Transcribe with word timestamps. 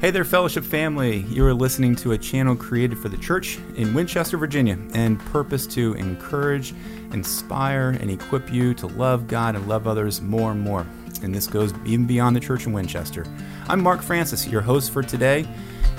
Hey 0.00 0.12
there, 0.12 0.24
fellowship 0.24 0.62
family. 0.62 1.22
You 1.22 1.44
are 1.46 1.52
listening 1.52 1.96
to 1.96 2.12
a 2.12 2.18
channel 2.18 2.54
created 2.54 3.00
for 3.00 3.08
the 3.08 3.16
church 3.16 3.58
in 3.74 3.94
Winchester, 3.94 4.36
Virginia, 4.36 4.78
and 4.94 5.18
purpose 5.18 5.66
to 5.68 5.94
encourage, 5.94 6.72
inspire, 7.12 7.90
and 8.00 8.08
equip 8.08 8.52
you 8.52 8.74
to 8.74 8.86
love 8.86 9.26
God 9.26 9.56
and 9.56 9.66
love 9.66 9.88
others 9.88 10.20
more 10.20 10.52
and 10.52 10.60
more. 10.60 10.86
And 11.24 11.34
this 11.34 11.48
goes 11.48 11.74
even 11.84 12.06
beyond 12.06 12.36
the 12.36 12.40
church 12.40 12.64
in 12.64 12.72
Winchester. 12.72 13.26
I'm 13.68 13.82
Mark 13.82 14.00
Francis, 14.00 14.46
your 14.46 14.60
host 14.60 14.92
for 14.92 15.02
today. 15.02 15.48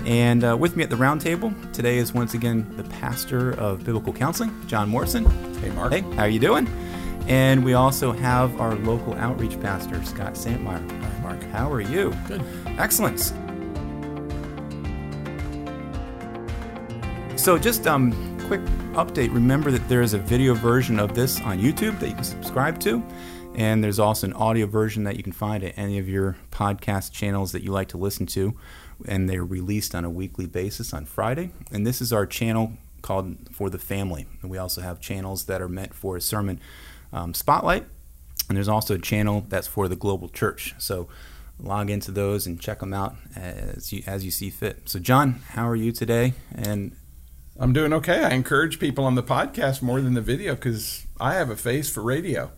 And 0.05 0.45
uh, 0.45 0.55
with 0.55 0.77
me 0.77 0.86
at 0.86 0.89
the 0.89 0.95
roundtable 0.95 1.54
today 1.73 1.97
is 1.97 2.13
once 2.13 2.34
again 2.34 2.73
the 2.77 2.86
pastor 2.86 3.52
of 3.59 3.84
biblical 3.84 4.13
counseling, 4.13 4.66
John 4.66 4.88
Morrison. 4.88 5.25
Hey, 5.55 5.71
Mark. 5.71 5.91
Hey, 5.91 6.02
how 6.16 6.23
are 6.23 6.29
you 6.29 6.39
doing? 6.39 6.70
And 7.27 7.66
we 7.66 7.73
also 7.73 8.13
have 8.13 8.61
our 8.61 8.75
local 8.75 9.13
outreach 9.16 9.59
pastor, 9.59 10.02
Scott 10.05 10.36
Santmeyer. 10.36 10.89
Hi, 10.89 11.20
Mark. 11.21 11.43
How 11.52 11.70
are 11.70 11.81
you? 11.81 12.16
Good. 12.29 12.41
Excellent. 12.77 13.34
So, 17.39 17.57
just 17.57 17.88
um, 17.88 18.11
quick 18.48 18.60
update. 18.96 19.34
Remember 19.34 19.71
that 19.71 19.88
there 19.88 20.02
is 20.02 20.14
a 20.14 20.18
video 20.18 20.54
version 20.54 21.00
of 21.00 21.16
this 21.16 21.39
on 21.39 21.57
YouTube 21.57 21.98
that 22.02 22.10
you 22.10 22.14
can 22.14 22.25
subscribe 22.25 22.82
to, 22.82 23.02
and 23.56 23.82
there's 23.82 23.98
also 23.98 24.28
an 24.28 24.34
audio 24.34 24.68
version 24.68 25.06
that 25.06 25.15
you 25.15 25.24
can 25.24 25.32
find 25.32 25.64
at 25.64 25.74
any 25.78 26.00
of 26.00 26.10
your 26.10 26.36
podcast 26.52 27.14
channels 27.14 27.54
that 27.54 27.64
you 27.64 27.71
like 27.71 27.88
to 27.88 27.98
listen 27.98 28.25
to, 28.25 28.56
and 29.07 29.29
they're 29.29 29.46
released 29.46 29.96
on 29.96 30.04
a 30.04 30.10
weekly 30.10 30.48
basis 30.48 30.93
on 30.93 31.06
Friday. 31.06 31.52
And 31.71 31.88
this 31.88 32.02
is 32.02 32.12
our 32.12 32.25
channel 32.25 32.73
called 33.02 33.38
For 33.53 33.70
the 33.70 33.80
Family. 33.80 34.28
And 34.42 34.52
we 34.52 34.58
also 34.58 34.81
have 34.81 35.00
channels 35.00 35.45
that 35.45 35.62
are 35.62 35.70
meant 35.70 35.94
for 35.94 36.17
a 36.17 36.22
sermon 36.22 36.59
um, 37.14 37.34
spotlight, 37.34 37.86
and 38.50 38.58
there's 38.58 38.67
also 38.67 38.95
a 38.95 39.00
channel 39.00 39.45
that's 39.48 39.66
for 39.66 39.88
the 39.88 39.95
global 39.95 40.28
church. 40.28 40.76
So 40.78 41.08
log 41.58 41.90
into 41.90 42.12
those 42.12 42.45
and 42.45 42.59
check 42.59 42.80
them 42.80 42.94
out 42.94 43.16
as 43.38 43.94
you 43.94 44.03
as 44.06 44.26
you 44.26 44.31
see 44.31 44.50
fit. 44.50 44.90
So, 44.90 45.00
John, 45.00 45.42
how 45.52 45.67
are 45.70 45.76
you 45.76 45.94
today? 45.94 46.34
And 46.53 46.98
I'm 47.60 47.74
doing 47.74 47.92
okay. 47.94 48.24
I 48.24 48.30
encourage 48.30 48.80
people 48.80 49.04
on 49.04 49.16
the 49.16 49.24
podcast 49.24 49.82
more 49.82 50.00
than 50.02 50.14
the 50.14 50.22
video 50.22 50.56
because 50.56 51.06
I 51.20 51.34
have 51.34 51.50
a 51.50 51.58
face 51.58 51.90
for 51.90 52.02
radio. 52.02 52.52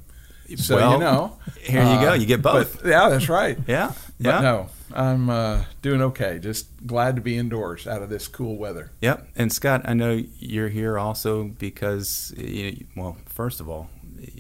So 0.58 0.76
well, 0.76 0.94
you 0.94 1.00
know, 1.00 1.38
here 1.62 1.82
you 1.82 2.00
go. 2.02 2.14
You 2.14 2.26
get 2.26 2.42
both. 2.42 2.82
But, 2.82 2.90
yeah, 2.90 3.10
that's 3.10 3.30
right. 3.30 3.58
yeah, 3.68 3.94
But 4.20 4.30
yeah. 4.30 4.42
no, 4.42 4.70
I'm 4.94 5.30
uh, 5.30 5.64
doing 5.82 6.02
okay. 6.02 6.40
Just 6.40 6.86
glad 6.86 7.16
to 7.16 7.22
be 7.22 7.38
indoors 7.38 7.88
out 7.88 8.02
of 8.02 8.10
this 8.10 8.28
cool 8.28 8.58
weather. 8.58 8.92
Yep. 9.02 9.28
And 9.36 9.52
Scott, 9.52 9.82
I 9.86 9.94
know 9.94 10.22
you're 10.40 10.68
here 10.70 11.00
also 11.00 11.46
because, 11.46 12.34
you 12.38 12.86
well, 12.96 13.18
first 13.26 13.62
of 13.62 13.70
all, 13.70 13.90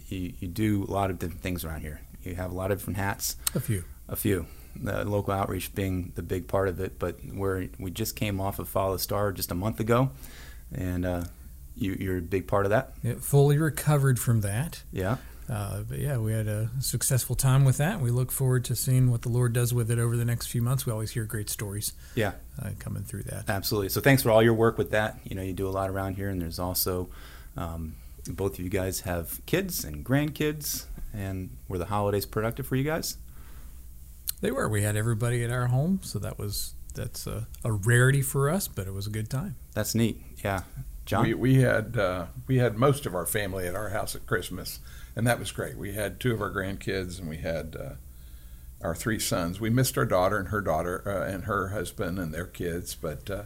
you, 0.09 0.34
you 0.39 0.48
do 0.48 0.84
a 0.84 0.92
lot 0.92 1.09
of 1.09 1.17
different 1.17 1.42
things 1.42 1.64
around 1.64 1.82
here. 1.82 2.02
You 2.23 2.36
have 2.36 2.52
a 2.52 2.56
lot 2.56 2.72
of 2.72 2.80
different 2.80 2.98
hats. 2.98 3.38
A 3.56 3.59
few. 3.59 3.86
A 4.08 4.16
few. 4.16 4.45
The 4.76 5.06
local 5.06 5.34
outreach 5.34 5.73
being 5.73 6.12
the 6.16 6.22
big 6.22 6.48
part 6.48 6.67
of 6.67 6.80
it, 6.80 7.00
but 7.00 7.20
where 7.34 7.67
we 7.80 7.89
just 7.89 8.16
came 8.16 8.39
off 8.39 8.59
of 8.59 8.70
Follow 8.70 8.94
the 8.94 9.00
Star 9.00 9.32
just 9.32 9.52
a 9.52 9.56
month 9.56 9.80
ago, 9.80 10.12
and 10.73 11.05
uh, 11.05 11.23
you, 11.75 11.95
you're 12.00 12.17
a 12.17 12.22
big 12.22 12.47
part 12.47 12.66
of 12.66 12.69
that. 12.72 12.94
Yeah, 13.03 13.16
fully 13.19 13.58
recovered 13.58 14.19
from 14.19 14.41
that. 14.41 14.83
Yeah. 14.91 15.17
Uh, 15.50 15.81
but 15.81 16.00
yeah, 16.00 16.17
we 16.17 16.31
had 16.31 16.47
a 16.47 16.69
successful 16.80 17.36
time 17.36 17.66
with 17.66 17.75
that. 17.77 18.00
We 18.00 18.09
look 18.09 18.31
forward 18.31 18.64
to 18.66 18.75
seeing 18.75 19.11
what 19.11 19.23
the 19.23 19.30
Lord 19.30 19.52
does 19.52 19.73
with 19.73 19.92
it 19.92 19.99
over 19.99 20.16
the 20.16 20.23
next 20.23 20.47
few 20.47 20.61
months. 20.61 20.86
We 20.86 20.94
always 20.94 21.11
hear 21.11 21.25
great 21.25 21.49
stories 21.49 21.92
Yeah. 22.16 22.33
uh, 22.61 22.69
coming 22.80 23.03
through 23.03 23.23
that. 23.23 23.49
Absolutely. 23.49 23.89
So 23.89 23.99
thanks 23.99 24.23
for 24.23 24.31
all 24.31 24.42
your 24.42 24.53
work 24.53 24.77
with 24.77 24.92
that. 24.92 25.19
You 25.25 25.36
know, 25.36 25.42
you 25.42 25.52
do 25.52 25.67
a 25.67 25.72
lot 25.72 25.89
around 25.89 26.16
here, 26.16 26.30
and 26.30 26.42
there's 26.42 26.59
also 26.59 27.09
um, 27.58 27.95
both 28.30 28.53
of 28.53 28.59
you 28.61 28.69
guys 28.69 29.02
have 29.02 29.45
kids 29.45 29.83
and 29.83 30.05
grandkids, 30.05 30.86
and 31.14 31.49
were 31.67 31.77
the 31.80 31.86
holidays 31.88 32.25
productive 32.25 32.66
for 32.66 32.77
you 32.77 32.86
guys? 32.86 33.17
They 34.39 34.52
were. 34.52 34.69
We 34.69 34.83
had 34.83 34.95
everybody 34.95 35.44
at 35.44 35.52
our 35.52 35.67
home, 35.67 35.99
so 36.02 36.17
that 36.19 36.39
was 36.39 36.75
that's 36.94 37.28
a, 37.28 37.47
a 37.64 37.72
rarity 37.72 38.22
for 38.22 38.50
us, 38.50 38.67
but 38.67 38.88
it 38.88 38.94
was 38.94 39.08
a 39.08 39.11
good 39.11 39.30
time. 39.30 39.56
That's 39.73 39.95
neat. 39.95 40.22
Yeah, 40.44 40.64
John. 41.06 41.23
We, 41.23 41.33
we 41.33 41.56
had 41.61 41.98
uh, 41.98 42.25
we 42.48 42.58
had 42.58 42.78
most 42.78 43.06
of 43.06 43.16
our 43.16 43.25
family 43.25 43.67
at 43.67 43.75
our 43.75 43.89
house 43.89 44.16
at 44.16 44.26
Christmas, 44.26 44.80
and 45.15 45.26
that 45.27 45.39
was 45.39 45.52
great. 45.52 45.77
We 45.77 45.93
had 45.93 46.20
two 46.20 46.33
of 46.33 46.42
our 46.42 46.52
grandkids, 46.52 47.20
and 47.20 47.30
we 47.30 47.38
had 47.38 47.76
uh, 47.80 47.93
our 48.86 48.95
three 48.95 49.20
sons. 49.20 49.60
We 49.60 49.70
missed 49.70 49.98
our 49.98 50.05
daughter 50.05 50.38
and 50.38 50.49
her 50.49 50.61
daughter 50.61 51.04
uh, 51.05 51.32
and 51.32 51.45
her 51.45 51.70
husband 51.70 52.20
and 52.20 52.33
their 52.33 52.45
kids, 52.48 52.95
but 52.95 53.30
uh, 53.30 53.44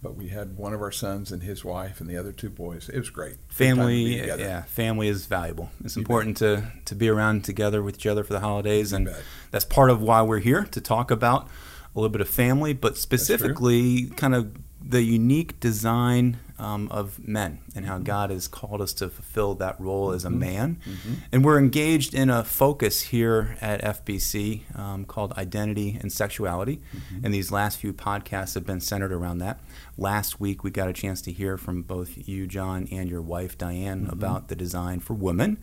but 0.00 0.14
we 0.14 0.28
had 0.28 0.56
one 0.56 0.72
of 0.72 0.80
our 0.80 0.92
sons 0.92 1.32
and 1.32 1.42
his 1.42 1.64
wife 1.64 2.00
and 2.00 2.08
the 2.08 2.16
other 2.16 2.30
two 2.30 2.48
boys. 2.50 2.88
It 2.88 2.98
was 2.98 3.10
great. 3.10 3.32
Good 3.32 3.48
to 3.48 3.54
family, 3.54 4.26
yeah, 4.26 4.62
family 4.62 5.08
is 5.08 5.26
valuable. 5.26 5.70
It's 5.84 5.96
You 5.96 6.00
important 6.02 6.36
to 6.38 6.70
to 6.84 6.94
be 6.94 7.08
around 7.08 7.44
together 7.44 7.82
with 7.82 7.96
each 7.96 8.06
other 8.06 8.22
for 8.22 8.32
the 8.32 8.40
holidays, 8.40 8.92
You 8.92 8.98
and 8.98 9.06
bet. 9.06 9.22
that's 9.50 9.64
part 9.64 9.90
of 9.90 10.00
why 10.00 10.22
we're 10.22 10.38
here 10.38 10.64
to 10.70 10.80
talk 10.80 11.10
about 11.10 11.48
a 11.94 11.98
little 11.98 12.10
bit 12.10 12.20
of 12.20 12.28
family, 12.28 12.72
but 12.72 12.96
specifically, 12.96 14.06
kind 14.16 14.34
of 14.34 14.52
the 14.80 15.02
unique 15.02 15.58
design 15.60 16.38
um, 16.58 16.88
of 16.90 17.18
men 17.26 17.58
and 17.74 17.84
Mm-hmm. 17.84 17.92
how 17.92 17.98
God 17.98 18.30
has 18.30 18.48
called 18.48 18.80
us 18.80 18.92
to 18.94 19.08
fulfill 19.08 19.54
that 19.56 19.78
role 19.80 20.10
as 20.12 20.24
a 20.24 20.30
man. 20.30 20.78
Mm-hmm. 20.88 21.12
And 21.32 21.44
we're 21.44 21.58
engaged 21.58 22.14
in 22.14 22.30
a 22.30 22.42
focus 22.42 23.02
here 23.02 23.56
at 23.60 23.82
FBC 23.82 24.76
um, 24.76 25.04
called 25.04 25.32
identity 25.34 25.96
and 26.00 26.12
sexuality. 26.12 26.80
Mm-hmm. 26.96 27.24
And 27.24 27.34
these 27.34 27.52
last 27.52 27.78
few 27.78 27.92
podcasts 27.92 28.54
have 28.54 28.66
been 28.66 28.80
centered 28.80 29.12
around 29.12 29.38
that. 29.38 29.60
Last 29.96 30.40
week, 30.40 30.64
we 30.64 30.70
got 30.70 30.88
a 30.88 30.92
chance 30.92 31.20
to 31.22 31.32
hear 31.32 31.56
from 31.56 31.82
both 31.82 32.26
you, 32.28 32.46
John, 32.46 32.88
and 32.90 33.08
your 33.10 33.22
wife, 33.22 33.56
Diane, 33.58 34.02
Mm-hmm. 34.02 34.12
about 34.12 34.48
the 34.48 34.56
design 34.56 34.98
for 35.00 35.14
women. 35.14 35.58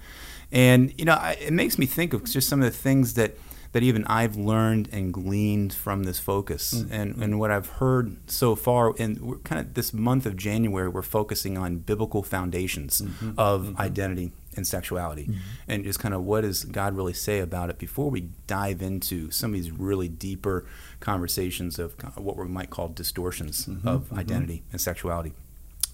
And, 0.51 0.93
you 0.97 1.05
know, 1.05 1.13
I, 1.13 1.31
it 1.41 1.51
makes 1.53 1.77
me 1.77 1.85
think 1.85 2.13
of 2.13 2.23
just 2.25 2.47
some 2.47 2.61
of 2.61 2.71
the 2.71 2.77
things 2.77 3.15
that 3.15 3.35
that 3.75 3.83
even 3.83 4.05
I've 4.05 4.37
learned 4.37 4.87
and 4.93 5.13
gleaned 5.13 5.73
from 5.73 6.03
this 6.03 6.17
focus 6.17 6.73
Mm-hmm. 6.73 6.93
and, 6.93 7.15
and 7.21 7.39
what 7.41 7.51
I've 7.51 7.67
heard 7.67 8.15
so 8.31 8.55
far. 8.55 8.93
And 8.97 9.19
we're 9.19 9.39
kind 9.39 9.59
of 9.59 9.73
this 9.73 9.93
month 9.93 10.25
of 10.25 10.37
January, 10.37 10.87
we're 10.87 11.01
focusing 11.01 11.57
on 11.57 11.79
biblical 11.79 12.23
foundations 12.23 13.01
Mm-hmm. 13.01 13.31
of 13.37 13.77
identity 13.77 14.31
and 14.55 14.65
sexuality 14.65 15.29
and 15.67 15.83
just 15.83 15.99
kind 15.99 16.13
of 16.13 16.21
what 16.23 16.41
does 16.41 16.63
God 16.63 16.95
really 16.95 17.11
say 17.11 17.39
about 17.39 17.69
it 17.69 17.77
before 17.77 18.09
we 18.09 18.29
dive 18.47 18.81
into 18.81 19.29
some 19.29 19.49
of 19.51 19.55
these 19.55 19.69
really 19.71 20.07
deeper 20.07 20.65
conversations 21.01 21.77
of 21.77 21.95
what 22.17 22.37
we 22.37 22.45
might 22.45 22.69
call 22.69 22.87
distortions 22.87 23.65
Mm-hmm. 23.65 23.85
of 23.87 24.13
identity 24.13 24.63
and 24.71 24.79
sexuality. 24.79 25.33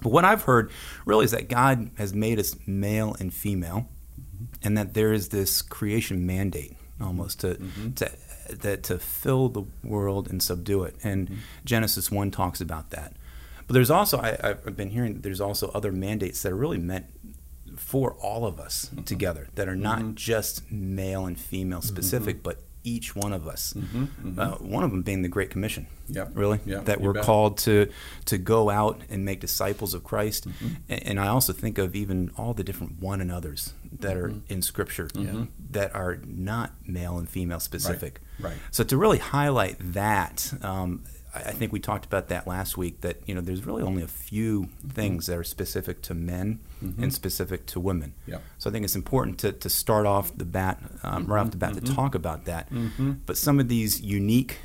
But 0.03 0.11
what 0.11 0.23
I've 0.25 0.43
heard 0.43 0.69
really 1.05 1.25
is 1.25 1.31
that 1.31 1.49
God 1.49 1.89
has 1.97 2.13
made 2.13 2.37
us 2.37 2.55
male 2.67 3.15
and 3.19 3.33
female, 3.33 3.87
and 4.61 4.77
that 4.77 4.93
there 4.93 5.11
is 5.13 5.29
this 5.29 5.63
creation 5.63 6.25
mandate 6.27 6.75
almost 7.01 7.39
to 7.41 7.55
mm-hmm. 7.55 7.91
to 7.93 8.11
that 8.49 8.83
to 8.83 8.97
fill 8.99 9.49
the 9.49 9.63
world 9.83 10.29
and 10.29 10.41
subdue 10.41 10.83
it. 10.83 10.95
And 11.03 11.27
mm-hmm. 11.27 11.39
Genesis 11.65 12.11
one 12.11 12.31
talks 12.31 12.61
about 12.61 12.89
that. 12.91 13.13
But 13.67 13.73
there's 13.73 13.91
also 13.91 14.19
I, 14.19 14.37
I've 14.43 14.75
been 14.75 14.89
hearing 14.89 15.21
there's 15.21 15.41
also 15.41 15.69
other 15.73 15.91
mandates 15.91 16.41
that 16.43 16.51
are 16.51 16.57
really 16.57 16.77
meant 16.77 17.05
for 17.77 18.13
all 18.15 18.45
of 18.45 18.59
us 18.59 18.87
mm-hmm. 18.87 19.03
together 19.03 19.47
that 19.55 19.67
are 19.67 19.75
not 19.75 20.15
just 20.15 20.69
male 20.71 21.25
and 21.25 21.39
female 21.39 21.81
specific, 21.81 22.43
but 22.43 22.59
each 22.83 23.15
one 23.15 23.33
of 23.33 23.47
us. 23.47 23.73
Uh, 24.37 24.51
one 24.55 24.83
of 24.83 24.91
them 24.91 25.01
being 25.01 25.21
the 25.21 25.29
Great 25.29 25.49
Commission. 25.49 25.87
Yep. 26.09 26.31
Really, 26.33 26.59
Yep, 26.65 26.85
that 26.85 26.99
you 26.99 27.05
we're 27.05 27.13
bet. 27.13 27.23
called 27.23 27.57
to 27.59 27.89
to 28.25 28.37
go 28.37 28.69
out 28.69 29.01
and 29.09 29.23
make 29.23 29.39
disciples 29.39 29.93
of 29.93 30.03
Christ. 30.03 30.47
Mm-hmm. 30.47 30.67
And, 30.89 31.07
and 31.07 31.19
I 31.19 31.27
also 31.27 31.53
think 31.53 31.77
of 31.77 31.95
even 31.95 32.31
all 32.37 32.53
the 32.53 32.63
different 32.63 32.99
one 32.99 33.21
another's 33.21 33.73
that 33.99 34.15
are 34.17 34.29
Mm-hmm. 34.29 34.53
in 34.53 34.61
Scripture 34.61 35.09
that 35.71 35.93
are 35.95 36.17
not 36.25 36.71
male 36.87 37.17
and 37.17 37.29
female 37.29 37.59
specific. 37.59 38.21
right. 38.39 38.55
So 38.71 38.83
to 38.83 38.97
really 38.97 39.17
highlight 39.17 39.75
that, 39.93 40.53
um, 40.61 41.03
I 41.33 41.51
think 41.51 41.71
we 41.71 41.79
talked 41.79 42.05
about 42.05 42.27
that 42.27 42.45
last 42.45 42.77
week. 42.77 43.01
That 43.01 43.17
you 43.25 43.33
know, 43.35 43.39
there's 43.41 43.65
really 43.65 43.83
only 43.83 44.03
a 44.03 44.07
few 44.07 44.67
things 44.87 45.27
that 45.27 45.37
are 45.37 45.43
specific 45.45 46.01
to 46.03 46.13
men 46.13 46.59
and 46.81 47.13
specific 47.13 47.65
to 47.67 47.79
women. 47.79 48.15
Yep. 48.27 48.41
So 48.57 48.69
I 48.69 48.73
think 48.73 48.83
it's 48.83 48.95
important 48.97 49.37
to, 49.39 49.51
to 49.53 49.69
start 49.69 50.05
off 50.05 50.35
the 50.35 50.43
bat, 50.45 50.81
um, 51.03 51.27
right 51.27 51.39
off 51.41 51.51
the 51.51 51.57
bat, 51.57 51.73
to 51.75 51.81
talk 51.81 52.15
about 52.15 52.45
that. 52.45 52.67
But 53.25 53.37
some 53.37 53.59
of 53.61 53.67
these 53.69 54.01
unique 54.01 54.57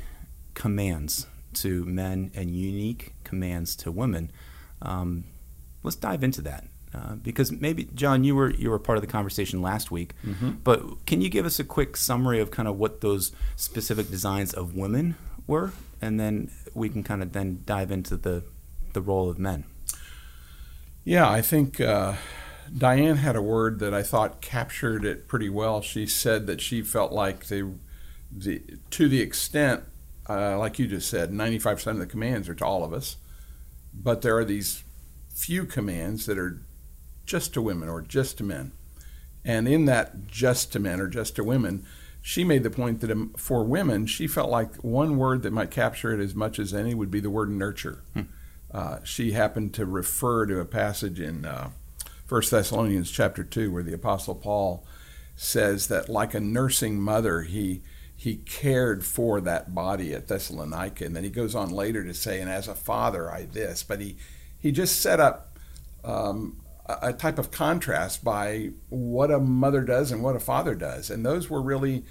commands 0.53 1.27
to 1.53 1.85
men 1.85 2.31
and 2.35 2.51
unique 2.55 3.13
commands 3.23 3.75
to 3.77 3.91
women, 3.91 4.31
um, 4.81 5.23
let's 5.83 5.95
dive 5.95 6.23
into 6.23 6.41
that. 6.41 6.65
Uh, 6.93 7.15
because 7.15 7.51
maybe 7.51 7.89
John, 7.93 8.23
you 8.23 8.35
were 8.35 8.49
you 8.51 8.69
were 8.69 8.79
part 8.79 8.97
of 8.97 9.01
the 9.01 9.07
conversation 9.11 9.61
last 9.61 9.91
week, 9.91 10.13
but 10.63 11.05
can 11.05 11.21
you 11.21 11.29
give 11.29 11.45
us 11.45 11.59
a 11.59 11.63
quick 11.63 11.97
summary 11.97 12.39
of 12.39 12.49
kind 12.49 12.67
of 12.67 12.77
what 12.77 13.01
those 13.01 13.31
specific 13.55 14.09
designs 14.09 14.53
of 14.53 14.73
women 14.73 15.15
were, 15.45 15.73
and 16.01 16.19
then 16.19 16.49
we 16.73 16.89
can 16.89 17.03
kind 17.03 17.21
of 17.21 17.33
then 17.33 17.61
dive 17.65 17.91
into 17.91 18.15
the 18.17 18.43
the 18.93 19.01
role 19.01 19.29
of 19.29 19.37
men. 19.37 19.63
Yeah, 21.03 21.29
I 21.29 21.41
think 21.41 21.79
uh, 21.79 22.15
Diane 22.75 23.17
had 23.17 23.35
a 23.35 23.41
word 23.41 23.79
that 23.79 23.93
I 23.93 24.03
thought 24.03 24.41
captured 24.41 25.05
it 25.05 25.27
pretty 25.27 25.49
well. 25.49 25.81
She 25.81 26.05
said 26.05 26.47
that 26.47 26.61
she 26.61 26.81
felt 26.81 27.11
like 27.11 27.45
the, 27.47 27.75
the 28.31 28.61
to 28.91 29.07
the 29.07 29.21
extent, 29.21 29.83
uh, 30.27 30.57
like 30.57 30.79
you 30.79 30.87
just 30.87 31.09
said, 31.09 31.31
95% 31.31 31.87
of 31.87 31.99
the 31.99 32.05
commands 32.05 32.49
are 32.49 32.55
to 32.55 32.65
all 32.65 32.83
of 32.83 32.91
us, 32.91 33.17
but 33.93 34.21
there 34.21 34.37
are 34.37 34.45
these 34.45 34.83
few 35.33 35.65
commands 35.65 36.25
that 36.25 36.37
are 36.37 36.61
just 37.27 37.53
to 37.53 37.61
women 37.61 37.89
or 37.89 38.01
just 38.01 38.39
to 38.39 38.43
men. 38.43 38.71
And 39.45 39.67
in 39.67 39.85
that 39.85 40.27
just 40.27 40.73
to 40.73 40.79
men 40.79 40.99
or 40.99 41.07
just 41.07 41.35
to 41.35 41.43
women, 41.43 41.85
she 42.21 42.43
made 42.43 42.63
the 42.63 42.71
point 42.71 43.01
that 43.01 43.11
um, 43.11 43.33
for 43.37 43.63
women, 43.63 44.07
she 44.07 44.27
felt 44.27 44.49
like 44.49 44.75
one 44.77 45.17
word 45.17 45.43
that 45.43 45.53
might 45.53 45.71
capture 45.71 46.11
it 46.11 46.21
as 46.21 46.33
much 46.33 46.57
as 46.59 46.73
any 46.73 46.93
would 46.93 47.11
be 47.11 47.19
the 47.19 47.29
word 47.29 47.49
nurture. 47.49 48.03
Hmm. 48.13 48.21
Uh, 48.71 48.97
she 49.03 49.31
happened 49.31 49.73
to 49.75 49.85
refer 49.85 50.45
to 50.45 50.59
a 50.59 50.65
passage 50.65 51.19
in 51.19 51.45
uh, 51.45 51.69
1 52.27 52.41
Thessalonians 52.49 53.11
chapter 53.11 53.43
2 53.43 53.71
where 53.71 53.83
the 53.83 53.93
Apostle 53.93 54.35
Paul 54.35 54.85
says 55.37 55.87
that 55.87 56.09
like 56.09 56.33
a 56.33 56.39
nursing 56.39 56.99
mother, 56.99 57.43
he 57.43 57.81
he 58.17 58.37
cared 58.37 59.05
for 59.05 59.39
that 59.41 59.75
body 59.75 60.11
at 60.11 60.27
Thessalonica. 60.27 61.05
And 61.05 61.15
then 61.15 61.23
he 61.23 61.29
goes 61.29 61.53
on 61.53 61.69
later 61.69 62.03
to 62.03 62.15
say, 62.15 62.41
and 62.41 62.49
as 62.49 62.67
a 62.67 62.73
father, 62.73 63.31
I 63.31 63.45
this. 63.45 63.83
But 63.83 64.01
he, 64.01 64.17
he 64.57 64.71
just 64.71 64.99
set 64.99 65.19
up 65.19 65.59
um, 66.03 66.57
a, 66.87 67.13
type 67.13 67.37
of 67.37 67.51
contrast 67.51 68.23
by 68.23 68.71
what 68.89 69.31
a 69.31 69.39
mother 69.39 69.81
does 69.81 70.11
and 70.11 70.23
what 70.23 70.35
a 70.35 70.39
father 70.39 70.75
does. 70.75 71.09
And 71.09 71.25
those 71.25 71.49
were 71.49 71.61
really, 71.61 72.05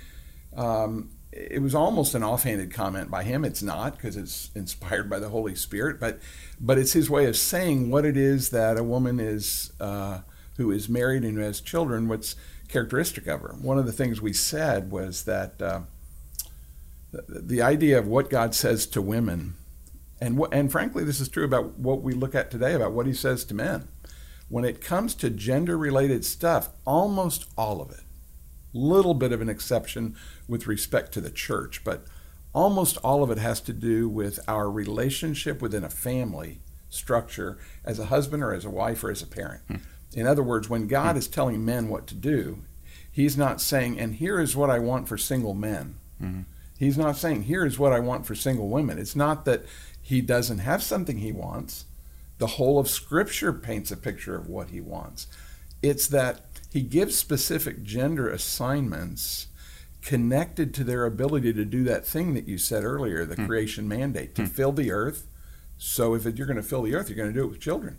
um, 0.56 1.10
it 1.32 1.62
was 1.62 1.74
almost 1.74 2.14
an 2.14 2.22
offhanded 2.22 2.72
comment 2.72 3.10
by 3.10 3.24
him. 3.24 3.44
It's 3.44 3.62
not 3.62 3.96
because 3.96 4.16
it's 4.16 4.50
inspired 4.54 5.08
by 5.08 5.18
the 5.18 5.30
Holy 5.30 5.54
Spirit, 5.54 5.98
but, 5.98 6.20
but 6.60 6.78
it's 6.78 6.92
his 6.92 7.10
way 7.10 7.26
of 7.26 7.36
saying 7.36 7.90
what 7.90 8.04
it 8.04 8.16
is 8.16 8.50
that 8.50 8.78
a 8.78 8.84
woman 8.84 9.18
is, 9.20 9.72
uh, 9.80 10.20
who 10.56 10.70
is 10.70 10.88
married 10.88 11.22
and 11.22 11.36
who 11.36 11.42
has 11.42 11.60
children, 11.60 12.08
what's 12.08 12.36
characteristic 12.68 13.26
of 13.26 13.40
her. 13.40 13.54
One 13.60 13.78
of 13.78 13.86
the 13.86 13.92
things 13.92 14.20
we 14.20 14.32
said 14.32 14.90
was 14.90 15.24
that. 15.24 15.60
Uh, 15.60 15.80
the 17.28 17.62
idea 17.62 17.98
of 17.98 18.06
what 18.06 18.28
God 18.28 18.54
says 18.54 18.86
to 18.88 19.00
women, 19.00 19.54
and 20.20 20.38
and 20.52 20.70
frankly, 20.70 21.04
this 21.04 21.20
is 21.20 21.28
true 21.28 21.44
about 21.44 21.78
what 21.78 22.02
we 22.02 22.12
look 22.12 22.34
at 22.34 22.50
today 22.50 22.74
about 22.74 22.92
what 22.92 23.06
He 23.06 23.14
says 23.14 23.44
to 23.46 23.54
men. 23.54 23.88
When 24.48 24.64
it 24.64 24.80
comes 24.80 25.14
to 25.16 25.30
gender-related 25.30 26.24
stuff, 26.24 26.70
almost 26.84 27.46
all 27.56 27.80
of 27.80 27.90
it, 27.90 28.04
little 28.72 29.14
bit 29.14 29.32
of 29.32 29.40
an 29.40 29.48
exception 29.48 30.14
with 30.46 30.66
respect 30.66 31.12
to 31.12 31.20
the 31.20 31.30
church, 31.30 31.82
but 31.82 32.04
almost 32.52 32.96
all 32.98 33.22
of 33.22 33.30
it 33.30 33.38
has 33.38 33.60
to 33.62 33.72
do 33.72 34.08
with 34.08 34.38
our 34.46 34.70
relationship 34.70 35.60
within 35.60 35.84
a 35.84 35.90
family 35.90 36.60
structure 36.88 37.58
as 37.84 37.98
a 37.98 38.06
husband 38.06 38.42
or 38.42 38.54
as 38.54 38.64
a 38.64 38.70
wife 38.70 39.02
or 39.02 39.10
as 39.10 39.22
a 39.22 39.26
parent. 39.26 39.62
Hmm. 39.68 39.76
In 40.12 40.26
other 40.26 40.42
words, 40.42 40.68
when 40.68 40.86
God 40.86 41.12
hmm. 41.12 41.18
is 41.18 41.28
telling 41.28 41.64
men 41.64 41.88
what 41.88 42.06
to 42.08 42.14
do, 42.14 42.62
He's 43.10 43.36
not 43.36 43.62
saying, 43.62 43.98
and 43.98 44.16
here 44.16 44.38
is 44.38 44.54
what 44.54 44.68
I 44.68 44.78
want 44.78 45.08
for 45.08 45.16
single 45.16 45.54
men. 45.54 45.96
Mm-hmm 46.22 46.42
He's 46.78 46.98
not 46.98 47.16
saying, 47.16 47.44
here 47.44 47.64
is 47.64 47.78
what 47.78 47.92
I 47.92 48.00
want 48.00 48.26
for 48.26 48.34
single 48.34 48.68
women. 48.68 48.98
It's 48.98 49.16
not 49.16 49.44
that 49.46 49.64
he 50.00 50.20
doesn't 50.20 50.58
have 50.58 50.82
something 50.82 51.18
he 51.18 51.32
wants. 51.32 51.86
The 52.38 52.46
whole 52.46 52.78
of 52.78 52.88
Scripture 52.88 53.52
paints 53.52 53.90
a 53.90 53.96
picture 53.96 54.36
of 54.36 54.48
what 54.48 54.70
he 54.70 54.80
wants. 54.80 55.26
It's 55.82 56.06
that 56.08 56.46
he 56.72 56.82
gives 56.82 57.16
specific 57.16 57.82
gender 57.82 58.28
assignments 58.28 59.48
connected 60.02 60.72
to 60.74 60.84
their 60.84 61.04
ability 61.04 61.52
to 61.52 61.64
do 61.64 61.82
that 61.84 62.06
thing 62.06 62.34
that 62.34 62.46
you 62.46 62.58
said 62.58 62.84
earlier, 62.84 63.24
the 63.24 63.34
hmm. 63.34 63.46
creation 63.46 63.88
mandate, 63.88 64.34
to 64.36 64.42
hmm. 64.42 64.48
fill 64.48 64.72
the 64.72 64.92
earth. 64.92 65.26
So 65.78 66.14
if 66.14 66.24
you're 66.24 66.46
going 66.46 66.56
to 66.56 66.62
fill 66.62 66.82
the 66.82 66.94
earth, 66.94 67.08
you're 67.08 67.16
going 67.16 67.32
to 67.32 67.38
do 67.38 67.44
it 67.44 67.50
with 67.50 67.60
children. 67.60 67.98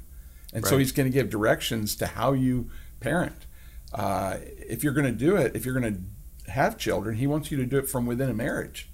And 0.54 0.64
right. 0.64 0.70
so 0.70 0.78
he's 0.78 0.92
going 0.92 1.10
to 1.10 1.14
give 1.14 1.30
directions 1.30 1.96
to 1.98 2.08
how 2.08 2.34
you 2.34 2.70
parent. 3.00 3.46
Uh, 3.94 4.38
if 4.42 4.84
you're 4.84 4.94
going 4.94 5.06
to 5.06 5.12
do 5.12 5.36
it, 5.36 5.56
if 5.56 5.66
you're 5.66 5.80
going 5.80 5.94
to 5.94 6.52
have 6.52 6.78
children, 6.78 7.18
he 7.18 7.28
wants 7.28 7.52
you 7.52 7.58
to 7.58 7.66
do 7.66 7.78
it 7.78 7.90
from 7.90 8.06
within 8.06 8.30
a 8.30 8.34
marriage. 8.34 8.90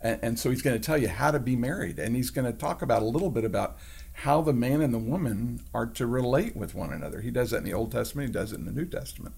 And, 0.00 0.18
and 0.22 0.38
so 0.38 0.50
he's 0.50 0.62
going 0.62 0.78
to 0.78 0.84
tell 0.84 0.98
you 0.98 1.08
how 1.08 1.30
to 1.30 1.38
be 1.38 1.56
married. 1.56 1.98
And 1.98 2.14
he's 2.14 2.30
going 2.30 2.50
to 2.50 2.52
talk 2.52 2.82
about 2.82 3.02
a 3.02 3.06
little 3.06 3.30
bit 3.30 3.44
about 3.44 3.78
how 4.20 4.42
the 4.42 4.52
man 4.52 4.82
and 4.82 4.92
the 4.92 4.98
woman 4.98 5.60
are 5.72 5.86
to 5.86 6.06
relate 6.06 6.54
with 6.54 6.74
one 6.74 6.92
another. 6.92 7.20
He 7.22 7.30
does 7.30 7.50
that 7.50 7.58
in 7.58 7.64
the 7.64 7.72
Old 7.72 7.90
Testament, 7.92 8.28
he 8.28 8.32
does 8.32 8.52
it 8.52 8.58
in 8.58 8.66
the 8.66 8.72
New 8.72 8.84
Testament. 8.84 9.34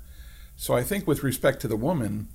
So 0.56 0.75
I 0.75 0.82
think 0.82 1.06
with 1.06 1.23
respect 1.23 1.61
to 1.62 1.69
the 1.69 1.76
woman, 1.76 2.29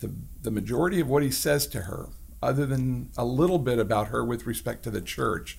the, 0.00 0.14
the 0.42 0.50
majority 0.50 1.00
of 1.00 1.08
what 1.08 1.22
he 1.22 1.30
says 1.30 1.66
to 1.68 1.82
her, 1.82 2.08
other 2.42 2.66
than 2.66 3.10
a 3.16 3.24
little 3.24 3.58
bit 3.58 3.78
about 3.78 4.08
her 4.08 4.24
with 4.24 4.46
respect 4.46 4.82
to 4.84 4.90
the 4.90 5.00
church, 5.00 5.58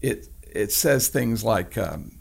it, 0.00 0.28
it 0.42 0.72
says 0.72 1.08
things 1.08 1.44
like, 1.44 1.76
um, 1.76 2.18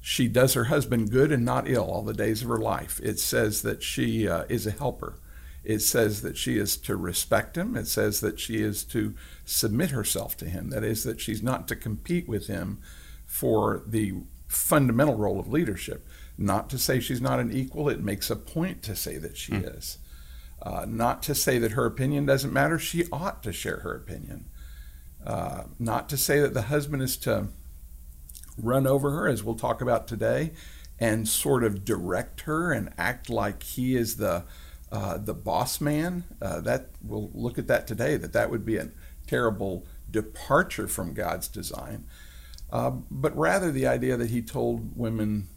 she 0.00 0.26
does 0.26 0.54
her 0.54 0.64
husband 0.64 1.10
good 1.10 1.30
and 1.30 1.44
not 1.44 1.68
ill 1.68 1.84
all 1.84 2.02
the 2.02 2.14
days 2.14 2.40
of 2.40 2.48
her 2.48 2.56
life. 2.56 3.00
It 3.02 3.18
says 3.18 3.60
that 3.62 3.82
she 3.82 4.26
uh, 4.26 4.44
is 4.48 4.66
a 4.66 4.70
helper. 4.70 5.18
It 5.64 5.80
says 5.80 6.22
that 6.22 6.36
she 6.36 6.56
is 6.56 6.76
to 6.78 6.96
respect 6.96 7.56
him. 7.56 7.76
It 7.76 7.86
says 7.86 8.20
that 8.20 8.40
she 8.40 8.56
is 8.56 8.84
to 8.84 9.14
submit 9.44 9.90
herself 9.90 10.36
to 10.38 10.46
him. 10.46 10.70
That 10.70 10.84
is, 10.84 11.04
that 11.04 11.20
she's 11.20 11.42
not 11.42 11.68
to 11.68 11.76
compete 11.76 12.28
with 12.28 12.46
him 12.46 12.80
for 13.26 13.82
the 13.86 14.14
fundamental 14.46 15.16
role 15.16 15.38
of 15.38 15.48
leadership. 15.48 16.06
Not 16.38 16.70
to 16.70 16.78
say 16.78 17.00
she's 17.00 17.20
not 17.20 17.40
an 17.40 17.52
equal, 17.52 17.88
it 17.88 18.00
makes 18.00 18.30
a 18.30 18.36
point 18.36 18.82
to 18.84 18.96
say 18.96 19.18
that 19.18 19.36
she 19.36 19.52
mm. 19.52 19.76
is. 19.76 19.98
Uh, 20.62 20.86
not 20.88 21.22
to 21.24 21.34
say 21.34 21.58
that 21.58 21.72
her 21.72 21.86
opinion 21.86 22.26
doesn't 22.26 22.52
matter, 22.52 22.78
she 22.78 23.04
ought 23.12 23.42
to 23.42 23.52
share 23.52 23.80
her 23.80 23.94
opinion. 23.94 24.46
Uh, 25.24 25.64
not 25.78 26.08
to 26.08 26.16
say 26.16 26.40
that 26.40 26.54
the 26.54 26.62
husband 26.62 27.02
is 27.02 27.16
to 27.18 27.48
run 28.56 28.86
over 28.86 29.10
her, 29.10 29.28
as 29.28 29.44
we'll 29.44 29.54
talk 29.54 29.80
about 29.80 30.08
today, 30.08 30.52
and 30.98 31.28
sort 31.28 31.62
of 31.62 31.84
direct 31.84 32.42
her 32.42 32.72
and 32.72 32.92
act 32.98 33.30
like 33.30 33.62
he 33.62 33.94
is 33.94 34.16
the 34.16 34.44
uh, 34.90 35.18
the 35.18 35.34
boss 35.34 35.80
man. 35.80 36.24
Uh, 36.40 36.60
that 36.60 36.90
we'll 37.02 37.30
look 37.34 37.58
at 37.58 37.66
that 37.68 37.86
today. 37.86 38.16
That 38.16 38.32
that 38.32 38.50
would 38.50 38.64
be 38.64 38.76
a 38.76 38.90
terrible 39.26 39.86
departure 40.10 40.88
from 40.88 41.14
God's 41.14 41.48
design. 41.48 42.06
Uh, 42.70 42.90
but 43.10 43.36
rather 43.36 43.70
the 43.70 43.86
idea 43.86 44.16
that 44.16 44.30
He 44.30 44.42
told 44.42 44.96
women 44.96 45.48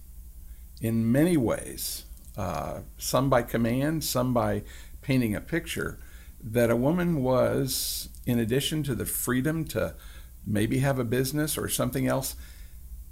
in 0.82 1.12
many 1.12 1.38
ways, 1.38 2.06
uh, 2.38 2.82
some 2.98 3.30
by 3.30 3.44
command, 3.44 4.04
some 4.04 4.34
by 4.34 4.64
painting 5.02 5.36
a 5.36 5.42
picture, 5.42 6.00
that 6.44 6.72
a 6.72 6.76
woman 6.76 7.22
was, 7.22 8.10
in 8.26 8.40
addition 8.40 8.84
to 8.84 8.96
the 8.96 9.06
freedom 9.06 9.64
to 9.66 9.96
maybe 10.46 10.80
have 10.80 10.98
a 10.98 11.04
business 11.04 11.58
or 11.58 11.70
something 11.70 12.08
else, 12.08 12.36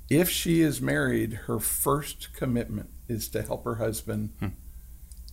if 0.09 0.29
she 0.29 0.61
is 0.61 0.81
married, 0.81 1.33
her 1.45 1.59
first 1.59 2.33
commitment 2.33 2.89
is 3.07 3.27
to 3.29 3.43
help 3.43 3.63
her 3.65 3.75
husband. 3.75 4.31
Hmm 4.39 4.47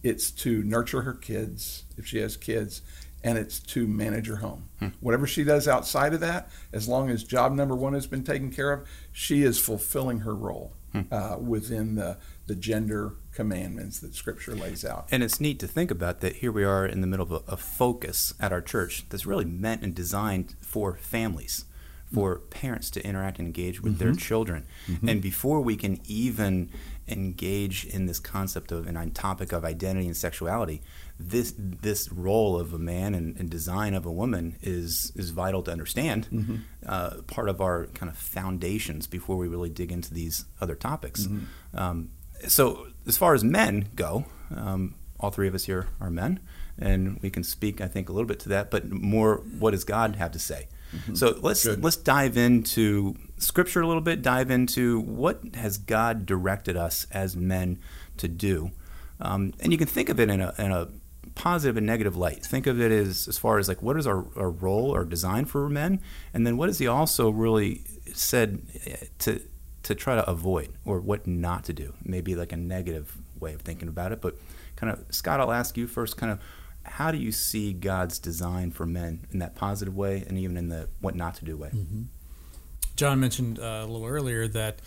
it's 0.03 0.31
to 0.31 0.63
nurture 0.63 1.03
her 1.03 1.15
kids 1.15 1.85
if 1.97 2.07
she 2.07 2.19
has 2.19 2.37
kids 2.37 2.83
and 3.25 3.39
it's 3.39 3.59
to 3.59 3.87
manage 3.87 4.27
her 4.29 4.37
home 4.37 4.69
hmm. 4.79 4.89
whatever 5.01 5.27
she 5.27 5.45
does 5.45 5.67
outside 5.67 6.15
of 6.15 6.21
that 6.21 6.49
as 6.73 6.89
long 6.89 7.11
as 7.11 7.25
job 7.25 7.53
number 7.53 7.75
one 7.75 7.95
has 7.95 8.07
been 8.07 8.25
taken 8.25 8.51
care 8.51 8.73
of 8.73 8.89
she 9.13 9.43
is 9.43 9.59
fulfilling 9.59 10.21
her 10.21 10.35
role 10.35 10.75
hmm. 10.93 11.03
uh, 11.11 11.37
within 11.39 11.95
the, 11.95 12.17
the 12.47 12.55
gender 12.55 13.15
commandments 13.33 13.99
that 14.01 14.15
scripture 14.15 14.55
lays 14.55 14.85
out 14.85 15.07
and 15.11 15.23
it's 15.23 15.41
neat 15.41 15.59
to 15.59 15.67
think 15.67 15.91
about 15.91 16.21
that 16.21 16.37
here 16.37 16.53
we 16.53 16.65
are 16.65 16.87
in 16.87 17.01
the 17.01 17.07
middle 17.07 17.25
of 17.25 17.33
a, 17.33 17.53
a 17.53 17.57
focus 17.57 18.35
at 18.39 18.53
our 18.53 18.63
church 18.63 19.07
that's 19.09 19.27
really 19.27 19.45
meant 19.45 19.83
and 19.83 19.95
designed 19.95 20.55
for 20.61 20.97
families 20.97 21.65
for 22.13 22.39
parents 22.51 22.91
to 22.91 23.05
interact 23.05 23.39
and 23.39 23.47
engage 23.47 23.81
with 23.81 23.95
mm-hmm. 23.95 24.05
their 24.05 24.15
children. 24.15 24.67
Mm-hmm. 24.87 25.09
And 25.09 25.23
before 25.23 25.61
we 25.61 25.77
can 25.77 26.01
even 26.07 26.71
engage 27.09 27.85
in 27.85 28.07
this 28.07 28.19
concept 28.19 28.73
of 28.73 28.87
and 28.87 29.15
topic 29.15 29.53
of 29.53 29.65
identity 29.65 30.07
and 30.07 30.17
sexuality, 30.17 30.83
this 31.19 31.55
this 31.57 32.11
role 32.13 32.59
of 32.59 32.73
a 32.73 32.79
man 32.79 33.15
and, 33.15 33.37
and 33.37 33.51
design 33.51 33.95
of 33.95 34.07
a 34.07 34.13
woman 34.13 34.57
is 34.63 35.13
is 35.17 35.31
vital 35.31 35.63
to 35.63 35.73
understand. 35.73 36.29
Mm-hmm. 36.33 36.57
Uh, 36.85 37.23
part 37.27 37.49
of 37.49 37.61
our 37.61 37.87
kind 37.87 38.11
of 38.11 38.17
foundations 38.17 39.07
before 39.07 39.37
we 39.37 39.49
really 39.49 39.71
dig 39.71 39.91
into 39.91 40.13
these 40.13 40.45
other 40.61 40.75
topics. 40.75 41.27
Mm-hmm. 41.27 41.79
Um, 41.79 42.11
so 42.47 42.87
as 43.07 43.17
far 43.17 43.35
as 43.35 43.43
men 43.43 43.89
go, 43.95 44.27
um, 44.55 44.95
all 45.19 45.31
three 45.31 45.49
of 45.49 45.55
us 45.55 45.65
here 45.65 45.89
are 46.01 46.11
men, 46.11 46.41
and 46.79 47.21
we 47.23 47.31
can 47.31 47.43
speak, 47.43 47.81
I 47.81 47.89
think, 47.89 48.09
a 48.09 48.13
little 48.13 48.27
bit 48.27 48.39
to 48.41 48.49
that. 48.51 48.71
But 48.71 48.91
more, 48.91 49.37
what 49.59 49.71
does 49.71 49.85
God 49.85 50.17
have 50.17 50.33
to 50.33 50.39
say? 50.39 50.69
Mm-hmm. 50.97 51.15
So 51.15 51.39
let's 51.41 51.65
Good. 51.65 51.83
let's 51.83 51.97
dive 51.97 52.37
into 52.37 53.15
scripture 53.39 53.81
a 53.81 53.87
little 53.87 54.03
bit. 54.03 54.23
Dive 54.23 54.51
into 54.51 55.01
what 55.01 55.55
has 55.55 55.79
God 55.79 56.27
directed 56.27 56.77
us 56.77 57.07
as 57.11 57.37
men 57.37 57.79
to 58.17 58.29
do, 58.29 58.71
um, 59.21 59.53
and 59.61 59.73
you 59.73 59.79
can 59.79 59.87
think 59.87 60.09
of 60.09 60.19
it 60.19 60.31
in 60.31 60.41
a, 60.41 60.55
in 60.59 60.73
a 60.73 60.89
positive 61.35 61.77
and 61.77 61.87
negative 61.87 62.17
light. 62.17 62.45
Think 62.45 62.67
of 62.67 62.81
it 62.81 62.91
as 62.91 63.29
as 63.29 63.39
far 63.39 63.59
as 63.59 63.69
like 63.69 63.83
what 63.83 63.97
is 63.97 64.07
our, 64.07 64.27
our 64.37 64.51
role 64.51 64.95
or 64.95 65.05
design 65.05 65.45
for 65.45 65.69
men, 65.69 66.01
and 66.35 66.47
then 66.47 66.57
what 66.57 66.69
has 66.69 66.79
He 66.79 66.87
also 66.87 67.31
really 67.31 67.85
said 68.15 68.63
eh, 68.85 68.97
to 69.21 69.41
to 69.85 69.95
try 69.95 70.17
to 70.17 70.29
avoid 70.29 70.73
or 70.85 71.01
what 71.01 71.27
not 71.27 71.65
to 71.65 71.73
do. 71.73 71.95
Maybe 72.03 72.35
like 72.35 72.53
a 72.53 72.57
negative 72.57 73.19
way 73.39 73.55
of 73.55 73.61
thinking 73.61 73.89
about 73.89 74.11
it, 74.11 74.21
but 74.21 74.37
kind 74.75 74.93
of 74.93 75.05
Scott, 75.15 75.41
I'll 75.41 75.53
ask 75.53 75.77
you 75.77 75.87
first. 75.87 76.17
Kind 76.17 76.33
of 76.33 76.41
how 76.89 77.11
do 77.11 77.19
you 77.19 77.33
see 77.33 77.73
God's 77.73 78.19
design 78.19 78.71
for 78.71 78.87
men 78.87 79.27
in 79.33 79.39
that 79.41 79.55
positive 79.55 79.97
way 79.97 80.25
and 80.27 80.39
even 80.39 80.57
in 80.57 80.69
the 80.69 80.89
what 81.01 81.15
not 81.15 81.35
to 81.37 81.45
do 81.45 81.57
way? 81.57 81.69
Mm-hmm. 81.69 82.03
John 82.97 83.21
mentioned 83.21 83.59
uh, 83.59 83.83
a 83.83 83.87
little 83.87 84.07
earlier 84.07 84.49
that 84.49 84.81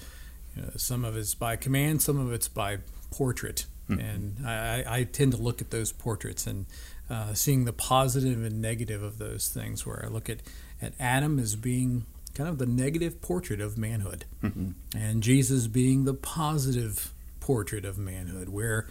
you 0.55 0.63
know, 0.63 0.69
some 0.75 1.05
of 1.05 1.15
it's 1.15 1.35
by 1.35 1.55
command, 1.55 2.01
some 2.01 2.17
of 2.17 2.33
it's 2.33 2.47
by 2.47 2.79
portrait. 3.11 3.65
Mm-hmm. 3.89 3.99
And 3.99 4.47
I, 4.47 4.83
I, 4.87 5.03
tend 5.03 5.31
to 5.31 5.37
look 5.37 5.61
at 5.61 5.71
those 5.71 5.91
portraits 5.91 6.45
and 6.45 6.67
uh, 7.09 7.33
seeing 7.33 7.65
the 7.65 7.73
positive 7.73 8.43
and 8.43 8.61
negative 8.61 9.01
of 9.01 9.17
those 9.17 9.49
things, 9.49 9.85
where 9.85 10.03
I 10.05 10.09
look 10.09 10.29
at, 10.29 10.41
at 10.79 10.93
Adam 10.99 11.39
as 11.39 11.55
being 11.55 12.05
kind 12.35 12.47
of 12.47 12.59
the 12.59 12.67
negative 12.67 13.19
portrait 13.19 13.59
of 13.59 13.79
manhood, 13.79 14.25
mm-hmm. 14.43 14.71
and 14.95 15.23
Jesus 15.23 15.65
being 15.65 16.05
the 16.05 16.13
positive 16.13 17.13
portrait 17.39 17.83
of 17.83 17.97
manhood, 17.97 18.49
where 18.49 18.87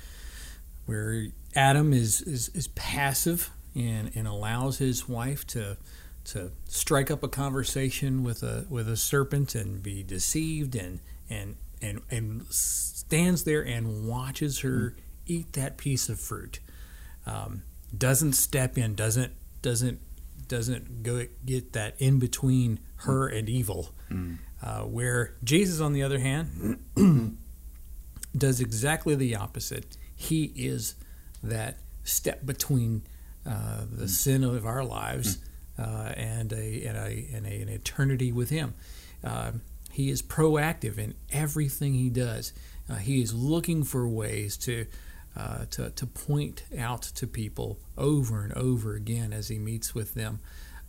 where 0.88 1.26
Adam 1.54 1.92
is, 1.92 2.22
is, 2.22 2.48
is 2.54 2.68
passive 2.68 3.50
and, 3.74 4.10
and 4.14 4.26
allows 4.26 4.78
his 4.78 5.08
wife 5.08 5.46
to 5.48 5.76
to 6.24 6.50
strike 6.66 7.10
up 7.10 7.22
a 7.22 7.28
conversation 7.28 8.22
with 8.22 8.42
a 8.42 8.66
with 8.68 8.86
a 8.86 8.96
serpent 8.98 9.54
and 9.54 9.82
be 9.82 10.02
deceived 10.02 10.76
and 10.76 11.00
and 11.30 11.56
and 11.80 12.02
and 12.10 12.44
stands 12.50 13.44
there 13.44 13.62
and 13.62 14.06
watches 14.06 14.60
her 14.60 14.94
eat 15.26 15.54
that 15.54 15.78
piece 15.78 16.10
of 16.10 16.20
fruit. 16.20 16.60
Um, 17.24 17.62
doesn't 17.96 18.34
step 18.34 18.76
in, 18.76 18.94
doesn't 18.94 19.32
doesn't 19.62 20.00
doesn't 20.48 21.02
go 21.02 21.26
get 21.46 21.72
that 21.72 21.94
in 21.98 22.18
between 22.18 22.80
her 22.96 23.26
and 23.26 23.48
evil. 23.48 23.94
Mm. 24.10 24.38
Uh, 24.62 24.80
where 24.80 25.34
Jesus, 25.44 25.80
on 25.80 25.92
the 25.92 26.02
other 26.02 26.18
hand, 26.18 26.78
does 28.36 28.60
exactly 28.60 29.14
the 29.14 29.36
opposite. 29.36 29.96
He 30.18 30.52
is 30.56 30.96
that 31.42 31.78
step 32.02 32.44
between 32.44 33.02
uh, 33.46 33.84
the 33.90 34.06
mm. 34.06 34.10
sin 34.10 34.42
of 34.44 34.66
our 34.66 34.84
lives 34.84 35.38
uh, 35.78 36.12
and, 36.16 36.52
a, 36.52 36.84
and, 36.84 36.96
a, 36.98 37.28
and 37.32 37.46
a, 37.46 37.62
an 37.62 37.68
eternity 37.68 38.32
with 38.32 38.50
Him. 38.50 38.74
Uh, 39.22 39.52
he 39.92 40.10
is 40.10 40.22
proactive 40.22 40.98
in 40.98 41.14
everything 41.30 41.94
he 41.94 42.10
does. 42.10 42.52
Uh, 42.88 42.96
he 42.96 43.20
is 43.20 43.34
looking 43.34 43.82
for 43.84 44.08
ways 44.08 44.56
to, 44.58 44.86
uh, 45.36 45.64
to, 45.70 45.90
to 45.90 46.06
point 46.06 46.62
out 46.78 47.02
to 47.02 47.26
people 47.26 47.80
over 47.96 48.42
and 48.42 48.52
over 48.54 48.94
again 48.94 49.32
as 49.32 49.48
he 49.48 49.58
meets 49.58 49.94
with 49.94 50.14
them, 50.14 50.40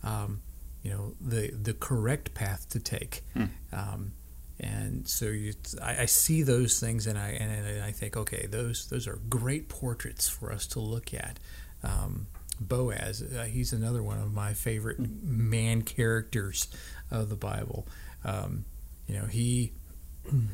um, 0.04 0.42
you 0.82 0.90
know, 0.90 1.14
the, 1.20 1.50
the 1.50 1.74
correct 1.74 2.34
path 2.34 2.68
to 2.70 2.78
take. 2.78 3.22
Hmm. 3.34 3.44
Um, 3.72 4.12
and 4.60 5.08
so 5.08 5.26
you, 5.26 5.54
I, 5.82 6.02
I, 6.02 6.04
see 6.04 6.42
those 6.42 6.78
things, 6.78 7.06
and 7.06 7.18
I 7.18 7.30
and 7.30 7.82
I 7.82 7.92
think, 7.92 8.16
okay, 8.16 8.46
those 8.50 8.88
those 8.88 9.06
are 9.06 9.18
great 9.28 9.68
portraits 9.68 10.28
for 10.28 10.52
us 10.52 10.66
to 10.68 10.80
look 10.80 11.14
at. 11.14 11.38
Um, 11.82 12.26
Boaz. 12.60 13.22
Uh, 13.22 13.44
he's 13.44 13.72
another 13.72 14.02
one 14.02 14.18
of 14.18 14.34
my 14.34 14.52
favorite 14.52 14.98
man 15.22 15.80
characters 15.80 16.68
of 17.10 17.30
the 17.30 17.36
Bible. 17.36 17.88
Um, 18.22 18.66
you 19.06 19.18
know, 19.18 19.24
he 19.24 19.72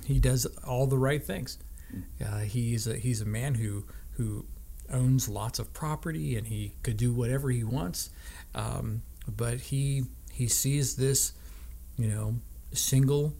he 0.07 0.21
does 0.21 0.47
all 0.65 0.87
the 0.87 0.99
right 0.99 1.23
things. 1.23 1.59
Uh, 2.25 2.39
he's 2.41 2.87
a, 2.87 2.97
he's 2.97 3.21
a 3.21 3.27
man 3.27 3.55
who 3.55 3.85
who 4.13 4.47
owns 4.93 5.29
lots 5.29 5.59
of 5.59 5.73
property 5.73 6.37
and 6.37 6.47
he 6.47 6.75
could 6.85 6.97
do 6.97 7.13
whatever 7.13 7.51
he 7.51 7.65
wants, 7.65 8.11
um, 8.55 9.03
but 9.29 9.59
he 9.59 10.05
he 10.31 10.47
sees 10.47 10.95
this, 10.95 11.33
you 11.99 12.07
know, 12.07 12.37
single 12.73 13.35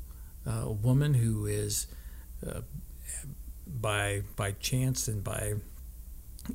uh, 0.46 0.70
woman 0.70 1.14
who 1.14 1.46
is 1.46 1.86
uh, 2.46 2.60
by 3.66 4.22
by 4.36 4.52
chance 4.52 5.08
and 5.08 5.22
by 5.22 5.54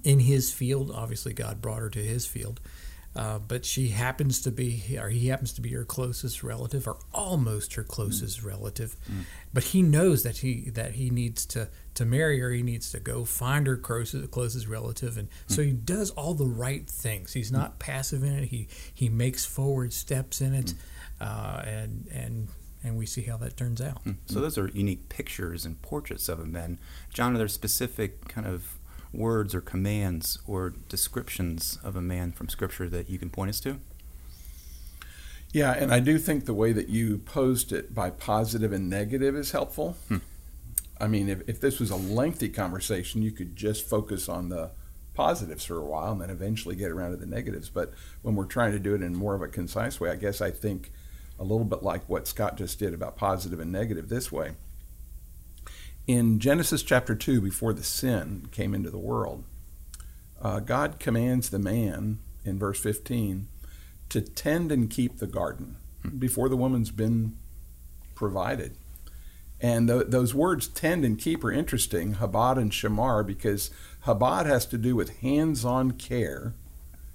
in 0.04 0.20
his 0.20 0.52
field. 0.52 0.92
Obviously, 0.92 1.34
God 1.34 1.62
brought 1.62 1.80
her 1.80 1.90
to 1.90 2.00
his 2.00 2.26
field. 2.26 2.60
Uh, 3.14 3.40
but 3.40 3.66
she 3.66 3.90
happens 3.90 4.42
to 4.42 4.52
be, 4.52 4.98
or 4.98 5.10
he 5.10 5.28
happens 5.28 5.52
to 5.52 5.60
be 5.60 5.72
her 5.72 5.84
closest 5.84 6.44
relative, 6.44 6.88
or 6.88 6.98
almost 7.14 7.74
her 7.74 7.84
closest 7.84 8.40
mm. 8.40 8.46
relative. 8.46 8.96
Mm. 9.12 9.24
But 9.54 9.64
he 9.66 9.82
knows 9.82 10.24
that 10.24 10.38
he 10.38 10.70
that 10.70 10.94
he 10.94 11.10
needs 11.10 11.46
to 11.48 11.68
to 11.96 12.06
marry 12.06 12.40
her. 12.40 12.52
He 12.52 12.64
needs 12.64 12.90
to 12.92 13.02
go 13.02 13.26
find 13.26 13.68
her 13.68 13.76
closest, 13.76 14.32
closest 14.32 14.68
relative, 14.68 15.18
and 15.18 15.28
mm. 15.28 15.34
so 15.48 15.62
he 15.62 15.74
does 15.74 16.12
all 16.12 16.34
the 16.34 16.46
right 16.46 16.90
things. 16.90 17.34
He's 17.34 17.52
not 17.52 17.80
passive 17.80 18.24
in 18.24 18.34
it. 18.34 18.46
He 18.46 18.70
he 18.94 19.10
makes 19.10 19.44
forward 19.44 19.92
steps 19.92 20.40
in 20.40 20.54
it, 20.54 20.68
mm. 20.68 20.76
uh, 21.20 21.64
and 21.64 22.08
and 22.14 22.48
and 22.84 22.98
we 22.98 23.06
see 23.06 23.24
how 23.24 23.38
that 23.38 23.58
turns 23.58 23.82
out. 23.82 24.04
Mm. 24.04 24.18
So 24.26 24.40
those 24.40 24.58
are 24.58 24.68
unique 24.70 25.10
pictures 25.10 25.66
and 25.66 25.82
portraits 25.82 26.28
of 26.30 26.40
him. 26.40 26.56
And 26.56 26.78
John, 27.14 27.36
are 27.36 27.38
there 27.38 27.48
specific 27.48 28.28
kind 28.28 28.48
of 28.48 28.78
words 29.14 29.54
or 29.54 29.62
commands 29.62 30.40
or 30.48 30.74
descriptions 30.90 31.78
of 31.84 31.96
a 31.96 32.02
man 32.02 32.32
from 32.32 32.50
Scripture 32.50 32.90
that 32.90 33.10
you 33.10 33.20
can 33.20 33.30
point 33.30 33.50
us 33.50 33.60
to? 33.62 33.80
Yeah, 35.54 35.74
and 35.74 35.94
I 35.94 36.00
do 36.00 36.18
think 36.18 36.46
the 36.46 36.54
way 36.54 36.72
that 36.72 36.88
you 36.88 37.18
posed 37.18 37.74
it 37.74 37.94
by 37.94 38.10
positive 38.10 38.72
and 38.72 38.90
negative 38.90 39.36
is 39.36 39.52
helpful. 39.52 39.98
Hmm. 40.08 40.18
I 41.00 41.08
mean, 41.08 41.28
if, 41.28 41.42
if 41.48 41.60
this 41.60 41.80
was 41.80 41.90
a 41.90 41.96
lengthy 41.98 42.48
conversation, 42.48 43.22
you 43.22 43.32
could 43.32 43.56
just 43.56 43.88
focus 43.88 44.30
on 44.30 44.50
the 44.50 44.72
positives 45.14 45.66
for 45.66 45.78
a 45.78 45.84
while 45.84 46.14
and 46.14 46.22
then 46.22 46.30
eventually 46.30 46.76
get 46.76 46.92
around 46.92 47.12
to 47.12 47.18
the 47.18 47.26
negatives. 47.26 47.70
But 47.70 47.92
when 48.22 48.36
we're 48.36 48.46
trying 48.46 48.72
to 48.72 48.80
do 48.80 48.96
it 48.96 49.02
in 49.02 49.14
more 49.14 49.36
of 49.36 49.42
a 49.42 49.48
concise 49.48 50.00
way, 50.00 50.10
I 50.10 50.16
guess 50.16 50.40
I 50.40 50.52
think 50.52 50.92
a 51.42 51.44
little 51.44 51.66
bit 51.66 51.84
like 51.84 52.08
what 52.08 52.28
Scott 52.28 52.56
just 52.58 52.80
did 52.80 52.94
about 52.94 53.18
positive 53.18 53.60
and 53.60 53.72
negative 53.72 54.08
this 54.10 54.32
way 54.32 54.52
in 56.08 56.40
Genesis 56.40 56.84
chapter 56.84 57.16
2, 57.16 57.42
before 57.42 57.74
the 57.74 57.84
sin 57.84 58.48
came 58.52 58.74
into 58.74 58.90
the 58.90 58.98
world, 58.98 59.44
uh, 60.42 60.60
God 60.60 61.00
commands 61.00 61.50
the 61.50 61.60
man 61.60 62.20
in 62.44 62.58
verse 62.58 62.80
15 62.80 63.48
to 64.10 64.22
tend 64.22 64.72
and 64.72 64.90
keep 64.90 65.18
the 65.18 65.28
garden 65.28 65.78
before 66.18 66.50
the 66.50 66.58
woman's 66.58 66.92
been 66.92 67.38
provided. 68.16 68.76
And 69.60 69.88
th- 69.88 70.08
those 70.08 70.34
words 70.34 70.68
tend 70.68 71.06
and 71.06 71.20
keep 71.20 71.44
are 71.44 71.52
interesting, 71.52 72.16
Habad 72.16 72.58
and 72.58 72.72
Shamar, 72.72 73.26
because 73.26 73.70
Habad 74.06 74.48
has 74.48 74.66
to 74.68 74.78
do 74.78 74.96
with 74.96 75.20
hands 75.20 75.64
on 75.64 75.92
care. 75.92 76.56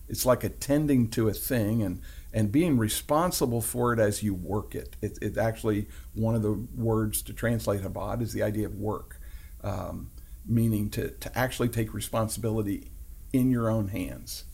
It's 0.09 0.25
like 0.25 0.45
attending 0.45 1.09
to 1.11 1.29
a 1.29 1.35
thing, 1.35 1.83
and 1.83 2.01
and 2.37 2.53
being 2.53 2.77
responsible 2.77 3.63
for 3.63 3.95
it 3.95 3.99
as 3.99 4.23
you 4.23 4.35
work 4.35 4.75
it. 4.75 4.95
it 5.01 5.19
it's 5.23 5.39
actually 5.39 5.89
one 6.13 6.35
of 6.35 6.43
the 6.43 6.53
words 6.77 7.23
to 7.23 7.33
translate 7.33 7.81
Habad 7.81 8.21
is 8.21 8.35
the 8.35 8.43
idea 8.43 8.67
of 8.67 8.75
work, 8.75 9.19
um, 9.65 10.11
meaning 10.45 10.91
to, 10.91 11.13
to 11.13 11.37
actually 11.37 11.71
take 11.71 11.95
responsibility 11.95 12.91
in 13.33 13.51
your 13.51 13.71
own 13.71 13.89
hands. 13.89 14.45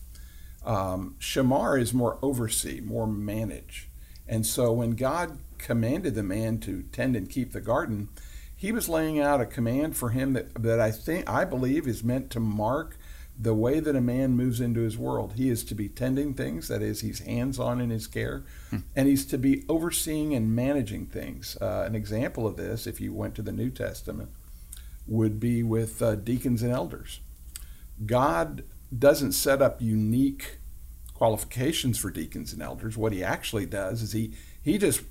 Um, 0.64 1.16
Shamar 1.18 1.80
is 1.80 1.92
more 1.92 2.20
oversee, 2.22 2.80
more 2.80 3.08
manage. 3.08 3.88
And 4.28 4.46
so 4.46 4.70
when 4.72 4.92
God 4.92 5.38
commanded 5.58 6.14
the 6.14 6.22
man 6.22 6.58
to 6.60 6.84
tend 6.92 7.16
and 7.16 7.28
keep 7.28 7.50
the 7.50 7.60
garden, 7.60 8.10
he 8.54 8.70
was 8.70 8.88
laying 8.88 9.18
out 9.18 9.40
a 9.40 9.46
command 9.46 9.96
for 9.96 10.10
him 10.10 10.34
that, 10.34 10.62
that 10.62 10.78
I 10.78 10.92
think 10.92 11.28
I 11.28 11.44
believe 11.44 11.88
is 11.88 12.04
meant 12.04 12.30
to 12.30 12.38
mark 12.38 12.96
the 13.38 13.54
way 13.54 13.80
that 13.80 13.96
a 13.96 14.00
man 14.00 14.36
moves 14.36 14.60
into 14.60 14.80
his 14.80 14.98
world. 14.98 15.34
He 15.36 15.48
is 15.48 15.64
to 15.64 15.74
be 15.74 15.88
tending 15.88 16.34
things, 16.34 16.68
that 16.68 16.82
is, 16.82 17.00
he's 17.00 17.20
hands 17.20 17.58
on 17.58 17.80
in 17.80 17.90
his 17.90 18.06
care, 18.06 18.44
hmm. 18.70 18.78
and 18.94 19.08
he's 19.08 19.24
to 19.26 19.38
be 19.38 19.64
overseeing 19.68 20.34
and 20.34 20.54
managing 20.54 21.06
things. 21.06 21.56
Uh, 21.60 21.84
an 21.86 21.94
example 21.94 22.46
of 22.46 22.56
this, 22.56 22.86
if 22.86 23.00
you 23.00 23.12
went 23.12 23.34
to 23.36 23.42
the 23.42 23.52
New 23.52 23.70
Testament, 23.70 24.30
would 25.06 25.40
be 25.40 25.62
with 25.62 26.00
uh, 26.02 26.14
deacons 26.14 26.62
and 26.62 26.72
elders. 26.72 27.20
God 28.04 28.64
doesn't 28.96 29.32
set 29.32 29.62
up 29.62 29.80
unique 29.80 30.58
qualifications 31.14 31.98
for 31.98 32.10
deacons 32.10 32.52
and 32.52 32.62
elders. 32.62 32.96
What 32.96 33.12
he 33.12 33.24
actually 33.24 33.66
does 33.66 34.02
is 34.02 34.12
he, 34.12 34.32
he 34.62 34.76
just, 34.78 35.02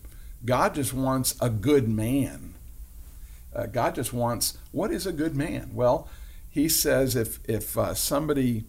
God 0.46 0.76
just 0.76 0.94
wants 0.94 1.36
a 1.42 1.50
good 1.50 1.90
man. 1.90 2.54
Uh, 3.54 3.66
God 3.66 3.96
just 3.96 4.14
wants, 4.14 4.58
what 4.72 4.92
is 4.92 5.06
a 5.06 5.12
good 5.12 5.36
man? 5.36 5.72
Well, 5.74 6.08
he 6.52 6.68
says 6.70 7.16
if 7.16 7.40
if 7.50 7.78
uh, 7.78 7.94
somebody 7.96 8.66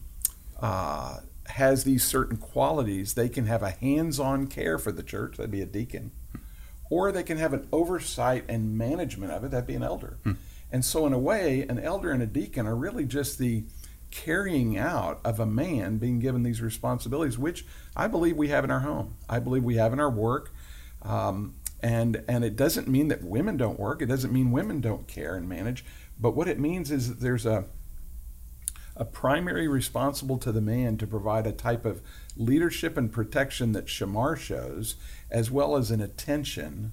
uh, 0.60 1.18
has 1.48 1.84
these 1.84 2.04
certain 2.04 2.36
qualities, 2.38 3.14
they 3.14 3.28
can 3.28 3.46
have 3.46 3.62
a 3.62 3.70
hands-on 3.70 4.46
care 4.46 4.78
for 4.78 4.92
the 4.92 5.02
church. 5.02 5.36
That'd 5.36 5.50
be 5.50 5.60
a 5.60 5.66
deacon, 5.66 6.12
or 6.88 7.10
they 7.10 7.24
can 7.24 7.36
have 7.38 7.52
an 7.52 7.68
oversight 7.72 8.44
and 8.48 8.78
management 8.78 9.32
of 9.32 9.44
it. 9.44 9.50
That'd 9.50 9.66
be 9.66 9.74
an 9.74 9.82
elder. 9.82 10.18
Hmm. 10.22 10.32
And 10.70 10.84
so, 10.84 11.06
in 11.06 11.12
a 11.12 11.18
way, 11.18 11.66
an 11.68 11.78
elder 11.78 12.12
and 12.12 12.22
a 12.22 12.26
deacon 12.26 12.66
are 12.66 12.76
really 12.76 13.04
just 13.04 13.38
the 13.38 13.64
carrying 14.12 14.78
out 14.78 15.20
of 15.24 15.40
a 15.40 15.46
man 15.46 15.98
being 15.98 16.20
given 16.20 16.44
these 16.44 16.62
responsibilities, 16.62 17.36
which 17.36 17.66
I 17.96 18.06
believe 18.06 18.36
we 18.36 18.48
have 18.48 18.62
in 18.62 18.70
our 18.70 18.80
home. 18.80 19.16
I 19.28 19.40
believe 19.40 19.64
we 19.64 19.76
have 19.76 19.92
in 19.92 19.98
our 19.98 20.10
work. 20.10 20.54
Um, 21.02 21.56
and 21.82 22.22
and 22.28 22.44
it 22.44 22.54
doesn't 22.54 22.86
mean 22.86 23.08
that 23.08 23.24
women 23.24 23.56
don't 23.56 23.78
work. 23.78 24.00
It 24.00 24.06
doesn't 24.06 24.32
mean 24.32 24.52
women 24.52 24.80
don't 24.80 25.08
care 25.08 25.34
and 25.34 25.48
manage. 25.48 25.84
But 26.18 26.36
what 26.36 26.48
it 26.48 26.58
means 26.58 26.90
is 26.90 27.08
that 27.08 27.20
there's 27.20 27.46
a 27.46 27.64
a 28.94 29.04
primary 29.04 29.66
responsible 29.66 30.38
to 30.38 30.52
the 30.52 30.60
man 30.60 30.98
to 30.98 31.06
provide 31.06 31.46
a 31.46 31.52
type 31.52 31.86
of 31.86 32.02
leadership 32.36 32.96
and 32.96 33.10
protection 33.10 33.72
that 33.72 33.86
Shamar 33.86 34.36
shows, 34.36 34.96
as 35.30 35.50
well 35.50 35.76
as 35.76 35.90
an 35.90 36.00
attention 36.00 36.92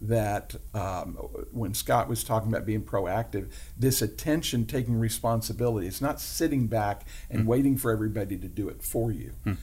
that 0.00 0.56
um, 0.74 1.14
when 1.52 1.74
Scott 1.74 2.08
was 2.08 2.22
talking 2.22 2.48
about 2.48 2.66
being 2.66 2.82
proactive, 2.82 3.50
this 3.78 4.02
attention 4.02 4.66
taking 4.66 4.98
responsibility. 4.98 5.86
It's 5.86 6.02
not 6.02 6.20
sitting 6.20 6.66
back 6.66 7.06
and 7.30 7.44
mm. 7.44 7.46
waiting 7.46 7.76
for 7.76 7.90
everybody 7.90 8.36
to 8.38 8.48
do 8.48 8.68
it 8.68 8.82
for 8.82 9.10
you. 9.10 9.32
Mm 9.44 9.56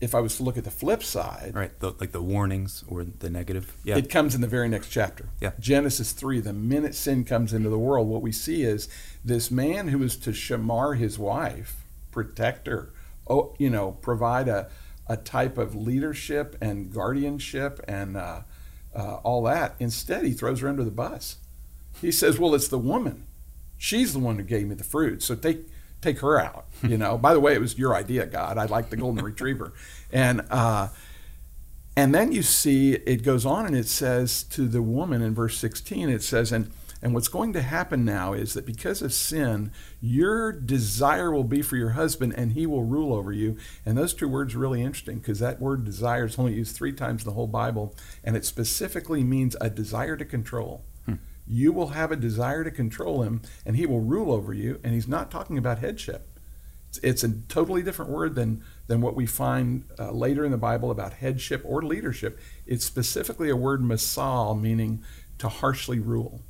if 0.00 0.14
I 0.14 0.20
was 0.20 0.36
to 0.36 0.42
look 0.42 0.56
at 0.56 0.64
the 0.64 0.70
flip 0.70 1.02
side, 1.02 1.52
right, 1.54 1.78
the, 1.80 1.92
like 1.98 2.12
the 2.12 2.22
warnings 2.22 2.84
or 2.86 3.04
the 3.04 3.28
negative, 3.28 3.76
yeah, 3.84 3.96
it 3.96 4.08
comes 4.08 4.34
in 4.34 4.40
the 4.40 4.46
very 4.46 4.68
next 4.68 4.88
chapter. 4.88 5.28
Yeah, 5.40 5.52
Genesis 5.58 6.12
three. 6.12 6.40
The 6.40 6.52
minute 6.52 6.94
sin 6.94 7.24
comes 7.24 7.52
into 7.52 7.68
the 7.68 7.78
world, 7.78 8.08
what 8.08 8.22
we 8.22 8.32
see 8.32 8.62
is 8.62 8.88
this 9.24 9.50
man 9.50 9.88
who 9.88 10.02
is 10.02 10.16
to 10.18 10.30
shamar 10.30 10.96
his 10.96 11.18
wife, 11.18 11.84
protect 12.10 12.66
her, 12.66 12.92
oh, 13.28 13.54
you 13.58 13.70
know, 13.70 13.92
provide 13.92 14.48
a 14.48 14.70
a 15.08 15.16
type 15.16 15.56
of 15.56 15.74
leadership 15.74 16.54
and 16.60 16.92
guardianship 16.92 17.80
and 17.88 18.16
uh, 18.16 18.42
uh, 18.94 19.14
all 19.24 19.42
that. 19.42 19.74
Instead, 19.80 20.24
he 20.24 20.32
throws 20.32 20.60
her 20.60 20.68
under 20.68 20.84
the 20.84 20.90
bus. 20.90 21.38
He 22.00 22.12
says, 22.12 22.38
"Well, 22.38 22.54
it's 22.54 22.68
the 22.68 22.78
woman. 22.78 23.26
She's 23.76 24.12
the 24.12 24.18
one 24.18 24.36
who 24.36 24.42
gave 24.42 24.66
me 24.66 24.74
the 24.74 24.84
fruit. 24.84 25.22
So 25.22 25.34
take 25.34 25.66
take 26.00 26.20
her 26.20 26.40
out. 26.40 26.66
You 26.82 26.96
know. 26.96 27.18
By 27.18 27.34
the 27.34 27.40
way, 27.40 27.54
it 27.54 27.60
was 27.60 27.78
your 27.78 27.94
idea, 27.94 28.26
God. 28.26 28.58
I 28.58 28.66
like 28.66 28.90
the 28.90 28.96
golden 28.96 29.24
retriever, 29.24 29.72
and 30.12 30.42
uh, 30.50 30.88
and 31.96 32.14
then 32.14 32.30
you 32.30 32.42
see 32.42 32.92
it 32.92 33.24
goes 33.24 33.44
on 33.44 33.66
and 33.66 33.76
it 33.76 33.88
says 33.88 34.44
to 34.44 34.68
the 34.68 34.82
woman 34.82 35.20
in 35.20 35.34
verse 35.34 35.58
16, 35.58 36.08
it 36.08 36.22
says, 36.22 36.52
and 36.52 36.70
and 37.00 37.14
what's 37.14 37.28
going 37.28 37.52
to 37.52 37.62
happen 37.62 38.04
now 38.04 38.32
is 38.32 38.54
that 38.54 38.66
because 38.66 39.02
of 39.02 39.12
sin, 39.12 39.72
your 40.00 40.52
desire 40.52 41.30
will 41.30 41.44
be 41.44 41.62
for 41.62 41.76
your 41.76 41.90
husband 41.90 42.34
and 42.36 42.52
he 42.52 42.66
will 42.66 42.84
rule 42.84 43.14
over 43.14 43.32
you. 43.32 43.56
And 43.86 43.96
those 43.96 44.14
two 44.14 44.28
words 44.28 44.54
are 44.54 44.58
really 44.58 44.82
interesting 44.82 45.18
because 45.18 45.38
that 45.38 45.60
word 45.60 45.84
desire 45.84 46.26
is 46.26 46.38
only 46.38 46.54
used 46.54 46.74
three 46.74 46.92
times 46.92 47.22
in 47.22 47.28
the 47.28 47.34
whole 47.34 47.46
Bible, 47.46 47.94
and 48.24 48.36
it 48.36 48.44
specifically 48.44 49.22
means 49.22 49.56
a 49.60 49.70
desire 49.70 50.16
to 50.16 50.24
control. 50.24 50.84
You 51.48 51.72
will 51.72 51.88
have 51.88 52.12
a 52.12 52.16
desire 52.16 52.62
to 52.62 52.70
control 52.70 53.22
him 53.22 53.40
and 53.64 53.76
he 53.76 53.86
will 53.86 54.00
rule 54.00 54.32
over 54.32 54.52
you. 54.52 54.80
And 54.84 54.92
he's 54.92 55.08
not 55.08 55.30
talking 55.30 55.56
about 55.56 55.78
headship. 55.78 56.28
It's, 56.88 56.98
it's 56.98 57.24
a 57.24 57.32
totally 57.48 57.82
different 57.82 58.10
word 58.10 58.34
than, 58.34 58.62
than 58.86 59.00
what 59.00 59.14
we 59.14 59.26
find 59.26 59.84
uh, 59.98 60.10
later 60.10 60.44
in 60.44 60.50
the 60.50 60.58
Bible 60.58 60.90
about 60.90 61.14
headship 61.14 61.62
or 61.64 61.82
leadership. 61.82 62.38
It's 62.66 62.84
specifically 62.84 63.50
a 63.50 63.56
word 63.56 63.80
masal, 63.80 64.60
meaning 64.60 65.02
to 65.38 65.48
harshly 65.48 65.98
rule. 65.98 66.42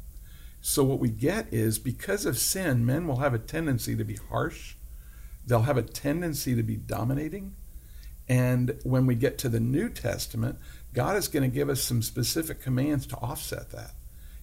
So, 0.60 0.82
what 0.82 0.98
we 0.98 1.08
get 1.10 1.52
is 1.52 1.78
because 1.78 2.26
of 2.26 2.36
sin, 2.36 2.84
men 2.84 3.06
will 3.06 3.18
have 3.18 3.32
a 3.32 3.38
tendency 3.38 3.94
to 3.96 4.04
be 4.04 4.16
harsh, 4.28 4.74
they'll 5.46 5.62
have 5.62 5.76
a 5.76 5.82
tendency 5.82 6.54
to 6.56 6.62
be 6.62 6.76
dominating. 6.76 7.54
And 8.28 8.78
when 8.82 9.06
we 9.06 9.14
get 9.14 9.38
to 9.38 9.48
the 9.48 9.60
New 9.60 9.88
Testament, 9.88 10.58
God 10.92 11.16
is 11.16 11.28
going 11.28 11.48
to 11.48 11.54
give 11.54 11.70
us 11.70 11.80
some 11.80 12.02
specific 12.02 12.60
commands 12.60 13.06
to 13.06 13.16
offset 13.16 13.70
that. 13.70 13.92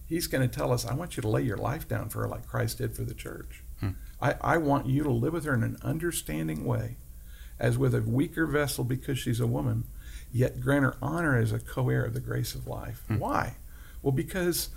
He's 0.06 0.26
going 0.26 0.48
to 0.48 0.54
tell 0.54 0.72
us, 0.72 0.86
I 0.86 0.94
want 0.94 1.16
you 1.16 1.20
to 1.22 1.28
lay 1.28 1.42
your 1.42 1.56
life 1.56 1.88
down 1.88 2.08
for 2.08 2.22
her 2.22 2.28
like 2.28 2.46
Christ 2.46 2.78
did 2.78 2.94
for 2.94 3.02
the 3.02 3.14
church. 3.14 3.64
Hmm. 3.80 3.90
I, 4.20 4.34
I 4.40 4.56
want 4.58 4.86
you 4.86 5.02
to 5.02 5.10
live 5.10 5.32
with 5.32 5.44
her 5.44 5.54
in 5.54 5.62
an 5.62 5.76
understanding 5.82 6.64
way, 6.64 6.96
as 7.58 7.76
with 7.76 7.94
a 7.94 8.02
weaker 8.02 8.46
vessel 8.46 8.84
because 8.84 9.18
she's 9.18 9.40
a 9.40 9.46
woman, 9.46 9.84
yet 10.32 10.60
grant 10.60 10.84
her 10.84 10.96
honor 11.02 11.36
as 11.36 11.52
a 11.52 11.58
co 11.58 11.88
heir 11.88 12.04
of 12.04 12.14
the 12.14 12.20
grace 12.20 12.54
of 12.54 12.66
life. 12.66 13.02
Hmm. 13.08 13.18
Why? 13.18 13.56
Well, 14.02 14.12
because 14.12 14.68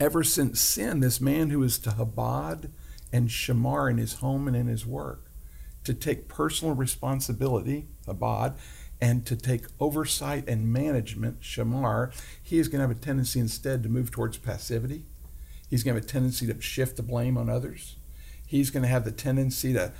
ever 0.00 0.24
since 0.24 0.60
sin, 0.60 1.00
this 1.00 1.20
man 1.20 1.50
who 1.50 1.62
is 1.62 1.78
to 1.80 1.90
Habad 1.90 2.70
and 3.12 3.28
Shamar 3.28 3.90
in 3.90 3.98
his 3.98 4.14
home 4.14 4.46
and 4.48 4.56
in 4.56 4.66
his 4.66 4.86
work, 4.86 5.30
to 5.84 5.94
take 5.94 6.28
personal 6.28 6.74
responsibility, 6.74 7.88
Habad, 8.06 8.56
and 9.00 9.24
to 9.26 9.36
take 9.36 9.66
oversight 9.78 10.48
and 10.48 10.72
management, 10.72 11.40
Shamar, 11.40 12.12
he 12.42 12.58
is 12.58 12.68
going 12.68 12.80
to 12.80 12.88
have 12.88 12.96
a 12.96 13.00
tendency 13.00 13.38
instead 13.38 13.82
to 13.82 13.88
move 13.88 14.10
towards 14.10 14.38
passivity. 14.38 15.04
He's 15.68 15.84
going 15.84 15.94
to 15.94 16.00
have 16.00 16.08
a 16.08 16.12
tendency 16.12 16.46
to 16.46 16.60
shift 16.60 16.96
the 16.96 17.02
blame 17.02 17.36
on 17.36 17.48
others. 17.48 17.96
He's 18.46 18.70
going 18.70 18.82
to 18.82 18.88
have 18.88 19.04
the 19.04 19.12
tendency 19.12 19.72
to 19.74 19.92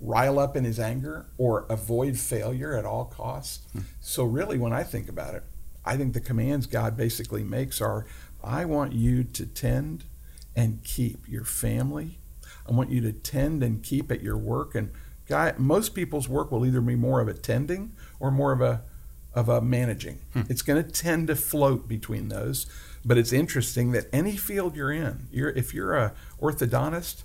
rile 0.00 0.38
up 0.38 0.56
in 0.56 0.64
his 0.64 0.78
anger 0.78 1.26
or 1.38 1.64
avoid 1.70 2.18
failure 2.18 2.76
at 2.76 2.84
all 2.84 3.04
costs. 3.04 3.66
Hmm. 3.72 3.80
So, 4.00 4.24
really, 4.24 4.58
when 4.58 4.72
I 4.72 4.82
think 4.82 5.08
about 5.08 5.34
it, 5.34 5.44
I 5.84 5.96
think 5.96 6.12
the 6.12 6.20
commands 6.20 6.66
God 6.66 6.96
basically 6.96 7.44
makes 7.44 7.80
are 7.80 8.06
I 8.42 8.64
want 8.64 8.92
you 8.92 9.24
to 9.24 9.46
tend 9.46 10.04
and 10.56 10.82
keep 10.82 11.28
your 11.28 11.44
family. 11.44 12.18
I 12.68 12.72
want 12.72 12.90
you 12.90 13.00
to 13.02 13.12
tend 13.12 13.62
and 13.62 13.82
keep 13.82 14.10
at 14.10 14.22
your 14.22 14.36
work. 14.36 14.74
And 14.74 14.90
guy, 15.28 15.54
most 15.58 15.94
people's 15.94 16.28
work 16.28 16.50
will 16.50 16.66
either 16.66 16.80
be 16.80 16.96
more 16.96 17.20
of 17.20 17.28
a 17.28 17.34
tending 17.34 17.92
or 18.20 18.30
more 18.30 18.52
of 18.52 18.60
a 18.60 18.82
of 19.34 19.48
a 19.48 19.60
managing. 19.60 20.20
Hmm. 20.32 20.42
It's 20.48 20.62
going 20.62 20.82
to 20.82 20.88
tend 20.88 21.26
to 21.26 21.34
float 21.34 21.88
between 21.88 22.28
those. 22.28 22.66
But 23.04 23.18
it's 23.18 23.32
interesting 23.32 23.90
that 23.90 24.06
any 24.12 24.36
field 24.36 24.76
you're 24.76 24.92
in, 24.92 25.26
you're, 25.30 25.50
if 25.50 25.74
you're 25.74 25.94
a 25.94 26.14
orthodontist, 26.40 27.24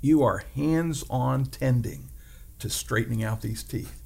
you 0.00 0.22
are 0.22 0.44
hands-on 0.54 1.46
tending 1.46 2.10
to 2.58 2.68
straightening 2.68 3.24
out 3.24 3.40
these 3.40 3.64
teeth 3.64 4.02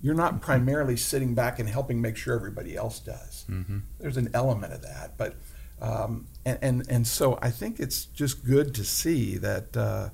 you're 0.00 0.14
not 0.14 0.40
primarily 0.40 0.96
sitting 0.96 1.34
back 1.34 1.58
and 1.58 1.68
helping 1.68 2.00
make 2.00 2.16
sure 2.16 2.34
everybody 2.34 2.76
else 2.76 3.00
does. 3.00 3.44
Mm-hmm. 3.50 3.78
There's 3.98 4.16
an 4.16 4.30
element 4.34 4.72
of 4.72 4.82
that, 4.82 5.16
but 5.16 5.36
um, 5.80 6.26
and, 6.44 6.58
and 6.62 6.86
and 6.88 7.06
so 7.06 7.38
I 7.42 7.50
think 7.50 7.80
it's 7.80 8.04
just 8.04 8.44
good 8.44 8.74
to 8.74 8.84
see 8.84 9.36
that 9.38 9.76
uh, 9.76 10.10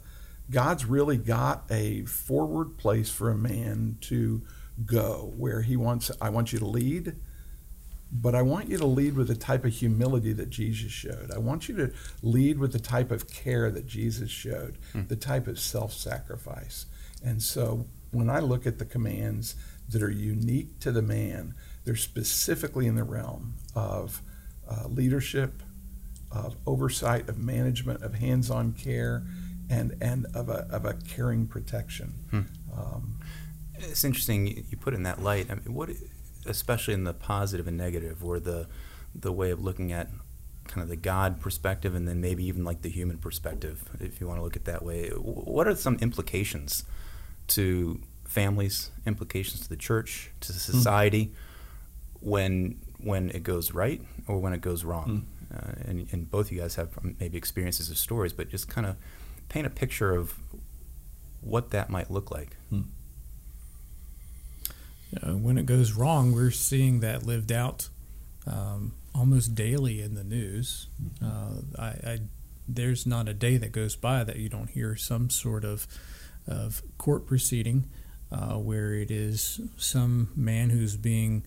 God's 0.51 0.85
really 0.85 1.17
got 1.17 1.65
a 1.71 2.05
forward 2.05 2.77
place 2.79 3.11
for 3.11 3.31
a 3.31 3.37
man 3.37 3.99
to 4.03 4.43
go 4.85 5.33
where 5.37 5.63
He 5.63 5.77
wants. 5.77 6.11
I 6.21 6.31
want 6.31 6.53
you 6.53 6.59
to 6.59 6.67
lead. 6.67 7.17
But 8.15 8.35
I 8.35 8.43
want 8.43 8.69
you 8.69 8.77
to 8.77 8.85
lead 8.85 9.17
with 9.17 9.29
the 9.29 9.35
type 9.35 9.65
of 9.65 9.73
humility 9.73 10.35
that 10.35 10.51
Jesus 10.51 10.93
showed. 10.93 11.31
I 11.35 11.39
want 11.39 11.67
you 11.67 11.77
to 11.77 11.93
lead 12.23 12.59
with 12.59 12.73
the 12.73 12.79
type 12.79 13.11
of 13.11 13.27
care 13.27 13.71
that 13.71 13.87
Jesus 13.87 14.31
showed, 14.31 14.77
mm. 14.93 15.09
the 15.09 15.17
type 15.17 15.47
of 15.47 15.59
self 15.59 15.95
sacrifice. 15.95 16.85
And 17.25 17.43
so 17.43 17.87
when 18.11 18.29
I 18.29 18.41
look 18.41 18.67
at 18.67 18.79
the 18.79 18.85
commands, 18.85 19.55
that 19.93 20.03
are 20.03 20.11
unique 20.11 20.81
to 20.81 20.91
the 20.91 21.03
man. 21.03 21.55
They're 21.85 21.97
specifically 21.97 22.87
in 22.87 22.95
the 22.95 23.05
realm 23.05 23.55
of 23.75 24.23
uh, 24.69 24.89
leadership, 24.89 25.63
of 26.31 26.57
oversight, 26.67 27.29
of 27.29 27.39
management, 27.39 28.03
of 28.03 28.15
hands-on 28.15 28.73
care, 28.73 29.23
and 29.73 29.97
and 30.01 30.27
of 30.35 30.49
a 30.49 30.67
of 30.71 30.85
a 30.85 30.95
caring 30.95 31.47
protection. 31.47 32.15
Hmm. 32.31 32.41
Um, 32.77 33.21
it's 33.75 34.05
interesting 34.05 34.65
you 34.69 34.77
put 34.77 34.93
it 34.93 34.97
in 34.97 35.03
that 35.05 35.23
light. 35.23 35.51
I 35.51 35.55
mean, 35.55 35.75
what, 35.75 35.91
especially 36.47 36.95
in 36.95 37.05
the 37.05 37.15
positive 37.15 37.67
and 37.67 37.77
negative, 37.77 38.25
or 38.25 38.39
the 38.39 38.69
the 39.15 39.33
way 39.33 39.51
of 39.51 39.63
looking 39.63 39.93
at 39.93 40.09
kind 40.69 40.83
of 40.83 40.89
the 40.89 40.97
God 40.97 41.41
perspective, 41.41 41.95
and 41.95 42.07
then 42.07 42.21
maybe 42.21 42.45
even 42.45 42.65
like 42.65 42.83
the 42.83 42.91
human 42.91 43.19
perspective, 43.19 43.83
if 43.99 44.21
you 44.21 44.29
want 44.29 44.39
to 44.39 44.45
look 44.45 44.57
at 44.57 44.67
that 44.67 44.85
way. 44.85 45.09
What 45.09 45.67
are 45.67 45.75
some 45.75 45.97
implications 45.97 46.85
to 47.49 48.01
families, 48.25 48.91
implications 49.07 49.63
to 49.63 49.69
the 49.69 49.77
church, 49.77 50.31
to 50.41 50.53
hmm. 50.53 50.59
society, 50.59 51.27
mm. 51.27 51.33
when 52.21 52.79
when 52.99 53.31
it 53.31 53.43
goes 53.43 53.73
right 53.73 54.01
or 54.29 54.39
when 54.39 54.53
it 54.53 54.61
goes 54.61 54.85
wrong. 54.85 55.09
Mm. 55.11 55.25
Uh, 55.55 55.73
and, 55.85 56.09
and 56.13 56.31
both 56.31 56.47
of 56.47 56.53
you 56.53 56.61
guys 56.61 56.77
have 56.77 56.89
maybe 57.21 57.37
experiences 57.37 57.91
of 57.91 57.99
stories, 57.99 58.33
but 58.33 58.49
just 58.49 58.69
kind 58.69 58.87
of 58.87 58.97
paint 59.53 59.67
a 59.67 59.71
picture 59.71 60.15
of 60.15 60.35
what 61.43 61.71
that 61.71 61.91
might 61.91 62.11
look 62.11 62.31
like. 62.31 62.57
Mm. 62.73 62.87
when 65.43 65.59
it 65.59 65.67
goes 65.67 65.93
wrong, 65.93 66.33
we're 66.33 66.51
seeing 66.51 67.01
that 67.01 67.27
lived 67.27 67.53
out 67.53 67.91
um, 68.47 68.95
almost 69.15 69.55
daily 69.55 70.01
in 70.01 70.15
the 70.15 70.25
news. 70.25 70.87
Hmm. 71.21 71.27
Uh, 71.27 71.61
I, 71.79 71.87
I, 71.87 72.19
there's 72.67 73.07
not 73.07 73.29
a 73.29 73.35
day 73.35 73.59
that 73.59 73.73
goes 73.73 73.95
by 73.95 74.25
that 74.25 74.37
you 74.37 74.49
don't 74.49 74.71
hear 74.71 74.97
some 74.97 75.29
sort 75.29 75.65
of 75.65 75.87
of 76.49 76.83
court 76.99 77.27
proceeding 77.27 77.89
uh, 78.33 78.55
where 78.55 78.95
it 78.95 79.11
is 79.11 79.61
some 79.77 80.33
man 80.35 80.71
who's 80.71 80.97
being 80.97 81.45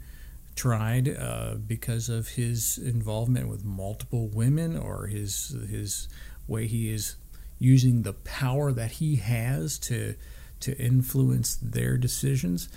tried 0.55 1.09
uh, 1.09 1.55
because 1.55 2.07
of 2.07 2.29
his 2.29 2.77
involvement 2.77 3.49
with 3.49 3.65
multiple 3.65 4.29
women 4.29 4.77
or 4.77 5.07
his 5.07 5.55
his 5.69 6.07
way 6.47 6.67
he 6.67 6.93
is 6.93 7.17
using 7.65 8.03
the 8.03 8.13
power 8.13 8.71
that 8.71 8.91
he 8.91 9.15
has 9.15 9.79
to 9.79 10.15
to 10.59 10.77
influence 10.77 11.55
their 11.55 11.97
decisions. 11.97 12.69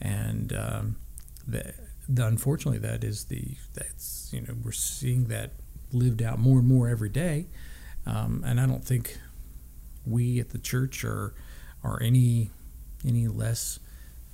And 0.00 0.52
um, 0.52 0.96
the, 1.46 1.74
the, 2.08 2.26
unfortunately 2.26 2.80
that 2.80 3.04
is 3.04 3.24
the 3.26 3.56
that's 3.74 4.30
you 4.32 4.40
know 4.40 4.54
we're 4.64 4.72
seeing 4.72 5.24
that 5.26 5.52
lived 5.92 6.22
out 6.22 6.38
more 6.38 6.58
and 6.58 6.68
more 6.68 6.88
every 6.88 7.10
day. 7.10 7.48
Um, 8.06 8.42
and 8.46 8.58
I 8.58 8.66
don't 8.66 8.84
think 8.84 9.18
we 10.06 10.40
at 10.40 10.50
the 10.50 10.58
church 10.58 11.04
are 11.04 11.34
are 11.84 12.02
any 12.02 12.50
any 13.06 13.28
less 13.28 13.78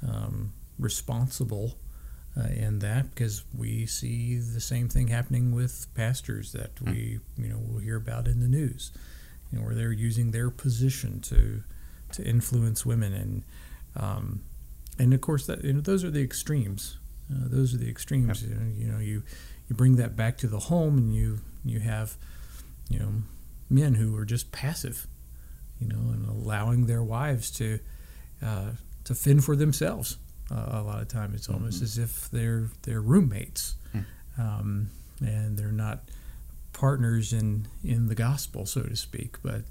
um, 0.07 0.53
responsible 0.79 1.79
uh, 2.37 2.49
in 2.49 2.79
that 2.81 3.11
because 3.11 3.45
we 3.57 3.87
see 3.87 4.39
the 4.39 4.61
same 4.61 4.89
thing 4.89 5.09
happening 5.09 5.55
with 5.55 5.87
pastors 5.95 6.53
that 6.53 6.71
hmm. 6.79 6.91
we 6.91 7.21
you 7.37 7.49
know 7.49 7.59
we'll 7.61 7.81
hear 7.81 7.97
about 7.97 8.29
in 8.29 8.41
the 8.41 8.49
news, 8.49 8.93
you 9.51 9.59
know, 9.59 9.65
where 9.65 9.75
they're 9.75 9.93
using 9.93 10.31
their 10.31 10.51
position 10.51 11.21
to 11.23 11.63
to 12.13 12.25
influence 12.25 12.87
women 12.87 13.13
and 13.13 13.43
um, 13.97 14.43
and 14.99 15.13
of 15.13 15.21
course 15.21 15.47
that 15.47 15.65
you 15.65 15.73
know 15.73 15.81
those 15.81 16.05
are 16.05 16.11
the 16.11 16.23
extremes. 16.23 16.99
Uh, 17.31 17.49
those 17.49 17.75
are 17.75 17.79
the 17.79 17.89
extremes. 17.89 18.43
Yep. 18.43 18.51
You, 18.51 18.57
know, 18.57 18.73
you 18.77 18.87
know, 18.87 18.99
you 18.99 19.23
you 19.69 19.77
bring 19.77 19.97
that 19.97 20.17
back 20.17 20.39
to 20.39 20.47
the 20.47 20.59
home, 20.59 20.99
and 20.99 21.15
you 21.15 21.41
you 21.65 21.81
have 21.81 22.17
you 22.89 22.99
know 22.99 23.13
men 23.69 23.95
who 23.95 24.17
are 24.17 24.25
just 24.25 24.53
passive, 24.53 25.07
you 25.81 25.89
know, 25.89 26.13
and 26.13 26.29
allowing 26.29 26.87
their 26.87 27.03
wives 27.03 27.51
to 27.53 27.81
uh, 28.43 28.71
to 29.05 29.15
fend 29.15 29.45
for 29.45 29.57
themselves. 29.57 30.19
Uh, 30.51 30.81
a 30.81 30.83
lot 30.83 31.03
of 31.03 31.09
times, 31.09 31.35
it's 31.35 31.49
almost 31.49 31.77
mm-hmm. 31.77 31.85
as 31.85 31.99
if 31.99 32.31
they're 32.31 32.69
they're 32.83 33.01
roommates, 33.01 33.75
mm. 33.95 34.05
um, 34.39 34.89
and 35.21 35.59
they're 35.59 35.73
not 35.73 36.05
partners 36.77 37.33
in 37.33 37.67
in 37.83 38.07
the 38.07 38.15
gospel, 38.15 38.67
so 38.67 38.83
to 38.83 38.95
speak. 38.95 39.39
But 39.43 39.63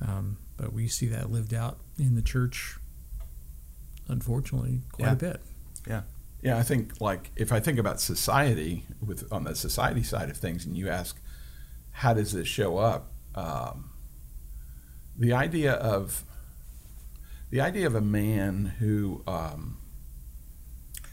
um, 0.00 0.36
but 0.56 0.72
we 0.72 0.86
see 0.86 1.06
that 1.06 1.32
lived 1.32 1.54
out 1.54 1.78
in 1.98 2.14
the 2.14 2.22
church, 2.22 2.76
unfortunately, 4.06 4.82
quite 4.92 5.06
yeah. 5.06 5.12
a 5.12 5.16
bit. 5.16 5.40
Yeah. 5.88 6.02
Yeah, 6.42 6.56
I 6.56 6.62
think 6.62 7.00
like 7.00 7.32
if 7.36 7.52
I 7.52 7.60
think 7.60 7.78
about 7.78 8.00
society 8.00 8.84
with 9.04 9.30
on 9.32 9.44
the 9.44 9.54
society 9.54 10.02
side 10.02 10.30
of 10.30 10.36
things, 10.36 10.64
and 10.64 10.76
you 10.76 10.88
ask, 10.88 11.20
how 11.90 12.14
does 12.14 12.32
this 12.32 12.48
show 12.48 12.78
up? 12.78 13.12
Um, 13.34 13.90
the 15.18 15.32
idea 15.32 15.72
of 15.72 16.24
the 17.50 17.60
idea 17.60 17.86
of 17.86 17.94
a 17.94 18.00
man 18.00 18.76
who 18.78 19.22
um, 19.26 19.78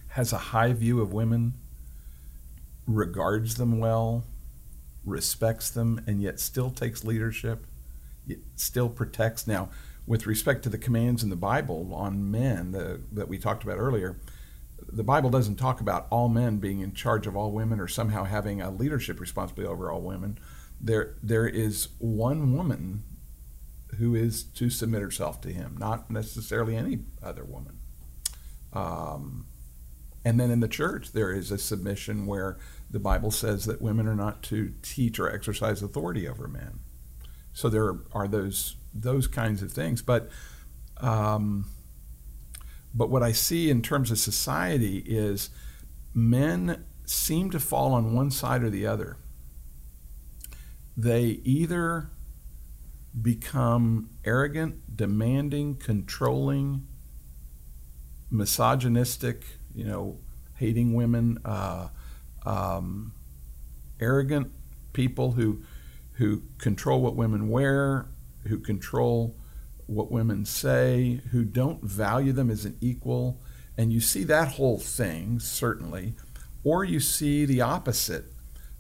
has 0.10 0.32
a 0.32 0.38
high 0.38 0.72
view 0.72 1.02
of 1.02 1.12
women, 1.12 1.56
regards 2.86 3.56
them 3.56 3.80
well, 3.80 4.24
respects 5.08 5.70
them, 5.70 6.02
and 6.06 6.22
yet 6.22 6.40
still 6.40 6.70
takes 6.70 7.04
leadership, 7.04 7.66
it 8.28 8.40
still 8.56 8.90
protects. 8.90 9.48
Now, 9.48 9.70
with 10.06 10.28
respect 10.28 10.64
to 10.64 10.70
the 10.70 10.78
commands 10.78 11.24
in 11.24 11.30
the 11.30 11.36
Bible 11.36 11.94
on 11.94 12.30
men 12.30 12.72
the, 12.72 13.02
that 13.12 13.28
we 13.28 13.38
talked 13.38 13.64
about 13.64 13.78
earlier, 13.78 14.20
the 14.88 15.04
Bible 15.04 15.30
doesn't 15.30 15.56
talk 15.56 15.82
about 15.82 16.08
all 16.10 16.30
men 16.30 16.58
being 16.58 16.82
in 16.82 16.94
charge 16.94 17.28
of 17.28 17.36
all 17.36 17.52
women 17.52 17.80
or 17.80 17.88
somehow 17.88 18.24
having 18.24 18.62
a 18.62 18.70
leadership 18.70 19.20
responsibility 19.20 19.72
over 19.72 19.92
all 19.92 20.02
women. 20.02 20.38
There, 20.80 21.16
there 21.24 21.48
is 21.48 21.90
one 21.98 22.56
woman 22.56 23.04
who 23.98 24.14
is 24.14 24.44
to 24.44 24.70
submit 24.70 25.02
herself 25.02 25.42
to 25.42 25.50
him, 25.50 25.76
not 25.80 26.12
necessarily 26.12 26.76
any 26.76 27.00
other 27.24 27.44
woman. 27.44 27.80
Um, 28.74 29.48
and 30.24 30.40
then 30.40 30.52
in 30.52 30.60
the 30.60 30.68
church, 30.68 31.14
there 31.14 31.32
is 31.32 31.52
a 31.52 31.58
submission 31.58 32.26
where 32.26 32.58
the 32.90 33.00
Bible 33.00 33.32
says 33.32 33.66
that 33.66 33.82
women 33.82 34.08
are 34.08 34.16
not 34.16 34.44
to 34.44 34.74
teach 34.82 35.20
or 35.20 35.30
exercise 35.30 35.82
authority 35.82 36.28
over 36.28 36.48
men. 36.48 36.80
So 37.54 37.70
there 37.70 37.96
are 38.14 38.28
those 38.28 38.76
those 38.94 39.28
kinds 39.28 39.62
of 39.62 39.72
things, 39.72 40.02
but 40.02 40.30
um, 40.98 41.66
but 42.94 43.10
what 43.10 43.24
I 43.24 43.32
see 43.32 43.70
in 43.70 43.82
terms 43.82 44.12
of 44.12 44.20
society 44.20 45.04
is 45.06 45.50
men 46.14 46.86
seem 47.06 47.52
to 47.52 47.60
fall 47.60 47.94
on 47.94 48.14
one 48.14 48.32
side 48.32 48.64
or 48.64 48.70
the 48.70 48.88
other. 48.88 49.18
They 50.96 51.42
either 51.44 52.10
become 53.22 54.10
arrogant, 54.26 54.96
demanding, 54.96 55.76
controlling, 55.76 56.88
misogynistic, 58.30 59.46
you 59.74 59.86
know, 59.86 60.20
hating 60.56 60.94
women, 60.94 61.38
uh, 61.46 61.90
um, 62.48 63.14
arrogant 64.00 64.52
people 64.94 65.34
who 65.34 65.62
who 66.14 66.42
control 66.58 67.02
what 67.02 67.16
women 67.16 67.48
wear, 67.48 68.08
who 68.48 68.58
control 68.58 69.36
what 69.86 70.12
women 70.12 70.46
say, 70.46 71.22
who 71.32 71.44
don't 71.44 71.84
value 71.84 72.32
them 72.32 72.50
as 72.50 72.66
an 72.66 72.76
equal, 72.82 73.40
and 73.78 73.94
you 73.94 74.00
see 74.00 74.24
that 74.24 74.48
whole 74.54 74.80
thing 74.80 75.40
certainly, 75.40 76.16
or 76.64 76.84
you 76.84 77.00
see 77.00 77.46
the 77.46 77.62
opposite. 77.62 78.26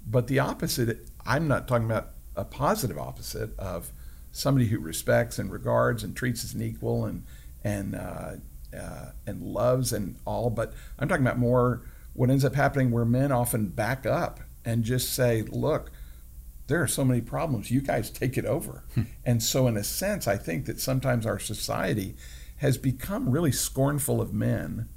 But 0.10 0.27
the 0.27 0.39
opposite, 0.39 1.10
I'm 1.25 1.47
not 1.47 1.67
talking 1.67 1.86
about 1.86 2.12
a 2.36 2.45
positive 2.45 2.97
opposite 2.97 3.58
of 3.60 3.91
somebody 4.32 4.67
who 4.67 4.80
respects 4.80 5.38
and 5.38 5.51
regards 5.51 6.03
and 6.03 6.15
treats 6.15 6.43
as 6.43 6.53
an 6.53 6.62
equal 6.62 7.06
and 7.06 7.25
and 7.63 7.95
uh, 7.95 8.32
uh, 8.75 9.12
and 9.27 9.41
loves 9.41 9.91
and 9.91 10.15
all. 10.25 10.49
But 10.49 10.73
I'm 10.97 11.08
talking 11.08 11.25
about 11.25 11.38
more 11.38 11.84
what 12.17 12.30
ends 12.30 12.43
up 12.43 12.56
happening 12.56 12.91
where 12.91 13.06
men 13.06 13.32
often 13.32 13.67
back 13.67 14.06
up 14.06 14.41
and 14.65 14.84
just 14.84 15.13
say, 15.13 15.43
"Look, 15.43 15.91
there 16.65 16.82
are 16.82 16.88
so 16.88 17.06
many 17.06 17.21
problems. 17.21 17.71
You 17.71 17.80
guys 17.80 18.10
take 18.10 18.38
it 18.38 18.45
over." 18.45 18.84
Hmm. 18.95 19.03
and 19.23 19.41
so, 19.41 19.67
in 19.67 19.77
a 19.77 19.84
sense, 19.84 20.27
I 20.27 20.36
think 20.36 20.65
that 20.65 20.82
sometimes 20.82 21.25
our 21.25 21.39
society 21.39 22.17
has 22.58 22.77
become 22.77 23.30
really 23.30 23.51
scornful 23.51 24.19
of 24.19 24.34
men. 24.34 24.89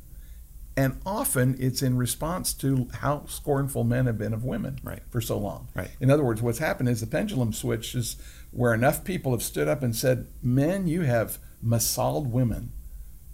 And 0.77 0.99
often 1.05 1.57
it's 1.59 1.83
in 1.83 1.99
response 1.99 2.55
to 2.55 2.89
how 3.01 3.27
scornful 3.27 3.85
men 3.85 4.07
have 4.07 4.17
been 4.17 4.33
of 4.33 4.45
women 4.45 4.79
right. 4.83 5.03
for 5.11 5.21
so 5.21 5.37
long. 5.37 5.69
Right. 5.75 5.91
In 6.01 6.11
other 6.11 6.25
words, 6.25 6.41
what's 6.41 6.59
happened 6.59 6.89
is 6.89 7.01
the 7.01 7.07
pendulum 7.07 7.53
switches 7.53 8.17
where 8.51 8.73
enough 8.73 9.05
people 9.05 9.33
have 9.33 9.43
stood 9.43 9.69
up 9.69 9.83
and 9.83 9.95
said, 9.95 10.29
"Men, 10.43 10.87
you 10.87 11.03
have 11.03 11.39
massaged 11.61 12.29
women, 12.29 12.73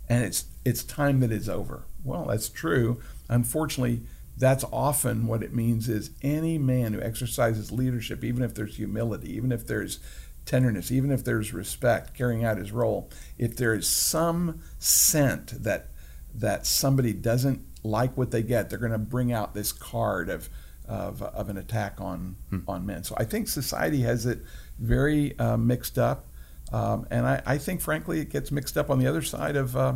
and 0.09 0.25
it's 0.25 0.47
it's 0.65 0.83
time 0.83 1.21
that 1.21 1.31
it's 1.31 1.49
over." 1.49 1.85
Well, 2.03 2.27
that's 2.27 2.49
true. 2.49 3.01
Unfortunately, 3.29 4.03
that's 4.37 4.65
often 4.73 5.27
what 5.27 5.43
it 5.43 5.55
means 5.55 5.89
is 5.89 6.11
any 6.23 6.59
man 6.59 6.93
who 6.93 7.01
exercises 7.01 7.73
leadership, 7.73 8.23
even 8.23 8.43
if 8.43 8.55
there's 8.55 8.77
humility, 8.77 9.35
even 9.35 9.51
if 9.51 9.67
there's 9.67 9.99
tenderness, 10.45 10.93
even 10.93 11.11
if 11.11 11.25
there's 11.25 11.53
respect, 11.53 12.15
carrying 12.15 12.45
out 12.45 12.59
his 12.59 12.73
role, 12.73 13.11
if 13.39 13.57
there 13.57 13.75
is 13.75 13.89
some 13.89 14.61
scent 14.79 15.63
that 15.63 15.89
that 16.35 16.67
somebody 16.67 17.15
doesn't 17.15 17.65
like 17.83 18.15
what 18.15 18.31
they 18.31 18.43
get, 18.43 18.69
they're 18.69 18.79
going 18.79 18.93
to 18.93 18.99
bring 18.99 19.33
out 19.33 19.55
this 19.55 19.73
card 19.73 20.29
of 20.29 20.49
of, 20.87 21.21
of 21.23 21.49
an 21.49 21.57
attack 21.57 22.01
on 22.01 22.37
hmm. 22.51 22.61
on 22.69 22.87
men. 22.87 23.05
So 23.05 23.15
I 23.19 23.25
think 23.25 23.49
society 23.49 24.03
has 24.03 24.27
it 24.27 24.43
very 24.79 25.39
uh, 25.39 25.57
mixed 25.57 25.99
up. 25.99 26.27
Um, 26.73 27.07
and 27.11 27.27
I, 27.27 27.43
I, 27.47 27.59
think, 27.59 27.81
frankly, 27.81 28.19
it 28.19 28.29
gets 28.29 28.51
mixed 28.51 28.77
up 28.77 28.91
on 28.91 28.99
the 28.99 29.07
other 29.07 29.23
side 29.23 29.55
of 29.55 29.77
uh, 29.77 29.95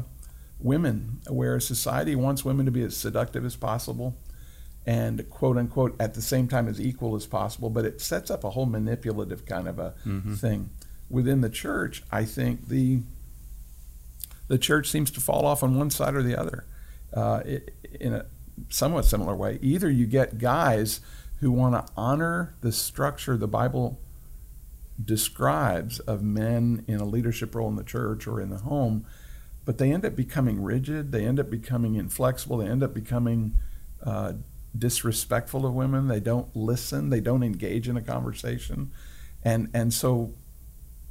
women, 0.61 1.21
where 1.29 1.59
society 1.61 2.15
wants 2.15 2.45
women 2.45 2.67
to 2.67 2.73
be 2.73 2.83
as 2.83 2.97
seductive 2.97 3.45
as 3.45 3.57
possible 3.57 4.17
and 4.87 5.29
quote 5.31 5.57
unquote 5.57 5.95
at 6.01 6.15
the 6.15 6.23
same 6.23 6.49
time 6.49 6.67
as 6.69 6.81
equal 6.81 7.15
as 7.15 7.27
possible, 7.27 7.71
but 7.71 7.85
it 7.85 8.01
sets 8.01 8.31
up 8.31 8.45
a 8.45 8.51
whole 8.51 8.67
manipulative 8.67 9.45
kind 9.45 9.69
of 9.69 9.79
a 9.79 9.95
mm-hmm. 10.07 10.35
thing. 10.35 10.71
Within 11.09 11.41
the 11.41 11.51
church, 11.51 12.03
I 12.11 12.25
think 12.25 12.69
the 12.69 13.03
the 14.49 14.59
church 14.59 14.89
seems 14.91 15.11
to 15.13 15.21
fall 15.21 15.47
off 15.47 15.63
on 15.63 15.79
one 15.79 15.91
side 15.91 16.15
or 16.15 16.23
the 16.23 16.37
other 16.37 16.67
uh, 17.15 17.43
it, 17.45 17.75
in 18.01 18.15
a 18.15 18.27
somewhat 18.69 19.05
similar 19.05 19.37
way. 19.37 19.59
Either 19.63 19.91
you 19.91 20.07
get 20.07 20.39
guys 20.39 21.01
who 21.41 21.51
want 21.53 21.75
to 21.75 21.93
honor 21.97 22.55
the 22.61 22.73
structure 22.73 23.37
the 23.37 23.49
Bible 23.49 24.01
describes 25.03 25.99
of 26.01 26.23
men 26.23 26.85
in 26.87 27.01
a 27.01 27.05
leadership 27.05 27.55
role 27.55 27.69
in 27.69 27.77
the 27.77 27.85
church 27.85 28.27
or 28.27 28.41
in 28.41 28.51
the 28.51 28.59
home, 28.59 29.07
but 29.65 29.79
they 29.79 29.93
end 29.93 30.05
up 30.05 30.17
becoming 30.17 30.63
rigid, 30.63 31.13
they 31.13 31.25
end 31.25 31.39
up 31.39 31.51
becoming 31.51 31.95
inflexible, 31.95 32.59
they 32.59 32.69
end 32.69 32.83
up 32.83 32.95
becoming 32.95 33.59
uh, 34.05 34.35
disrespectful 34.77 35.67
of 35.67 35.75
women, 35.75 36.09
they 36.09 36.21
don't 36.21 36.55
listen, 36.55 37.11
they 37.11 37.21
don't 37.21 37.43
engage 37.43 37.89
in 37.89 37.97
a 37.97 38.03
conversation. 38.03 38.93
And, 39.43 39.69
and 39.75 39.93
so 39.93 40.35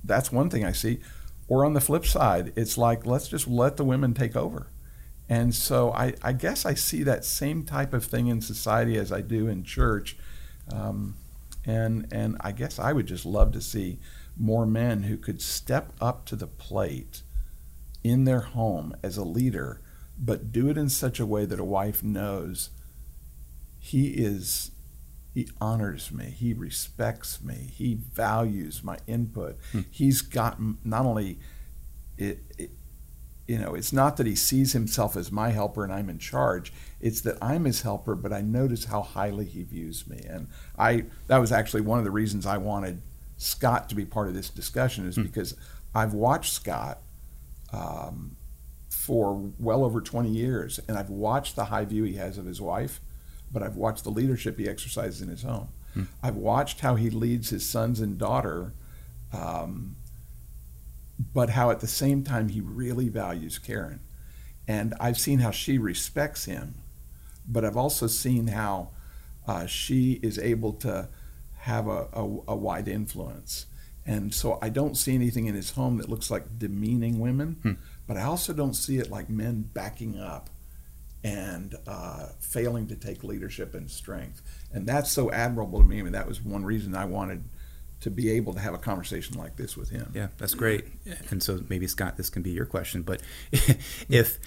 that's 0.03 0.31
one 0.31 0.49
thing 0.49 0.65
I 0.65 0.71
see. 0.71 0.99
Or 1.47 1.65
on 1.65 1.73
the 1.73 1.81
flip 1.81 2.05
side, 2.05 2.53
it's 2.55 2.77
like, 2.77 3.05
let's 3.05 3.27
just 3.27 3.47
let 3.47 3.77
the 3.77 3.83
women 3.83 4.13
take 4.13 4.35
over. 4.35 4.71
And 5.27 5.53
so 5.53 5.91
I, 5.91 6.13
I 6.23 6.33
guess 6.33 6.65
I 6.65 6.73
see 6.73 7.03
that 7.03 7.23
same 7.23 7.63
type 7.63 7.93
of 7.93 8.03
thing 8.03 8.27
in 8.27 8.41
society 8.41 8.97
as 8.97 9.11
I 9.11 9.21
do 9.21 9.47
in 9.47 9.63
church. 9.63 10.17
Um, 10.71 11.15
and 11.65 12.07
and 12.11 12.37
I 12.39 12.51
guess 12.51 12.79
I 12.79 12.93
would 12.93 13.05
just 13.05 13.25
love 13.25 13.51
to 13.53 13.61
see 13.61 13.99
more 14.37 14.65
men 14.65 15.03
who 15.03 15.17
could 15.17 15.41
step 15.41 15.93
up 16.01 16.25
to 16.27 16.35
the 16.35 16.47
plate 16.47 17.21
in 18.03 18.23
their 18.23 18.41
home 18.41 18.95
as 19.03 19.17
a 19.17 19.23
leader, 19.23 19.81
but 20.17 20.51
do 20.51 20.69
it 20.69 20.77
in 20.77 20.89
such 20.89 21.19
a 21.19 21.25
way 21.25 21.45
that 21.45 21.59
a 21.59 21.65
wife 21.65 22.03
knows 22.03 22.69
he 23.77 24.09
is 24.09 24.71
he 25.33 25.47
honors 25.61 26.11
me 26.11 26.25
he 26.25 26.53
respects 26.53 27.41
me 27.41 27.71
he 27.73 27.93
values 27.93 28.83
my 28.83 28.97
input 29.07 29.57
hmm. 29.71 29.81
he's 29.89 30.21
got 30.21 30.57
not 30.83 31.05
only 31.05 31.39
it, 32.17 32.39
it, 32.57 32.71
you 33.49 33.57
know, 33.57 33.73
it's 33.73 33.91
not 33.91 34.17
that 34.17 34.27
he 34.27 34.35
sees 34.35 34.73
himself 34.73 35.17
as 35.17 35.31
my 35.31 35.49
helper 35.49 35.83
and 35.83 35.91
I'm 35.91 36.07
in 36.07 36.19
charge. 36.19 36.71
It's 37.01 37.21
that 37.21 37.35
I'm 37.41 37.65
his 37.65 37.81
helper, 37.81 38.13
but 38.13 38.31
I 38.31 38.41
notice 38.41 38.85
how 38.85 39.01
highly 39.01 39.45
he 39.45 39.63
views 39.63 40.07
me. 40.07 40.23
And 40.29 40.49
I 40.77 41.05
that 41.25 41.39
was 41.39 41.51
actually 41.51 41.81
one 41.81 41.97
of 41.97 42.05
the 42.05 42.11
reasons 42.11 42.45
I 42.45 42.57
wanted 42.57 43.01
Scott 43.37 43.89
to 43.89 43.95
be 43.95 44.05
part 44.05 44.27
of 44.27 44.35
this 44.35 44.51
discussion 44.51 45.07
is 45.07 45.15
hmm. 45.15 45.23
because 45.23 45.55
I've 45.95 46.13
watched 46.13 46.53
Scott 46.53 47.01
um, 47.71 48.35
for 48.89 49.51
well 49.59 49.83
over 49.83 50.01
20 50.01 50.29
years, 50.29 50.79
and 50.87 50.97
I've 50.97 51.09
watched 51.09 51.55
the 51.55 51.65
high 51.65 51.85
view 51.85 52.03
he 52.03 52.15
has 52.15 52.37
of 52.37 52.45
his 52.45 52.61
wife, 52.61 53.01
but 53.51 53.63
I've 53.63 53.75
watched 53.75 54.03
the 54.03 54.11
leadership 54.11 54.57
he 54.57 54.67
exercises 54.67 55.21
in 55.21 55.29
his 55.29 55.43
home. 55.43 55.69
Hmm. 55.93 56.03
I've 56.21 56.35
watched 56.35 56.81
how 56.81 56.95
he 56.95 57.09
leads 57.09 57.49
his 57.49 57.67
sons 57.67 57.99
and 57.99 58.17
daughter 58.17 58.73
um, 59.31 59.95
but 61.33 61.51
how 61.51 61.69
at 61.71 61.79
the 61.79 61.87
same 61.87 62.23
time 62.23 62.49
he 62.49 62.61
really 62.61 63.09
values 63.09 63.57
Karen. 63.57 63.99
And 64.67 64.93
I've 64.99 65.17
seen 65.17 65.39
how 65.39 65.51
she 65.51 65.77
respects 65.77 66.45
him, 66.45 66.75
but 67.47 67.65
I've 67.65 67.77
also 67.77 68.07
seen 68.07 68.47
how 68.47 68.91
uh, 69.47 69.65
she 69.65 70.19
is 70.21 70.37
able 70.37 70.73
to 70.73 71.09
have 71.57 71.87
a, 71.87 72.07
a, 72.13 72.23
a, 72.47 72.55
wide 72.55 72.87
influence. 72.87 73.65
And 74.05 74.33
so 74.33 74.57
I 74.61 74.69
don't 74.69 74.95
see 74.95 75.13
anything 75.13 75.45
in 75.45 75.55
his 75.55 75.71
home 75.71 75.97
that 75.97 76.09
looks 76.09 76.31
like 76.31 76.57
demeaning 76.57 77.19
women, 77.19 77.57
hmm. 77.61 77.73
but 78.07 78.17
I 78.17 78.23
also 78.23 78.53
don't 78.53 78.73
see 78.73 78.97
it 78.97 79.11
like 79.11 79.29
men 79.29 79.69
backing 79.73 80.19
up 80.19 80.49
and 81.23 81.75
uh, 81.85 82.27
failing 82.39 82.87
to 82.87 82.95
take 82.95 83.23
leadership 83.23 83.75
and 83.75 83.89
strength. 83.89 84.41
And 84.71 84.87
that's 84.87 85.11
so 85.11 85.31
admirable 85.31 85.79
to 85.79 85.85
me. 85.85 85.99
I 85.99 86.03
mean, 86.03 86.13
that 86.13 86.27
was 86.27 86.41
one 86.41 86.65
reason 86.65 86.95
I 86.95 87.05
wanted 87.05 87.43
to 88.01 88.09
be 88.09 88.31
able 88.31 88.53
to 88.53 88.59
have 88.59 88.73
a 88.73 88.77
conversation 88.77 89.37
like 89.37 89.57
this 89.57 89.75
with 89.75 89.89
him. 89.89 90.11
Yeah, 90.15 90.29
that's 90.37 90.53
great. 90.53 90.85
And 91.29 91.43
so 91.43 91.61
maybe 91.67 91.85
Scott, 91.87 92.15
this 92.15 92.29
can 92.29 92.41
be 92.41 92.51
your 92.51 92.65
question, 92.65 93.01
but 93.01 93.21
if 94.09 94.39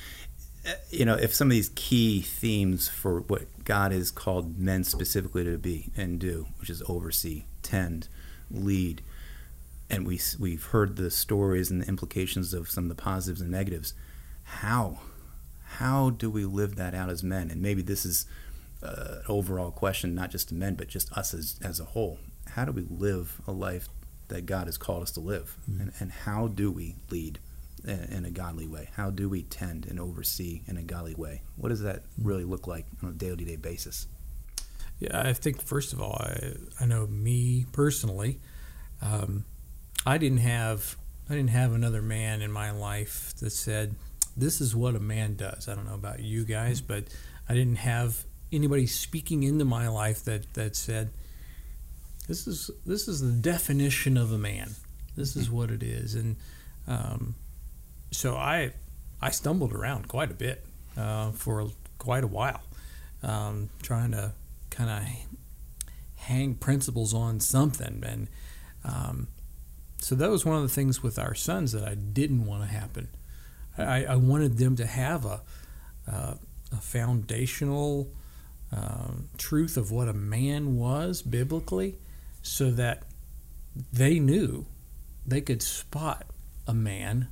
you 0.90 1.04
know, 1.04 1.14
if 1.14 1.34
some 1.34 1.48
of 1.48 1.52
these 1.52 1.70
key 1.74 2.20
themes 2.20 2.88
for 2.88 3.20
what 3.22 3.64
God 3.64 3.92
has 3.92 4.10
called 4.10 4.58
men 4.58 4.84
specifically 4.84 5.44
to 5.44 5.58
be 5.58 5.90
and 5.96 6.18
do, 6.18 6.46
which 6.60 6.70
is 6.70 6.82
oversee, 6.88 7.44
tend, 7.62 8.08
lead, 8.50 9.02
and 9.92 10.06
we 10.06 10.18
we've 10.40 10.64
heard 10.64 10.96
the 10.96 11.10
stories 11.10 11.70
and 11.70 11.82
the 11.82 11.86
implications 11.86 12.54
of 12.54 12.70
some 12.70 12.84
of 12.84 12.88
the 12.88 13.00
positives 13.00 13.42
and 13.42 13.50
negatives. 13.50 13.92
How 14.44 15.00
how 15.76 16.10
do 16.10 16.30
we 16.30 16.44
live 16.44 16.76
that 16.76 16.94
out 16.94 17.10
as 17.10 17.22
men? 17.22 17.50
And 17.50 17.62
maybe 17.62 17.82
this 17.82 18.04
is 18.04 18.26
uh, 18.82 19.18
an 19.18 19.22
overall 19.28 19.70
question, 19.70 20.14
not 20.14 20.30
just 20.30 20.48
to 20.48 20.54
men, 20.54 20.74
but 20.74 20.88
just 20.88 21.12
us 21.12 21.34
as 21.34 21.60
as 21.62 21.78
a 21.78 21.84
whole. 21.84 22.18
How 22.48 22.64
do 22.64 22.72
we 22.72 22.86
live 22.90 23.40
a 23.46 23.52
life 23.52 23.88
that 24.28 24.46
God 24.46 24.66
has 24.66 24.78
called 24.78 25.02
us 25.02 25.12
to 25.12 25.20
live, 25.20 25.56
mm-hmm. 25.70 25.82
and, 25.82 25.92
and 26.00 26.10
how 26.10 26.48
do 26.48 26.70
we 26.72 26.96
lead 27.10 27.38
in, 27.84 28.00
in, 28.04 28.24
a 28.24 28.30
godly 28.30 28.66
way? 28.66 28.88
How 28.96 29.10
do 29.10 29.28
we 29.28 29.42
tend 29.42 29.86
and 29.86 30.00
oversee 30.00 30.62
in 30.66 30.78
a 30.78 30.82
godly 30.82 31.14
way? 31.14 31.42
What 31.56 31.68
does 31.68 31.82
that 31.82 32.04
really 32.18 32.44
look 32.44 32.66
like 32.66 32.86
on 33.02 33.10
a 33.10 33.12
day 33.12 33.28
to 33.28 33.36
day 33.36 33.56
basis? 33.56 34.06
Yeah, 34.98 35.20
I 35.20 35.32
think 35.34 35.60
first 35.60 35.92
of 35.92 36.00
all, 36.00 36.14
I, 36.14 36.54
I 36.80 36.86
know 36.86 37.06
me 37.06 37.66
personally. 37.72 38.40
Um, 39.02 39.44
I 40.04 40.18
didn't 40.18 40.38
have 40.38 40.96
I 41.28 41.34
didn't 41.34 41.50
have 41.50 41.72
another 41.72 42.02
man 42.02 42.42
in 42.42 42.50
my 42.50 42.70
life 42.70 43.32
that 43.40 43.50
said 43.50 43.94
this 44.36 44.60
is 44.60 44.74
what 44.74 44.96
a 44.96 45.00
man 45.00 45.36
does. 45.36 45.68
I 45.68 45.74
don't 45.74 45.86
know 45.86 45.94
about 45.94 46.20
you 46.20 46.44
guys, 46.44 46.80
mm-hmm. 46.80 46.94
but 46.94 47.04
I 47.48 47.54
didn't 47.54 47.76
have 47.76 48.24
anybody 48.50 48.86
speaking 48.86 49.42
into 49.42 49.64
my 49.64 49.88
life 49.88 50.24
that 50.24 50.52
that 50.54 50.76
said 50.76 51.10
this 52.28 52.46
is 52.46 52.70
this 52.84 53.08
is 53.08 53.20
the 53.20 53.32
definition 53.32 54.16
of 54.16 54.32
a 54.32 54.38
man. 54.38 54.74
This 55.16 55.36
is 55.36 55.50
what 55.50 55.70
it 55.70 55.82
is, 55.82 56.14
and 56.14 56.36
um, 56.86 57.34
so 58.10 58.36
I 58.36 58.72
I 59.20 59.30
stumbled 59.30 59.72
around 59.72 60.08
quite 60.08 60.30
a 60.30 60.34
bit 60.34 60.64
uh, 60.96 61.32
for 61.32 61.68
quite 61.98 62.24
a 62.24 62.28
while, 62.28 62.62
um, 63.22 63.68
trying 63.82 64.12
to 64.12 64.32
kind 64.70 64.90
of 64.90 65.02
hang 66.16 66.54
principles 66.54 67.12
on 67.12 67.40
something, 67.40 68.02
and 68.06 68.28
um, 68.84 69.28
so 70.02 70.16
that 70.16 70.30
was 70.30 70.44
one 70.44 70.56
of 70.56 70.62
the 70.62 70.68
things 70.68 71.00
with 71.00 71.16
our 71.16 71.32
sons 71.32 71.70
that 71.72 71.84
I 71.84 71.94
didn't 71.94 72.44
want 72.44 72.62
to 72.62 72.68
happen. 72.68 73.08
I, 73.78 74.04
I 74.04 74.16
wanted 74.16 74.58
them 74.58 74.74
to 74.76 74.86
have 74.86 75.24
a 75.24 75.42
uh, 76.10 76.34
a 76.72 76.76
foundational 76.76 78.10
um, 78.72 79.28
truth 79.38 79.76
of 79.76 79.92
what 79.92 80.08
a 80.08 80.12
man 80.12 80.76
was 80.76 81.22
biblically, 81.22 81.98
so 82.42 82.72
that 82.72 83.04
they 83.92 84.18
knew 84.18 84.66
they 85.24 85.40
could 85.40 85.62
spot 85.62 86.26
a 86.66 86.74
man 86.74 87.28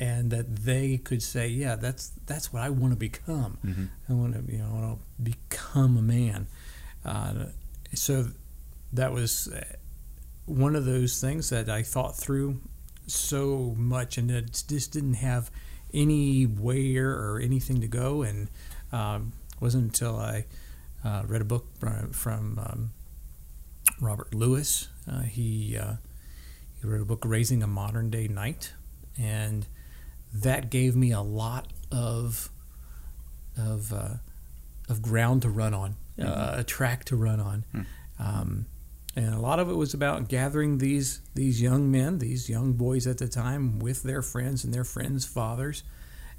and 0.00 0.32
that 0.32 0.56
they 0.56 0.98
could 0.98 1.22
say, 1.22 1.46
"Yeah, 1.46 1.76
that's 1.76 2.10
that's 2.26 2.52
what 2.52 2.62
I 2.62 2.70
want 2.70 2.92
to 2.92 2.98
become. 2.98 3.58
Mm-hmm. 3.64 3.84
I 4.08 4.12
want 4.14 4.34
to, 4.34 4.52
you 4.52 4.58
know, 4.58 4.70
I 4.70 4.72
want 4.72 4.98
to 4.98 5.22
become 5.22 5.96
a 5.96 6.02
man." 6.02 6.48
Uh, 7.04 7.46
so 7.94 8.26
that 8.92 9.12
was 9.12 9.48
one 10.48 10.74
of 10.74 10.84
those 10.84 11.20
things 11.20 11.50
that 11.50 11.68
I 11.68 11.82
thought 11.82 12.16
through 12.16 12.60
so 13.06 13.74
much, 13.76 14.18
and 14.18 14.30
it 14.30 14.64
just 14.68 14.92
didn't 14.92 15.14
have 15.14 15.50
any 15.92 16.44
where 16.44 17.10
or 17.10 17.40
anything 17.40 17.80
to 17.80 17.86
go, 17.86 18.22
and 18.22 18.48
um, 18.92 19.32
wasn't 19.60 19.84
until 19.84 20.16
I 20.16 20.46
uh, 21.04 21.22
read 21.26 21.40
a 21.40 21.44
book 21.44 21.66
from 22.12 22.58
um, 22.58 22.90
Robert 24.00 24.34
Lewis. 24.34 24.88
Uh, 25.10 25.22
he 25.22 25.76
uh, 25.76 25.94
he 26.80 26.86
wrote 26.86 27.00
a 27.00 27.04
book, 27.04 27.24
Raising 27.24 27.62
a 27.62 27.66
Modern 27.66 28.10
Day 28.10 28.28
Knight, 28.28 28.72
and 29.18 29.66
that 30.32 30.70
gave 30.70 30.94
me 30.94 31.12
a 31.12 31.22
lot 31.22 31.72
of 31.90 32.50
of 33.56 33.92
uh, 33.92 34.14
of 34.88 35.02
ground 35.02 35.42
to 35.42 35.50
run 35.50 35.74
on, 35.74 35.96
uh, 36.18 36.24
mm-hmm. 36.24 36.60
a 36.60 36.64
track 36.64 37.04
to 37.06 37.16
run 37.16 37.40
on. 37.40 37.64
Mm. 37.74 37.86
Um, 38.18 38.66
and 39.18 39.34
a 39.34 39.40
lot 39.40 39.58
of 39.58 39.68
it 39.68 39.74
was 39.74 39.94
about 39.94 40.28
gathering 40.28 40.78
these 40.78 41.20
these 41.34 41.60
young 41.60 41.90
men, 41.90 42.20
these 42.20 42.48
young 42.48 42.74
boys 42.74 43.04
at 43.04 43.18
the 43.18 43.26
time, 43.26 43.80
with 43.80 44.04
their 44.04 44.22
friends 44.22 44.62
and 44.62 44.72
their 44.72 44.84
friends' 44.84 45.24
fathers, 45.24 45.82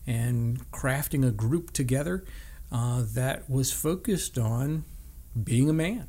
and 0.08 0.72
crafting 0.72 1.28
a 1.28 1.32
group 1.32 1.72
together 1.72 2.24
uh, 2.72 3.04
that 3.14 3.50
was 3.50 3.74
focused 3.74 4.38
on 4.38 4.86
being 5.44 5.70
a 5.70 5.74
man 5.74 6.08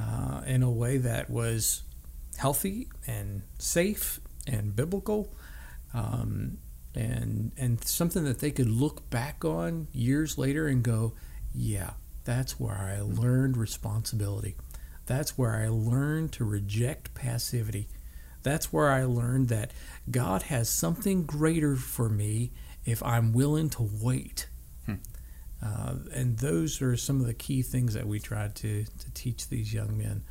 uh, 0.00 0.40
in 0.46 0.62
a 0.62 0.70
way 0.70 0.96
that 0.96 1.28
was 1.28 1.82
healthy 2.38 2.88
and 3.06 3.42
safe 3.58 4.20
and 4.46 4.74
biblical, 4.74 5.30
um, 5.92 6.56
and 6.94 7.52
and 7.58 7.84
something 7.84 8.24
that 8.24 8.38
they 8.38 8.50
could 8.50 8.70
look 8.70 9.10
back 9.10 9.44
on 9.44 9.88
years 9.92 10.38
later 10.38 10.66
and 10.68 10.82
go, 10.82 11.12
yeah, 11.54 11.90
that's 12.24 12.58
where 12.58 12.78
I 12.78 13.02
learned 13.02 13.58
responsibility. 13.58 14.56
That's 15.06 15.36
where 15.36 15.54
I 15.54 15.68
learned 15.68 16.32
to 16.32 16.44
reject 16.44 17.14
passivity. 17.14 17.88
That's 18.42 18.72
where 18.72 18.90
I 18.90 19.04
learned 19.04 19.48
that 19.48 19.70
God 20.10 20.42
has 20.44 20.68
something 20.68 21.24
greater 21.24 21.76
for 21.76 22.08
me 22.08 22.52
if 22.84 23.02
I'm 23.02 23.32
willing 23.32 23.70
to 23.70 23.88
wait. 24.00 24.48
Uh, 25.64 25.94
and 26.12 26.38
those 26.38 26.82
are 26.82 26.96
some 26.96 27.20
of 27.20 27.26
the 27.26 27.34
key 27.34 27.62
things 27.62 27.94
that 27.94 28.06
we 28.06 28.20
tried 28.20 28.54
to, 28.56 28.84
to 28.84 29.10
teach 29.14 29.48
these 29.48 29.72
young 29.72 29.96
men 29.96 30.22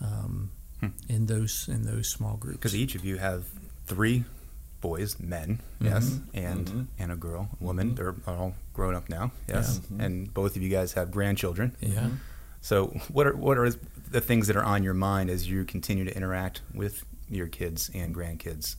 um, 0.00 0.50
hmm. 0.80 0.88
in 1.08 1.26
those 1.26 1.68
in 1.68 1.84
those 1.84 2.08
small 2.08 2.36
groups. 2.36 2.56
Because 2.56 2.74
each 2.74 2.96
of 2.96 3.04
you 3.04 3.18
have 3.18 3.44
three 3.86 4.24
boys, 4.80 5.20
men, 5.20 5.60
mm-hmm. 5.80 5.92
yes, 5.92 6.18
and 6.34 6.66
mm-hmm. 6.66 6.82
and 6.98 7.12
a 7.12 7.16
girl, 7.16 7.50
woman. 7.60 7.94
Mm-hmm. 7.94 7.94
They're 7.94 8.14
all 8.26 8.54
grown 8.72 8.96
up 8.96 9.08
now, 9.08 9.30
yes, 9.48 9.80
yeah. 9.96 10.04
and 10.06 10.34
both 10.34 10.56
of 10.56 10.62
you 10.62 10.70
guys 10.70 10.94
have 10.94 11.12
grandchildren. 11.12 11.76
Yeah. 11.80 12.08
So, 12.60 12.88
what 13.08 13.26
are 13.26 13.36
what 13.36 13.58
are 13.58 13.70
the 14.10 14.20
things 14.20 14.46
that 14.46 14.56
are 14.56 14.64
on 14.64 14.82
your 14.82 14.94
mind 14.94 15.30
as 15.30 15.48
you 15.48 15.64
continue 15.64 16.04
to 16.04 16.14
interact 16.14 16.62
with 16.74 17.04
your 17.28 17.46
kids 17.46 17.90
and 17.94 18.14
grandkids? 18.14 18.76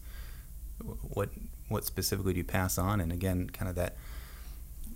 What 1.02 1.30
what 1.68 1.86
specifically 1.86 2.34
do 2.34 2.40
you 2.40 2.44
pass 2.44 2.78
on? 2.78 3.00
And 3.00 3.12
again, 3.12 3.50
kind 3.50 3.70
of 3.70 3.76
that 3.76 3.96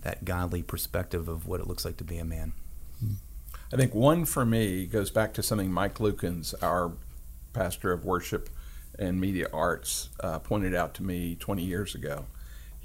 that 0.02 0.24
godly 0.24 0.62
perspective 0.62 1.28
of 1.28 1.46
what 1.46 1.60
it 1.60 1.66
looks 1.66 1.84
like 1.84 1.96
to 1.96 2.04
be 2.04 2.18
a 2.18 2.24
man. 2.24 2.52
I 3.72 3.76
think 3.76 3.94
one 3.94 4.24
for 4.24 4.44
me 4.44 4.86
goes 4.86 5.10
back 5.10 5.34
to 5.34 5.42
something 5.42 5.72
Mike 5.72 5.96
Lukens, 5.96 6.54
our 6.62 6.92
pastor 7.52 7.92
of 7.92 8.04
worship 8.04 8.48
and 8.98 9.20
media 9.20 9.48
arts, 9.52 10.10
uh, 10.20 10.38
pointed 10.38 10.74
out 10.74 10.94
to 10.94 11.02
me 11.02 11.34
20 11.34 11.62
years 11.64 11.94
ago. 11.94 12.26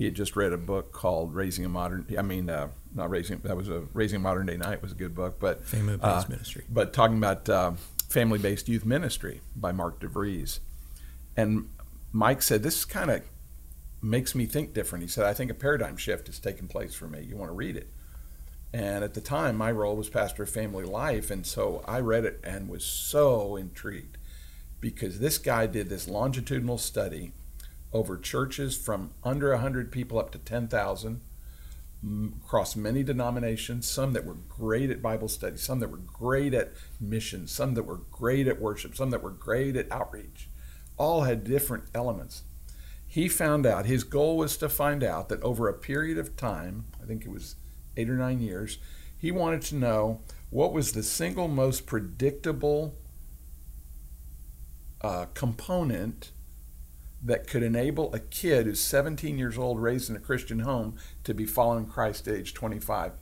He 0.02 0.06
had 0.06 0.16
just 0.16 0.36
read 0.36 0.52
a 0.52 0.58
book 0.58 0.92
called 0.92 1.36
"Raising 1.36 1.64
a 1.64 1.70
Modern." 1.70 2.08
I 2.18 2.24
mean, 2.24 2.50
uh, 2.50 2.70
not 2.96 3.12
raising. 3.12 3.38
That 3.44 3.56
was 3.56 3.70
a 3.70 3.82
"Raising 3.94 4.16
a 4.16 4.20
Modern 4.20 4.48
Day 4.48 4.58
Knight" 4.58 4.82
was 4.82 4.92
a 4.92 4.96
good 4.96 5.14
book, 5.14 5.40
but 5.40 5.64
family-based 5.64 6.04
uh, 6.04 6.26
ministry. 6.28 6.66
But 6.68 6.92
talking 6.92 7.18
about 7.18 7.48
uh, 7.48 7.74
family-based 8.10 8.68
youth 8.68 8.84
ministry 8.84 9.42
by 9.56 9.72
Mark 9.72 10.00
DeVries, 10.00 10.58
and 11.38 11.70
Mike 12.12 12.42
said 12.42 12.64
this 12.64 12.84
kind 12.84 13.12
of 13.12 13.22
makes 14.02 14.34
me 14.34 14.48
think 14.48 14.74
different. 14.74 15.04
He 15.04 15.08
said, 15.08 15.26
I 15.26 15.36
think 15.36 15.52
a 15.52 15.54
paradigm 15.54 15.98
shift 15.98 16.26
has 16.26 16.40
taken 16.40 16.68
place 16.68 16.96
for 16.96 17.08
me. 17.08 17.22
You 17.22 17.38
want 17.38 17.50
to 17.50 17.56
read 17.56 17.78
it? 17.78 17.94
And 18.74 19.04
at 19.04 19.14
the 19.14 19.22
time, 19.22 19.56
my 19.56 19.72
role 19.72 19.96
was 19.96 20.10
pastor 20.10 20.42
of 20.42 20.50
family 20.50 20.84
life. 20.84 21.30
And 21.30 21.46
so 21.46 21.84
I 21.88 22.00
read 22.00 22.26
it 22.26 22.40
and 22.44 22.70
was 22.70 22.84
so 22.84 23.56
intrigued 23.56 24.18
because 24.80 25.20
this 25.20 25.38
guy 25.38 25.68
did 25.68 25.90
this 25.90 26.08
longitudinal 26.08 26.80
study 26.80 27.34
over 27.94 28.18
churches 28.18 28.78
from 28.78 29.12
under 29.24 29.52
100 29.52 29.92
people 29.92 30.18
up 30.18 30.32
to 30.32 30.38
10,000 30.38 31.22
across 32.44 32.76
many 32.76 33.04
denominations, 33.04 33.88
some 33.88 34.14
that 34.14 34.26
were 34.26 34.34
great 34.34 34.90
at 34.90 35.02
Bible 35.02 35.28
study, 35.28 35.58
some 35.58 35.80
that 35.80 35.92
were 35.92 35.98
great 35.98 36.54
at 36.54 36.74
mission, 37.00 37.48
some 37.48 37.76
that 37.76 37.84
were 37.84 38.02
great 38.12 38.48
at 38.48 38.60
worship, 38.60 38.96
some 38.96 39.12
that 39.12 39.22
were 39.22 39.30
great 39.30 39.76
at 39.76 39.92
outreach. 39.92 40.50
All 40.98 41.24
had 41.24 41.44
different 41.44 41.86
elements 41.94 42.44
he 43.12 43.28
found 43.28 43.66
out, 43.66 43.88
his 43.88 44.06
goal 44.06 44.38
was 44.38 44.56
to 44.56 44.70
find 44.70 45.04
out 45.04 45.28
that 45.28 45.44
over 45.44 45.68
a 45.68 45.74
period 45.74 46.18
of 46.18 46.38
time, 46.38 46.86
I 47.04 47.06
think 47.06 47.26
it 47.26 47.30
was 47.30 47.58
eight 47.98 48.10
or 48.10 48.16
nine 48.16 48.40
years, 48.40 48.78
he 49.18 49.34
wanted 49.34 49.64
to 49.64 49.76
know 49.76 50.22
what 50.50 50.72
was 50.72 50.94
the 50.94 51.04
single 51.04 51.50
most 51.50 51.86
predictable 51.86 52.96
uh, 55.02 55.26
component 55.34 56.32
that 57.24 57.48
could 57.48 57.64
enable 57.64 58.14
a 58.14 58.20
kid 58.20 58.66
who's 58.66 58.80
17 58.80 59.38
years 59.38 59.58
old, 59.58 59.82
raised 59.82 60.10
in 60.10 60.16
a 60.16 60.20
Christian 60.20 60.60
home, 60.60 60.96
to 61.24 61.34
be 61.34 61.46
following 61.46 61.86
Christ 61.86 62.28
at 62.28 62.36
age 62.36 62.54
25. 62.54 63.14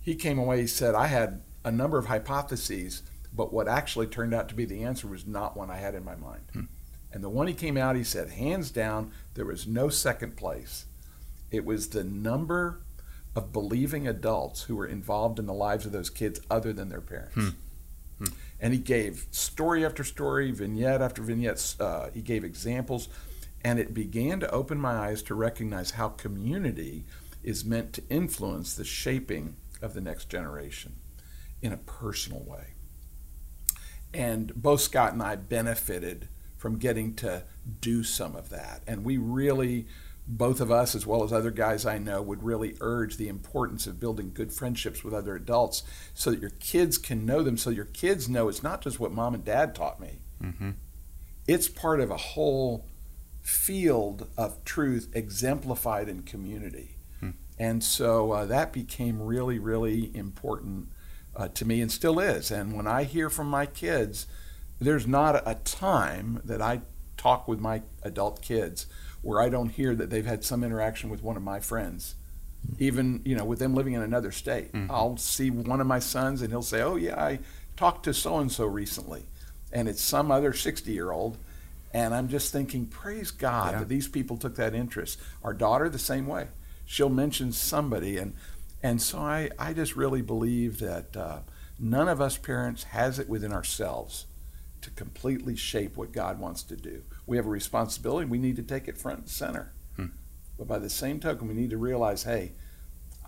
He 0.00 0.14
came 0.14 0.38
away, 0.38 0.60
he 0.60 0.66
said, 0.66 0.94
I 0.94 1.08
had 1.08 1.42
a 1.64 1.72
number 1.72 1.98
of 1.98 2.06
hypotheses, 2.06 3.02
but 3.34 3.52
what 3.52 3.68
actually 3.68 4.06
turned 4.06 4.34
out 4.34 4.48
to 4.48 4.54
be 4.54 4.64
the 4.64 4.82
answer 4.84 5.06
was 5.06 5.26
not 5.26 5.56
one 5.56 5.70
I 5.70 5.76
had 5.76 5.94
in 5.94 6.04
my 6.04 6.14
mind. 6.14 6.42
Hmm. 6.52 6.64
And 7.12 7.24
the 7.24 7.28
one 7.28 7.48
he 7.48 7.54
came 7.54 7.76
out, 7.76 7.96
he 7.96 8.04
said, 8.04 8.30
hands 8.30 8.70
down, 8.70 9.12
there 9.34 9.44
was 9.44 9.66
no 9.66 9.88
second 9.88 10.36
place. 10.36 10.86
It 11.50 11.64
was 11.64 11.88
the 11.88 12.04
number 12.04 12.80
of 13.34 13.52
believing 13.52 14.06
adults 14.06 14.62
who 14.62 14.76
were 14.76 14.86
involved 14.86 15.38
in 15.38 15.46
the 15.46 15.52
lives 15.52 15.86
of 15.86 15.92
those 15.92 16.10
kids 16.10 16.40
other 16.50 16.72
than 16.72 16.88
their 16.88 17.00
parents. 17.00 17.34
Hmm. 17.34 17.48
Hmm. 18.18 18.32
And 18.60 18.72
he 18.72 18.78
gave 18.78 19.26
story 19.30 19.84
after 19.84 20.04
story, 20.04 20.52
vignette 20.52 21.02
after 21.02 21.22
vignette. 21.22 21.74
Uh, 21.80 22.10
he 22.12 22.20
gave 22.22 22.44
examples. 22.44 23.08
And 23.62 23.78
it 23.78 23.92
began 23.92 24.40
to 24.40 24.50
open 24.50 24.78
my 24.78 24.92
eyes 24.92 25.22
to 25.24 25.34
recognize 25.34 25.92
how 25.92 26.08
community 26.08 27.04
is 27.42 27.64
meant 27.64 27.92
to 27.94 28.02
influence 28.08 28.74
the 28.74 28.84
shaping 28.84 29.56
of 29.82 29.94
the 29.94 30.00
next 30.00 30.28
generation 30.28 30.96
in 31.62 31.72
a 31.72 31.78
personal 31.78 32.42
way. 32.42 32.74
And 34.12 34.54
both 34.54 34.80
Scott 34.80 35.12
and 35.12 35.22
I 35.22 35.36
benefited 35.36 36.28
from 36.56 36.78
getting 36.78 37.14
to 37.14 37.44
do 37.80 38.02
some 38.02 38.36
of 38.36 38.50
that. 38.50 38.82
And 38.86 39.04
we 39.04 39.16
really, 39.16 39.86
both 40.26 40.60
of 40.60 40.70
us, 40.70 40.94
as 40.94 41.06
well 41.06 41.22
as 41.24 41.32
other 41.32 41.50
guys 41.50 41.86
I 41.86 41.98
know, 41.98 42.20
would 42.20 42.42
really 42.42 42.76
urge 42.80 43.16
the 43.16 43.28
importance 43.28 43.86
of 43.86 44.00
building 44.00 44.32
good 44.34 44.52
friendships 44.52 45.02
with 45.02 45.14
other 45.14 45.36
adults 45.36 45.82
so 46.12 46.30
that 46.30 46.40
your 46.40 46.50
kids 46.50 46.98
can 46.98 47.24
know 47.24 47.42
them, 47.42 47.56
so 47.56 47.70
your 47.70 47.86
kids 47.86 48.28
know 48.28 48.48
it's 48.48 48.62
not 48.62 48.82
just 48.82 49.00
what 49.00 49.12
mom 49.12 49.34
and 49.34 49.44
dad 49.44 49.74
taught 49.74 50.00
me, 50.00 50.20
mm-hmm. 50.42 50.70
it's 51.46 51.68
part 51.68 52.00
of 52.00 52.10
a 52.10 52.16
whole 52.16 52.84
field 53.42 54.28
of 54.36 54.62
truth 54.64 55.08
exemplified 55.14 56.08
in 56.08 56.22
community. 56.22 56.96
Hmm. 57.20 57.30
And 57.58 57.82
so 57.82 58.32
uh, 58.32 58.44
that 58.46 58.72
became 58.72 59.20
really, 59.20 59.58
really 59.58 60.14
important 60.14 60.88
uh, 61.36 61.48
to 61.48 61.64
me 61.64 61.80
and 61.80 61.90
still 61.90 62.18
is. 62.18 62.50
And 62.50 62.74
when 62.74 62.86
I 62.86 63.04
hear 63.04 63.30
from 63.30 63.48
my 63.48 63.66
kids, 63.66 64.26
there's 64.80 65.06
not 65.06 65.42
a 65.46 65.54
time 65.56 66.40
that 66.44 66.60
I 66.60 66.82
talk 67.16 67.46
with 67.46 67.60
my 67.60 67.82
adult 68.02 68.42
kids 68.42 68.86
where 69.22 69.40
I 69.40 69.48
don't 69.48 69.68
hear 69.68 69.94
that 69.94 70.10
they've 70.10 70.24
had 70.26 70.42
some 70.44 70.64
interaction 70.64 71.10
with 71.10 71.22
one 71.22 71.36
of 71.36 71.42
my 71.42 71.60
friends. 71.60 72.14
Mm-hmm. 72.66 72.82
Even, 72.82 73.22
you 73.24 73.36
know, 73.36 73.44
with 73.44 73.58
them 73.58 73.74
living 73.74 73.92
in 73.92 74.02
another 74.02 74.32
state. 74.32 74.72
Mm-hmm. 74.72 74.90
I'll 74.90 75.16
see 75.16 75.50
one 75.50 75.80
of 75.80 75.86
my 75.86 75.98
sons 75.98 76.42
and 76.42 76.50
he'll 76.50 76.62
say, 76.62 76.82
Oh, 76.82 76.96
yeah, 76.96 77.22
I 77.22 77.40
talked 77.76 78.04
to 78.04 78.14
so 78.14 78.38
and 78.38 78.50
so 78.50 78.64
recently. 78.64 79.24
And 79.72 79.88
it's 79.88 80.02
some 80.02 80.30
other 80.30 80.52
60 80.52 80.90
year 80.92 81.10
old. 81.10 81.38
And 81.92 82.14
I'm 82.14 82.28
just 82.28 82.52
thinking, 82.52 82.86
praise 82.86 83.30
God 83.30 83.72
yeah. 83.72 83.78
that 83.80 83.88
these 83.88 84.08
people 84.08 84.36
took 84.36 84.54
that 84.56 84.74
interest. 84.74 85.20
Our 85.42 85.52
daughter, 85.52 85.88
the 85.88 85.98
same 85.98 86.26
way. 86.26 86.48
She'll 86.84 87.08
mention 87.08 87.52
somebody. 87.52 88.16
And, 88.16 88.34
and 88.82 89.02
so 89.02 89.18
I, 89.18 89.50
I 89.58 89.72
just 89.72 89.96
really 89.96 90.22
believe 90.22 90.78
that 90.78 91.16
uh, 91.16 91.40
none 91.78 92.08
of 92.08 92.20
us 92.20 92.36
parents 92.36 92.84
has 92.84 93.18
it 93.18 93.28
within 93.28 93.52
ourselves 93.52 94.26
to 94.82 94.90
completely 94.90 95.56
shape 95.56 95.96
what 95.96 96.12
God 96.12 96.38
wants 96.38 96.62
to 96.64 96.76
do. 96.76 97.02
We 97.26 97.36
have 97.36 97.46
a 97.46 97.50
responsibility, 97.50 98.26
we 98.26 98.38
need 98.38 98.56
to 98.56 98.62
take 98.62 98.88
it 98.88 98.98
front 98.98 99.18
and 99.20 99.28
center. 99.28 99.72
Hmm. 99.96 100.06
But 100.58 100.68
by 100.68 100.78
the 100.78 100.90
same 100.90 101.20
token, 101.20 101.48
we 101.48 101.54
need 101.54 101.70
to 101.70 101.76
realize 101.76 102.22
hey, 102.22 102.52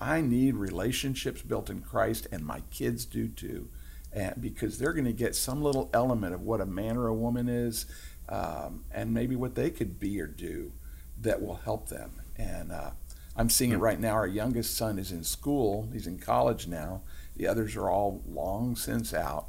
I 0.01 0.21
need 0.21 0.57
relationships 0.57 1.43
built 1.43 1.71
in 1.71 1.81
Christ, 1.81 2.27
and 2.33 2.45
my 2.45 2.63
kids 2.71 3.05
do 3.05 3.29
too. 3.29 3.69
And 4.13 4.35
because 4.41 4.79
they're 4.79 4.93
going 4.93 5.05
to 5.07 5.13
get 5.13 5.35
some 5.35 5.63
little 5.63 5.89
element 5.95 6.35
of 6.35 6.43
what 6.43 6.61
a 6.61 6.67
man 6.67 6.97
or 6.97 7.07
a 7.07 7.15
woman 7.15 7.49
is, 7.49 7.87
um, 8.29 8.85
and 8.91 9.13
maybe 9.13 9.37
what 9.37 9.55
they 9.55 9.71
could 9.71 9.99
be 9.99 10.21
or 10.21 10.27
do 10.27 10.73
that 11.21 11.43
will 11.43 11.57
help 11.57 11.89
them. 11.89 12.21
And 12.37 12.73
uh, 12.73 12.91
I'm 13.37 13.51
seeing 13.51 13.73
it 13.73 13.77
hmm. 13.77 13.83
right 13.83 14.01
now. 14.01 14.13
Our 14.13 14.27
youngest 14.27 14.77
son 14.77 14.99
is 14.99 15.13
in 15.13 15.25
school, 15.25 15.89
he's 15.93 16.07
in 16.07 16.19
college 16.19 16.67
now. 16.67 17.03
The 17.37 17.47
others 17.47 17.77
are 17.77 17.89
all 17.89 18.23
long 18.27 18.77
since 18.77 19.15
out. 19.15 19.47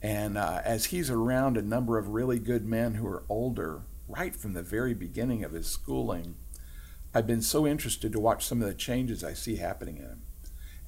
And 0.00 0.36
uh, 0.36 0.60
as 0.64 0.86
he's 0.86 1.10
around 1.10 1.56
a 1.56 1.62
number 1.62 1.96
of 1.96 2.08
really 2.08 2.40
good 2.40 2.64
men 2.64 2.94
who 2.94 3.06
are 3.06 3.22
older, 3.28 3.82
right 4.08 4.34
from 4.34 4.52
the 4.52 4.62
very 4.62 4.94
beginning 4.94 5.44
of 5.44 5.52
his 5.52 5.68
schooling, 5.68 6.34
I've 7.14 7.26
been 7.26 7.42
so 7.42 7.66
interested 7.66 8.10
to 8.12 8.20
watch 8.20 8.44
some 8.44 8.60
of 8.60 8.68
the 8.68 8.74
changes 8.74 9.22
I 9.22 9.34
see 9.34 9.56
happening 9.56 9.98
in 9.98 10.04
him. 10.04 10.22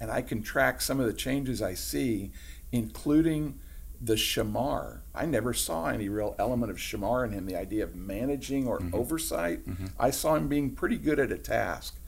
And 0.01 0.11
I 0.11 0.23
can 0.23 0.43
track 0.43 0.81
some 0.81 0.99
of 0.99 1.07
the 1.07 1.13
changes 1.13 1.63
I 1.63 1.75
see, 1.75 2.33
including 2.73 3.61
the 4.05 4.15
shamar. 4.15 5.01
I 5.15 5.27
never 5.27 5.55
saw 5.55 5.87
any 5.87 6.09
real 6.09 6.35
element 6.39 6.71
of 6.71 6.79
shamar 6.79 7.25
in 7.25 7.33
him, 7.33 7.47
the 7.47 7.57
idea 7.57 7.85
of 7.85 7.95
managing 7.95 8.67
or 8.67 8.79
mm-hmm. 8.79 8.95
oversight. 8.95 9.67
Mm-hmm. 9.67 9.87
I 9.99 10.11
saw 10.11 10.35
him 10.35 10.49
being 10.49 10.71
pretty 10.73 10.99
good 10.99 11.19
at 11.19 11.33
a 11.33 11.39
task. 11.39 11.99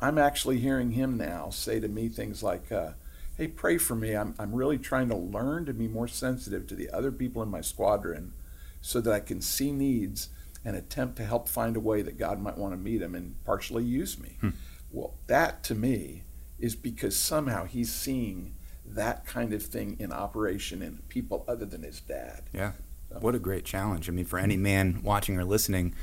I'm 0.00 0.18
actually 0.18 0.58
hearing 0.58 0.92
him 0.92 1.16
now 1.16 1.50
say 1.50 1.80
to 1.80 1.88
me 1.88 2.08
things 2.08 2.42
like, 2.42 2.70
uh, 2.72 2.92
hey, 3.36 3.48
pray 3.48 3.78
for 3.78 3.94
me. 3.94 4.14
I'm, 4.14 4.34
I'm 4.38 4.54
really 4.54 4.78
trying 4.78 5.08
to 5.08 5.16
learn 5.16 5.64
to 5.66 5.72
be 5.72 5.88
more 5.88 6.08
sensitive 6.08 6.66
to 6.68 6.74
the 6.74 6.90
other 6.90 7.12
people 7.12 7.42
in 7.42 7.48
my 7.48 7.60
squadron 7.60 8.32
so 8.80 9.00
that 9.00 9.12
I 9.12 9.20
can 9.20 9.40
see 9.40 9.72
needs 9.72 10.28
and 10.64 10.76
attempt 10.76 11.16
to 11.16 11.24
help 11.24 11.48
find 11.48 11.76
a 11.76 11.80
way 11.80 12.02
that 12.02 12.18
God 12.18 12.40
might 12.40 12.58
want 12.58 12.72
to 12.72 12.76
meet 12.76 12.98
them 12.98 13.14
and 13.14 13.42
partially 13.44 13.84
use 13.84 14.18
me. 14.18 14.38
Hmm. 14.40 14.50
Well, 14.90 15.14
that 15.26 15.62
to 15.64 15.74
me 15.74 16.24
is 16.58 16.74
because 16.74 17.16
somehow 17.16 17.64
he's 17.64 17.92
seeing 17.92 18.54
that 18.94 19.26
kind 19.26 19.52
of 19.52 19.62
thing 19.62 19.96
in 19.98 20.12
operation 20.12 20.82
in 20.82 21.02
people 21.08 21.44
other 21.48 21.64
than 21.64 21.82
his 21.82 22.00
dad. 22.00 22.44
Yeah. 22.52 22.72
So. 23.10 23.18
What 23.20 23.34
a 23.34 23.38
great 23.38 23.64
challenge. 23.64 24.08
I 24.08 24.12
mean, 24.12 24.24
for 24.24 24.38
any 24.38 24.56
man 24.56 25.00
watching 25.02 25.38
or 25.38 25.44
listening 25.44 25.94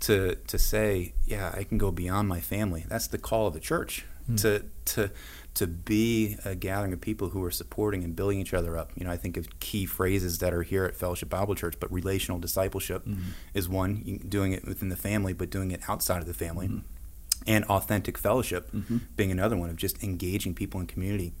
to 0.00 0.36
to 0.46 0.58
say, 0.58 1.14
yeah, 1.24 1.52
I 1.54 1.64
can 1.64 1.78
go 1.78 1.90
beyond 1.90 2.28
my 2.28 2.40
family. 2.40 2.84
That's 2.88 3.06
the 3.06 3.18
call 3.18 3.48
of 3.48 3.54
the 3.54 3.60
church. 3.60 4.04
Hmm. 4.26 4.36
To 4.36 4.64
to 4.84 5.10
to 5.54 5.66
be 5.66 6.36
a 6.44 6.54
gathering 6.54 6.92
of 6.92 7.00
people 7.00 7.30
who 7.30 7.44
are 7.44 7.50
supporting 7.50 8.04
and 8.04 8.16
building 8.16 8.40
each 8.40 8.54
other 8.54 8.76
up. 8.78 8.90
You 8.94 9.04
know, 9.04 9.10
I 9.10 9.16
think 9.16 9.36
of 9.36 9.60
key 9.60 9.84
phrases 9.84 10.38
that 10.38 10.54
are 10.54 10.62
here 10.62 10.84
at 10.84 10.96
Fellowship 10.96 11.28
Bible 11.28 11.54
Church, 11.54 11.74
but 11.78 11.92
relational 11.92 12.38
discipleship 12.38 13.04
mm-hmm. 13.04 13.30
is 13.52 13.68
one, 13.68 14.24
doing 14.28 14.52
it 14.52 14.66
within 14.66 14.88
the 14.88 14.96
family, 14.96 15.32
but 15.32 15.50
doing 15.50 15.70
it 15.70 15.80
outside 15.88 16.20
of 16.20 16.26
the 16.26 16.34
family. 16.34 16.68
Mm-hmm. 16.68 16.78
And 17.44 17.64
authentic 17.64 18.16
fellowship 18.16 18.70
mm-hmm. 18.70 18.98
being 19.16 19.32
another 19.32 19.56
one 19.56 19.68
of 19.68 19.76
just 19.76 20.02
engaging 20.02 20.54
people 20.54 20.80
in 20.80 20.86
community, 20.86 21.34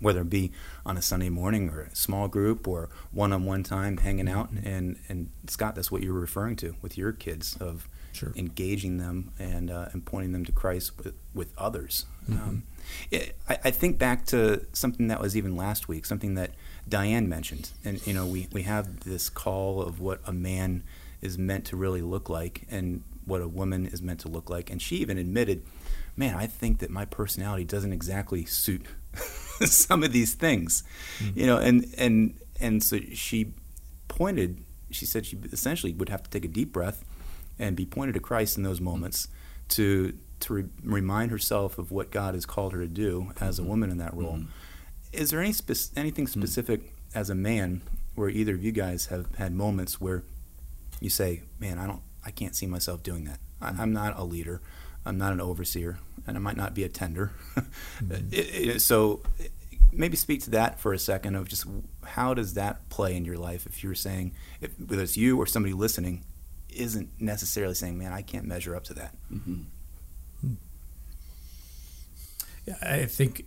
whether 0.00 0.22
it 0.22 0.30
be 0.30 0.52
on 0.84 0.96
a 0.96 1.02
Sunday 1.02 1.28
morning 1.28 1.68
or 1.70 1.82
a 1.82 1.94
small 1.94 2.28
group 2.28 2.66
or 2.66 2.88
one 3.12 3.32
on 3.32 3.44
one 3.44 3.62
time 3.62 3.98
hanging 3.98 4.28
out. 4.28 4.52
Mm-hmm. 4.52 4.66
And, 4.66 4.98
and 5.08 5.30
Scott, 5.46 5.74
that's 5.74 5.90
what 5.90 6.02
you 6.02 6.12
were 6.12 6.20
referring 6.20 6.56
to 6.56 6.74
with 6.82 6.98
your 6.98 7.12
kids 7.12 7.56
of 7.60 7.88
sure. 8.12 8.32
engaging 8.36 8.98
them 8.98 9.32
and, 9.38 9.70
uh, 9.70 9.88
and 9.92 10.04
pointing 10.04 10.32
them 10.32 10.44
to 10.46 10.52
Christ 10.52 10.98
with, 10.98 11.14
with 11.34 11.52
others. 11.56 12.06
Mm-hmm. 12.28 12.42
Um, 12.42 12.62
it, 13.10 13.36
I, 13.48 13.58
I, 13.64 13.70
think 13.70 13.98
back 13.98 14.26
to 14.26 14.66
something 14.72 15.08
that 15.08 15.20
was 15.20 15.36
even 15.36 15.56
last 15.56 15.88
week, 15.88 16.06
something 16.06 16.34
that 16.34 16.50
Diane 16.88 17.28
mentioned. 17.28 17.70
And, 17.84 18.04
you 18.06 18.14
know, 18.14 18.26
we, 18.26 18.48
we 18.52 18.62
have 18.62 19.00
this 19.00 19.28
call 19.28 19.82
of 19.82 20.00
what 20.00 20.20
a 20.26 20.32
man 20.32 20.82
is 21.20 21.38
meant 21.38 21.66
to 21.66 21.76
really 21.76 22.02
look 22.02 22.28
like 22.28 22.66
and 22.70 23.02
what 23.26 23.42
a 23.42 23.48
woman 23.48 23.86
is 23.86 24.02
meant 24.02 24.20
to 24.20 24.28
look 24.28 24.50
like. 24.50 24.70
And 24.70 24.80
she 24.80 24.96
even 24.96 25.18
admitted, 25.18 25.62
man, 26.16 26.34
I 26.34 26.46
think 26.46 26.78
that 26.78 26.90
my 26.90 27.04
personality 27.04 27.64
doesn't 27.64 27.92
exactly 27.92 28.44
suit 28.44 28.86
some 29.66 30.02
of 30.02 30.12
these 30.12 30.34
things, 30.34 30.84
mm-hmm. 31.18 31.38
you 31.38 31.46
know, 31.46 31.58
and, 31.58 31.86
and, 31.96 32.34
and 32.60 32.82
so 32.82 32.98
she 33.12 33.54
pointed, 34.08 34.64
she 34.90 35.06
said 35.06 35.26
she 35.26 35.38
essentially 35.52 35.92
would 35.92 36.08
have 36.08 36.22
to 36.22 36.30
take 36.30 36.44
a 36.44 36.48
deep 36.48 36.72
breath 36.72 37.04
and 37.58 37.76
be 37.76 37.84
pointed 37.84 38.14
to 38.14 38.20
Christ 38.20 38.56
in 38.56 38.62
those 38.64 38.80
moments 38.80 39.28
to 39.68 40.14
to 40.40 40.54
re- 40.54 40.64
remind 40.82 41.30
herself 41.30 41.78
of 41.78 41.92
what 41.92 42.10
God 42.10 42.34
has 42.34 42.46
called 42.46 42.72
her 42.72 42.80
to 42.80 42.88
do 42.88 43.32
as 43.40 43.58
a 43.58 43.62
mm-hmm. 43.62 43.70
woman 43.70 43.90
in 43.90 43.98
that 43.98 44.14
role. 44.14 44.38
Mm-hmm. 44.38 44.46
Is 45.12 45.30
there 45.30 45.40
any 45.40 45.52
spe- 45.52 45.96
anything 45.96 46.24
mm-hmm. 46.26 46.40
specific 46.40 46.80
mm-hmm. 46.80 47.18
as 47.18 47.30
a 47.30 47.34
man 47.34 47.82
where 48.14 48.28
either 48.28 48.54
of 48.54 48.64
you 48.64 48.72
guys 48.72 49.06
have 49.06 49.34
had 49.36 49.52
moments 49.52 50.00
where 50.00 50.24
you 51.00 51.10
say, 51.10 51.42
"Man, 51.58 51.78
I 51.78 51.86
don't, 51.86 52.02
I 52.24 52.30
can't 52.30 52.56
see 52.56 52.66
myself 52.66 53.02
doing 53.02 53.24
that. 53.24 53.38
I, 53.60 53.68
am 53.68 53.76
mm-hmm. 53.76 53.92
not 53.92 54.18
a 54.18 54.24
leader. 54.24 54.60
I'm 55.04 55.18
not 55.18 55.32
an 55.32 55.40
overseer, 55.40 55.98
and 56.26 56.36
I 56.36 56.40
might 56.40 56.56
not 56.56 56.74
be 56.74 56.84
a 56.84 56.88
tender." 56.88 57.32
mm-hmm. 57.56 58.32
it, 58.32 58.36
it, 58.36 58.82
so, 58.82 59.20
maybe 59.92 60.16
speak 60.16 60.42
to 60.42 60.50
that 60.50 60.78
for 60.78 60.92
a 60.92 60.98
second 60.98 61.34
of 61.34 61.48
just 61.48 61.66
how 62.04 62.34
does 62.34 62.54
that 62.54 62.88
play 62.88 63.16
in 63.16 63.24
your 63.24 63.36
life 63.36 63.66
if 63.66 63.82
you're 63.82 63.94
saying, 63.94 64.32
if, 64.60 64.70
whether 64.78 65.02
it's 65.02 65.16
you 65.16 65.38
or 65.38 65.46
somebody 65.46 65.72
listening, 65.72 66.24
isn't 66.68 67.08
necessarily 67.18 67.74
saying, 67.74 67.98
"Man, 67.98 68.12
I 68.12 68.22
can't 68.22 68.44
measure 68.44 68.76
up 68.76 68.84
to 68.84 68.94
that." 68.94 69.14
Mm-hmm. 69.32 69.62
I 72.82 73.06
think 73.06 73.46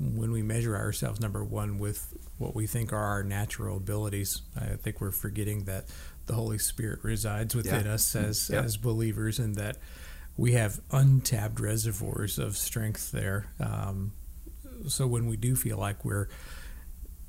when 0.00 0.32
we 0.32 0.42
measure 0.42 0.76
ourselves, 0.76 1.20
number 1.20 1.44
one, 1.44 1.78
with 1.78 2.16
what 2.38 2.54
we 2.54 2.66
think 2.66 2.92
are 2.92 2.96
our 2.96 3.22
natural 3.22 3.76
abilities, 3.76 4.42
I 4.56 4.76
think 4.76 5.00
we're 5.00 5.10
forgetting 5.10 5.64
that 5.64 5.86
the 6.26 6.34
Holy 6.34 6.58
Spirit 6.58 7.00
resides 7.02 7.54
within 7.54 7.86
yeah. 7.86 7.92
us 7.92 8.16
as 8.16 8.50
yep. 8.50 8.64
as 8.64 8.76
believers, 8.76 9.38
and 9.38 9.54
that 9.56 9.76
we 10.36 10.52
have 10.52 10.80
untapped 10.90 11.60
reservoirs 11.60 12.38
of 12.38 12.56
strength 12.56 13.12
there. 13.12 13.52
Um, 13.60 14.12
so 14.88 15.06
when 15.06 15.26
we 15.26 15.36
do 15.36 15.54
feel 15.54 15.78
like 15.78 16.04
we're 16.04 16.28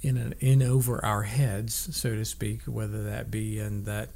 in 0.02 0.18
an, 0.18 0.34
in 0.39 0.62
over 0.62 1.04
our 1.04 1.24
heads, 1.24 1.96
so 1.96 2.15
to 2.15 2.26
speak, 2.26 2.63
whether 2.63 3.04
that 3.04 3.32
be 3.32 3.60
in 3.60 3.84
that 3.84 4.10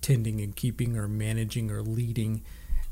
tending 0.00 0.40
and 0.40 0.54
keeping 0.54 0.96
or 0.96 1.08
managing 1.08 1.70
or 1.70 1.82
leading, 1.82 2.42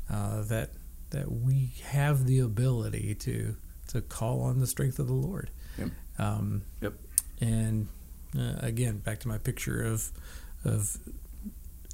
uh, 0.09 0.41
that 0.43 0.71
that 1.11 1.31
we 1.31 1.73
have 1.83 2.25
the 2.25 2.39
ability 2.39 3.13
to 3.15 3.55
to 3.87 4.01
call 4.01 4.41
on 4.41 4.59
the 4.59 4.67
strength 4.67 4.99
of 4.99 5.07
the 5.07 5.13
Lord. 5.13 5.49
Yep. 5.77 5.89
Um, 6.17 6.63
yep. 6.81 6.93
And 7.39 7.87
uh, 8.37 8.55
again, 8.59 8.97
back 8.97 9.19
to 9.21 9.27
my 9.27 9.37
picture 9.37 9.83
of 9.83 10.11
of 10.65 10.97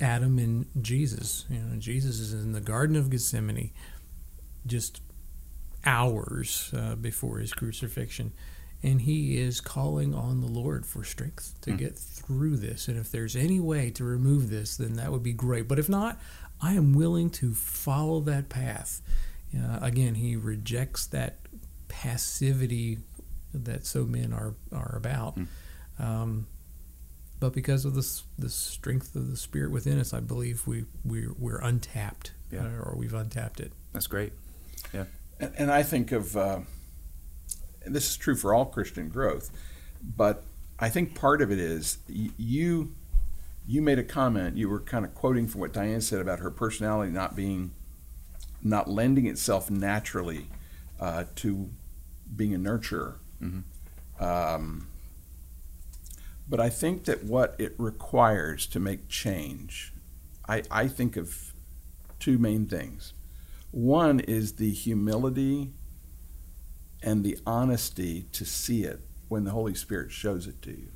Adam 0.01 0.37
and 0.39 0.65
Jesus. 0.81 1.45
You 1.49 1.59
know, 1.59 1.77
Jesus 1.77 2.19
is 2.19 2.33
in 2.33 2.53
the 2.53 2.61
Garden 2.61 2.95
of 2.95 3.09
Gethsemane, 3.09 3.71
just 4.65 5.01
hours 5.85 6.73
uh, 6.75 6.95
before 6.95 7.39
his 7.39 7.53
crucifixion, 7.53 8.33
and 8.81 9.01
he 9.01 9.37
is 9.37 9.61
calling 9.61 10.13
on 10.13 10.41
the 10.41 10.47
Lord 10.47 10.85
for 10.85 11.03
strength 11.03 11.55
to 11.61 11.71
mm. 11.71 11.77
get 11.77 11.97
through 11.97 12.57
this. 12.57 12.87
And 12.87 12.97
if 12.97 13.11
there's 13.11 13.35
any 13.35 13.59
way 13.59 13.89
to 13.91 14.03
remove 14.03 14.49
this, 14.49 14.77
then 14.77 14.93
that 14.93 15.11
would 15.11 15.23
be 15.23 15.33
great. 15.33 15.67
But 15.67 15.79
if 15.79 15.89
not, 15.89 16.19
I 16.61 16.73
am 16.73 16.93
willing 16.93 17.29
to 17.31 17.53
follow 17.53 18.19
that 18.21 18.49
path. 18.49 19.01
Uh, 19.55 19.79
again, 19.81 20.15
he 20.15 20.35
rejects 20.35 21.07
that 21.07 21.39
passivity 21.87 22.99
that 23.53 23.85
so 23.85 24.05
men 24.05 24.31
are 24.31 24.53
are 24.71 24.95
about. 24.95 25.37
Mm. 25.37 25.47
Um, 25.99 26.47
but 27.39 27.53
because 27.53 27.85
of 27.85 27.93
this 27.95 28.23
the 28.37 28.49
strength 28.49 29.15
of 29.15 29.29
the 29.29 29.37
spirit 29.37 29.71
within 29.71 29.99
us, 29.99 30.13
I 30.13 30.19
believe 30.19 30.67
we 30.67 30.85
we 31.05 31.27
we're 31.27 31.59
untapped, 31.59 32.33
Yeah. 32.51 32.65
uh, 32.65 32.69
or 32.83 32.95
we've 32.97 33.13
untapped 33.13 33.59
it. 33.59 33.71
That's 33.93 34.07
great. 34.07 34.33
And, 35.41 35.53
and 35.57 35.71
I 35.71 35.83
think 35.83 36.11
of, 36.11 36.35
uh, 36.35 36.59
and 37.85 37.95
this 37.95 38.09
is 38.09 38.17
true 38.17 38.35
for 38.35 38.53
all 38.53 38.65
Christian 38.65 39.07
growth, 39.07 39.51
but 40.03 40.43
I 40.77 40.89
think 40.89 41.15
part 41.15 41.41
of 41.41 41.49
it 41.49 41.59
is 41.59 41.99
y- 42.09 42.31
you. 42.37 42.93
You 43.65 43.81
made 43.83 43.99
a 43.99 44.03
comment. 44.03 44.57
You 44.57 44.67
were 44.67 44.79
kind 44.81 45.05
of 45.05 45.13
quoting 45.15 45.47
from 45.47 45.61
what 45.61 45.71
Diane 45.71 46.01
said 46.01 46.19
about 46.21 46.39
her 46.39 46.49
personality 46.51 47.11
not 47.11 47.35
being, 47.37 47.71
not 48.63 48.89
lending 48.89 49.27
itself 49.27 49.69
naturally 49.69 50.47
uh, 50.99 51.23
to 51.35 51.69
being 52.35 52.53
a 52.53 52.57
nurturer. 52.57 53.15
Mhm. 53.41 53.63
Um, 54.19 54.88
but 56.49 56.59
I 56.59 56.69
think 56.69 57.05
that 57.05 57.23
what 57.23 57.55
it 57.59 57.75
requires 57.77 58.65
to 58.67 58.79
make 58.79 59.07
change, 59.07 59.93
I, 60.47 60.63
I 60.71 60.87
think 60.87 61.15
of 61.15 61.53
two 62.19 62.39
main 62.39 62.65
things. 62.65 63.13
One 63.69 64.19
is 64.19 64.53
the 64.53 64.71
humility 64.71 65.71
and 67.03 67.23
the 67.23 67.37
honesty 67.45 68.23
to 68.31 68.45
see 68.45 68.83
it 68.83 69.01
when 69.27 69.43
the 69.43 69.51
Holy 69.51 69.75
Spirit 69.75 70.11
shows 70.11 70.47
it 70.47 70.59
to 70.63 70.71
you. 70.71 70.89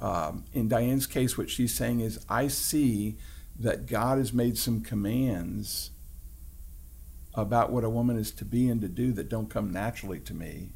Um, 0.00 0.44
in 0.54 0.68
Diane's 0.68 1.06
case, 1.06 1.36
what 1.36 1.50
she's 1.50 1.74
saying 1.74 2.00
is, 2.00 2.24
I 2.30 2.48
see 2.48 3.18
that 3.58 3.86
God 3.86 4.16
has 4.18 4.32
made 4.32 4.56
some 4.56 4.80
commands 4.80 5.90
about 7.34 7.70
what 7.70 7.84
a 7.84 7.90
woman 7.90 8.16
is 8.16 8.30
to 8.32 8.44
be 8.44 8.70
and 8.70 8.80
to 8.80 8.88
do 8.88 9.12
that 9.12 9.28
don't 9.28 9.50
come 9.50 9.70
naturally 9.70 10.20
to 10.20 10.34
me. 10.34 10.70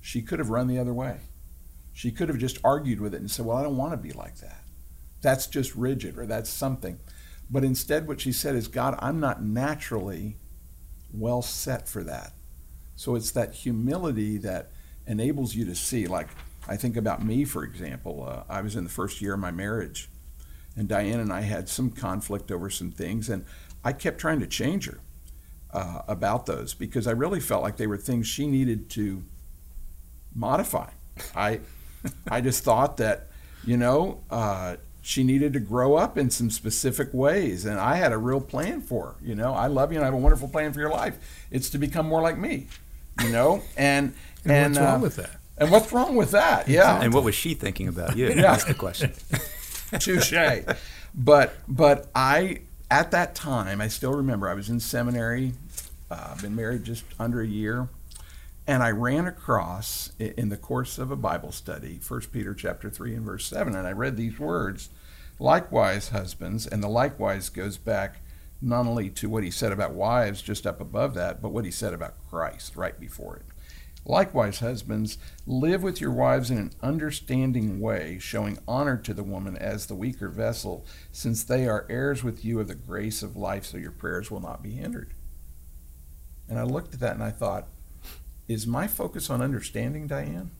She 0.00 0.22
could 0.22 0.38
have 0.38 0.48
run 0.48 0.68
the 0.68 0.78
other 0.78 0.94
way. 0.94 1.18
She 1.92 2.10
could 2.10 2.28
have 2.28 2.38
just 2.38 2.58
argued 2.64 3.00
with 3.00 3.14
it 3.14 3.20
and 3.20 3.30
said, 3.30 3.46
Well, 3.46 3.56
I 3.56 3.62
don't 3.62 3.76
want 3.76 3.92
to 3.92 3.96
be 3.96 4.12
like 4.12 4.38
that. 4.38 4.64
That's 5.20 5.46
just 5.46 5.74
rigid 5.74 6.18
or 6.18 6.26
that's 6.26 6.50
something. 6.50 6.98
But 7.50 7.64
instead, 7.64 8.08
what 8.08 8.20
she 8.20 8.32
said 8.32 8.54
is, 8.54 8.66
God, 8.66 8.98
I'm 8.98 9.20
not 9.20 9.42
naturally 9.42 10.38
well 11.12 11.42
set 11.42 11.88
for 11.88 12.02
that. 12.04 12.32
So 12.96 13.14
it's 13.14 13.30
that 13.32 13.54
humility 13.54 14.38
that 14.38 14.70
enables 15.06 15.54
you 15.54 15.64
to 15.66 15.74
see. 15.74 16.06
Like, 16.06 16.28
I 16.68 16.76
think 16.76 16.96
about 16.96 17.24
me, 17.24 17.44
for 17.44 17.64
example. 17.64 18.24
Uh, 18.26 18.44
I 18.48 18.62
was 18.62 18.76
in 18.76 18.84
the 18.84 18.90
first 18.90 19.20
year 19.20 19.34
of 19.34 19.40
my 19.40 19.50
marriage, 19.50 20.08
and 20.76 20.88
Diane 20.88 21.20
and 21.20 21.32
I 21.32 21.42
had 21.42 21.68
some 21.68 21.90
conflict 21.90 22.50
over 22.50 22.70
some 22.70 22.90
things, 22.90 23.28
and 23.28 23.44
I 23.84 23.92
kept 23.92 24.18
trying 24.18 24.40
to 24.40 24.46
change 24.46 24.86
her 24.86 25.00
uh, 25.72 26.02
about 26.06 26.46
those 26.46 26.74
because 26.74 27.06
I 27.06 27.12
really 27.12 27.40
felt 27.40 27.62
like 27.62 27.76
they 27.76 27.86
were 27.86 27.96
things 27.96 28.26
she 28.26 28.46
needed 28.46 28.88
to 28.90 29.24
modify. 30.34 30.90
I, 31.34 31.60
I 32.28 32.40
just 32.40 32.64
thought 32.64 32.96
that, 32.98 33.28
you 33.64 33.76
know, 33.76 34.20
uh, 34.30 34.76
she 35.02 35.24
needed 35.24 35.52
to 35.54 35.60
grow 35.60 35.96
up 35.96 36.16
in 36.16 36.30
some 36.30 36.50
specific 36.50 37.08
ways, 37.12 37.64
and 37.64 37.78
I 37.78 37.96
had 37.96 38.12
a 38.12 38.18
real 38.18 38.40
plan 38.40 38.80
for 38.80 39.06
her. 39.06 39.14
You 39.22 39.34
know, 39.34 39.52
I 39.52 39.66
love 39.66 39.92
you, 39.92 39.98
and 39.98 40.04
I 40.04 40.06
have 40.06 40.14
a 40.14 40.18
wonderful 40.18 40.48
plan 40.48 40.72
for 40.72 40.78
your 40.80 40.90
life. 40.90 41.18
It's 41.50 41.68
to 41.70 41.78
become 41.78 42.06
more 42.06 42.22
like 42.22 42.38
me. 42.38 42.68
You 43.20 43.30
know, 43.30 43.62
and 43.76 44.14
And, 44.44 44.52
and, 44.52 44.74
what's 44.74 44.78
wrong 44.78 45.00
uh, 45.00 45.02
with 45.02 45.16
that? 45.16 45.40
and 45.58 45.70
what's 45.70 45.92
wrong 45.92 46.16
with 46.16 46.30
that? 46.30 46.68
Yeah, 46.68 47.00
And 47.02 47.12
what 47.12 47.24
was 47.24 47.34
she 47.34 47.54
thinking 47.54 47.88
about 47.88 48.16
you? 48.16 48.28
Yeah. 48.28 48.42
That's 48.42 48.64
the 48.64 48.74
question. 48.74 49.12
touche. 49.98 50.32
But 51.14 51.54
but 51.68 52.08
I 52.14 52.60
at 52.90 53.10
that 53.10 53.34
time 53.34 53.80
I 53.80 53.88
still 53.88 54.12
remember 54.14 54.48
I 54.48 54.54
was 54.54 54.70
in 54.70 54.80
seminary. 54.80 55.52
Uh, 56.10 56.40
been 56.40 56.54
married 56.54 56.84
just 56.84 57.04
under 57.18 57.40
a 57.40 57.46
year, 57.46 57.88
and 58.66 58.82
I 58.82 58.90
ran 58.90 59.26
across 59.26 60.12
in 60.18 60.48
the 60.48 60.56
course 60.56 60.98
of 60.98 61.10
a 61.10 61.16
Bible 61.16 61.52
study, 61.52 62.00
1 62.06 62.20
Peter 62.32 62.54
chapter 62.54 62.88
three 62.90 63.14
and 63.14 63.24
verse 63.24 63.44
seven, 63.46 63.74
and 63.74 63.86
I 63.86 63.92
read 63.92 64.16
these 64.16 64.38
words. 64.38 64.90
Likewise, 65.38 66.10
husbands, 66.10 66.66
and 66.66 66.82
the 66.82 66.88
likewise 66.88 67.48
goes 67.48 67.76
back 67.76 68.20
not 68.60 68.86
only 68.86 69.10
to 69.10 69.28
what 69.28 69.42
he 69.42 69.50
said 69.50 69.72
about 69.72 69.92
wives 69.92 70.40
just 70.40 70.66
up 70.66 70.80
above 70.80 71.14
that, 71.14 71.42
but 71.42 71.48
what 71.50 71.64
he 71.64 71.70
said 71.70 71.92
about 71.92 72.14
Christ 72.30 72.76
right 72.76 72.98
before 72.98 73.36
it. 73.36 73.46
Likewise, 74.04 74.60
husbands, 74.60 75.18
live 75.46 75.82
with 75.82 76.00
your 76.00 76.12
wives 76.12 76.50
in 76.50 76.58
an 76.58 76.72
understanding 76.82 77.80
way, 77.80 78.18
showing 78.20 78.58
honor 78.66 78.96
to 78.96 79.14
the 79.14 79.22
woman 79.22 79.56
as 79.56 79.86
the 79.86 79.94
weaker 79.94 80.28
vessel, 80.28 80.86
since 81.10 81.42
they 81.42 81.66
are 81.68 81.86
heirs 81.88 82.22
with 82.22 82.44
you 82.44 82.60
of 82.60 82.68
the 82.68 82.74
grace 82.74 83.22
of 83.22 83.36
life, 83.36 83.64
so 83.64 83.78
your 83.78 83.92
prayers 83.92 84.30
will 84.30 84.40
not 84.40 84.62
be 84.62 84.72
hindered. 84.72 85.14
And 86.48 86.58
I 86.58 86.62
looked 86.62 86.94
at 86.94 87.00
that 87.00 87.14
and 87.14 87.22
I 87.22 87.30
thought, 87.30 87.68
is 88.52 88.66
my 88.66 88.86
focus 88.86 89.30
on 89.30 89.40
understanding 89.42 90.06
Diane 90.06 90.50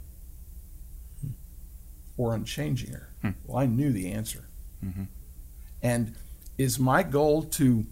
or 2.16 2.32
on 2.32 2.44
changing 2.44 2.92
her? 2.92 3.08
Hmm. 3.22 3.30
Well, 3.44 3.58
I 3.58 3.66
knew 3.66 3.92
the 3.92 4.10
answer. 4.10 4.44
Mhm. 4.84 5.08
And 5.82 6.14
is 6.58 6.78
my 6.78 7.02
goal 7.02 7.42
to 7.44 7.86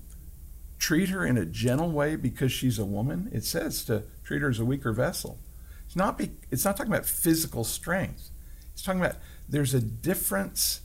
treat 0.79 1.09
her 1.11 1.25
in 1.25 1.37
a 1.37 1.45
gentle 1.45 1.91
way 1.91 2.17
because 2.17 2.53
she's 2.53 2.79
a 2.79 2.85
woman? 2.85 3.29
It 3.33 3.45
says 3.45 3.85
to 3.85 4.05
treat 4.25 4.43
her 4.43 4.49
as 4.51 4.59
a 4.59 4.65
weaker 4.65 4.93
vessel. 4.93 5.39
It's 5.87 5.97
not 5.97 6.17
be, 6.19 6.33
it's 6.51 6.65
not 6.65 6.77
talking 6.77 6.93
about 6.93 7.07
physical 7.07 7.65
strength. 7.65 8.31
It's 8.73 8.83
talking 8.83 9.01
about 9.01 9.17
there's 9.49 9.75
a 9.75 9.81
difference 9.81 10.81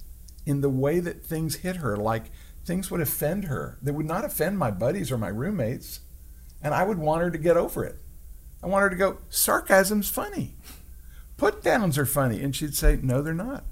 in 0.45 0.61
the 0.61 0.69
way 0.69 0.99
that 0.99 1.23
things 1.23 1.57
hit 1.57 1.77
her. 1.77 1.95
Like 1.95 2.31
things 2.65 2.89
would 2.89 3.01
offend 3.01 3.45
her. 3.45 3.77
They 3.81 3.91
would 3.91 4.07
not 4.07 4.25
offend 4.25 4.57
my 4.57 4.71
buddies 4.71 5.11
or 5.11 5.17
my 5.17 5.27
roommates. 5.27 5.99
And 6.61 6.73
I 6.73 6.83
would 6.83 6.97
want 6.97 7.21
her 7.21 7.29
to 7.29 7.37
get 7.37 7.57
over 7.57 7.83
it. 7.85 7.99
I 8.65 8.67
want 8.67 8.81
her 8.81 8.89
to 8.89 8.95
go, 8.95 9.19
sarcasm's 9.29 10.09
funny. 10.09 10.55
Put 11.37 11.61
downs 11.61 11.99
are 11.99 12.05
funny. 12.05 12.41
And 12.41 12.55
she'd 12.55 12.73
say, 12.73 12.97
no, 12.99 13.21
they're 13.21 13.35
not. 13.35 13.63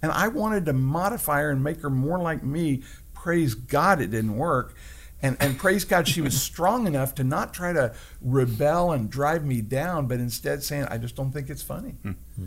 And 0.00 0.12
I 0.12 0.28
wanted 0.28 0.66
to 0.66 0.72
modify 0.72 1.40
her 1.40 1.50
and 1.50 1.64
make 1.64 1.80
her 1.80 1.90
more 1.90 2.20
like 2.20 2.44
me. 2.44 2.84
Praise 3.12 3.56
God 3.56 4.00
it 4.00 4.12
didn't 4.12 4.36
work. 4.36 4.76
And, 5.20 5.36
and 5.40 5.58
praise 5.58 5.84
God 5.84 6.06
she 6.06 6.20
was 6.20 6.40
strong 6.42 6.86
enough 6.86 7.16
to 7.16 7.24
not 7.24 7.52
try 7.52 7.72
to 7.72 7.92
rebel 8.20 8.92
and 8.92 9.10
drive 9.10 9.44
me 9.44 9.60
down, 9.60 10.06
but 10.06 10.20
instead 10.20 10.62
saying, 10.62 10.84
I 10.84 10.98
just 10.98 11.16
don't 11.16 11.32
think 11.32 11.50
it's 11.50 11.62
funny. 11.62 11.96
Hmm. 12.02 12.12
Hmm. 12.36 12.46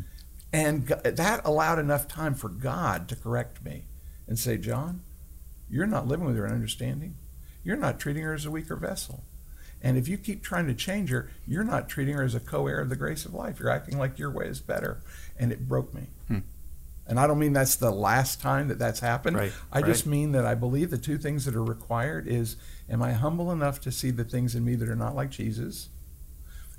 And 0.54 0.88
that 0.88 1.42
allowed 1.44 1.80
enough 1.80 2.08
time 2.08 2.34
for 2.34 2.48
God 2.48 3.10
to 3.10 3.16
correct 3.18 3.62
me 3.66 3.88
and 4.26 4.40
say, 4.40 4.58
John, 4.58 5.02
you're 5.70 5.86
not 5.86 6.08
living 6.08 6.28
with 6.28 6.38
her 6.38 6.46
in 6.46 6.54
understanding. 6.54 7.18
You're 7.62 7.76
not 7.76 8.00
treating 8.00 8.24
her 8.24 8.34
as 8.34 8.46
a 8.46 8.52
weaker 8.52 8.78
vessel. 8.78 9.26
And 9.88 9.98
if 9.98 10.10
you 10.10 10.18
keep 10.18 10.44
trying 10.44 10.68
to 10.68 10.74
change 10.74 11.12
her, 11.12 11.32
you're 11.48 11.64
not 11.64 11.88
treating 11.88 12.16
her 12.16 12.24
as 12.24 12.36
a 12.36 12.42
co 12.42 12.68
heir 12.68 12.82
of 12.82 12.90
the 12.90 12.98
grace 12.98 13.24
of 13.24 13.34
life. 13.34 13.58
You're 13.58 13.70
acting 13.70 13.98
like 13.98 14.20
your 14.20 14.30
way 14.30 14.48
is 14.48 14.60
better. 14.60 15.00
And 15.40 15.50
it 15.50 15.66
broke 15.66 15.94
me. 15.94 16.08
Hmm. 16.28 16.40
And 17.08 17.18
I 17.18 17.26
don't 17.26 17.40
mean 17.40 17.54
that's 17.54 17.78
the 17.78 17.90
last 17.90 18.42
time 18.42 18.68
that 18.68 18.80
that's 18.80 19.00
happened. 19.00 19.38
Right, 19.38 19.54
I 19.72 19.82
just 19.82 20.06
mean 20.06 20.34
that 20.34 20.46
I 20.46 20.56
believe 20.56 20.90
the 20.90 20.98
two 20.98 21.18
things 21.18 21.46
that 21.46 21.56
are 21.56 21.64
required 21.64 22.28
is 22.28 22.58
am 22.90 23.02
I 23.02 23.14
humble 23.14 23.50
enough 23.50 23.80
to 23.80 23.92
see 23.94 24.12
the 24.12 24.26
things 24.26 24.56
in 24.56 24.66
me 24.66 24.76
that 24.76 24.90
are 24.90 24.96
not 24.96 25.16
like 25.16 25.30
Jesus? 25.30 25.88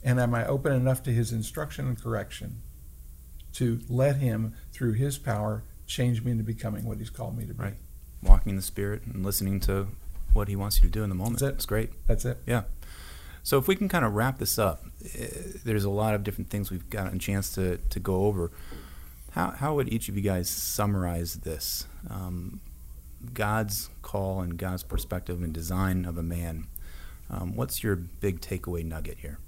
And 0.05 0.21
am 0.21 0.35
I 0.35 0.47
open 0.47 0.75
enough 0.75 1.03
to 1.05 1.11
his 1.11 1.33
instruction 1.33 1.89
and 1.89 1.99
correction 1.99 2.61
to 3.55 3.81
let 3.89 4.17
him, 4.17 4.53
through 4.71 4.93
his 4.93 5.17
power, 5.17 5.65
change 5.87 6.23
me 6.23 6.33
into 6.33 6.45
becoming 6.45 6.85
what 6.85 6.99
he's 6.99 7.09
called 7.09 7.39
me 7.39 7.47
to 7.47 7.55
be? 7.55 7.63
Right. 7.63 7.77
Walking 8.23 8.51
in 8.51 8.57
the 8.57 8.63
Spirit 8.63 9.05
and 9.07 9.25
listening 9.25 9.61
to 9.61 9.89
what 10.35 10.49
He 10.49 10.57
wants 10.57 10.77
you 10.77 10.83
to 10.83 10.89
do 10.89 11.03
in 11.03 11.09
the 11.09 11.15
moment. 11.15 11.41
That's 11.41 11.51
it. 11.51 11.55
It's 11.55 11.67
great. 11.67 11.91
That's 12.07 12.25
it. 12.25 12.39
So 13.49 13.57
if 13.57 13.67
we 13.67 13.77
can 13.77 13.89
kind 13.89 14.05
of 14.05 14.13
wrap 14.13 14.37
this 14.37 14.59
up, 14.59 14.85
eh, 15.15 15.29
there's 15.65 15.85
a 15.85 15.89
lot 15.89 16.15
of 16.15 16.23
different 16.23 16.51
things 16.51 16.71
we've 16.71 16.91
gotten 16.91 17.17
a 17.17 17.19
chance 17.19 17.55
to, 17.55 17.79
to 17.79 17.99
go 17.99 18.27
over. 18.27 18.53
How, 19.31 19.53
how 19.53 19.75
would 19.75 19.91
each 19.91 20.11
of 20.11 20.17
you 20.17 20.21
guys 20.21 20.51
summarize 20.51 21.37
this? 21.37 21.87
Um, 22.11 22.61
God's 23.33 23.89
call 24.03 24.43
and 24.43 24.59
God's 24.59 24.83
perspective 24.83 25.43
and 25.43 25.51
design 25.51 26.05
of 26.05 26.19
a 26.19 26.23
man. 26.23 26.67
Um, 27.31 27.57
what's 27.57 27.83
your 27.83 27.97
big 27.97 28.43
takeaway 28.43 28.85
nugget 28.85 29.17
here? 29.17 29.39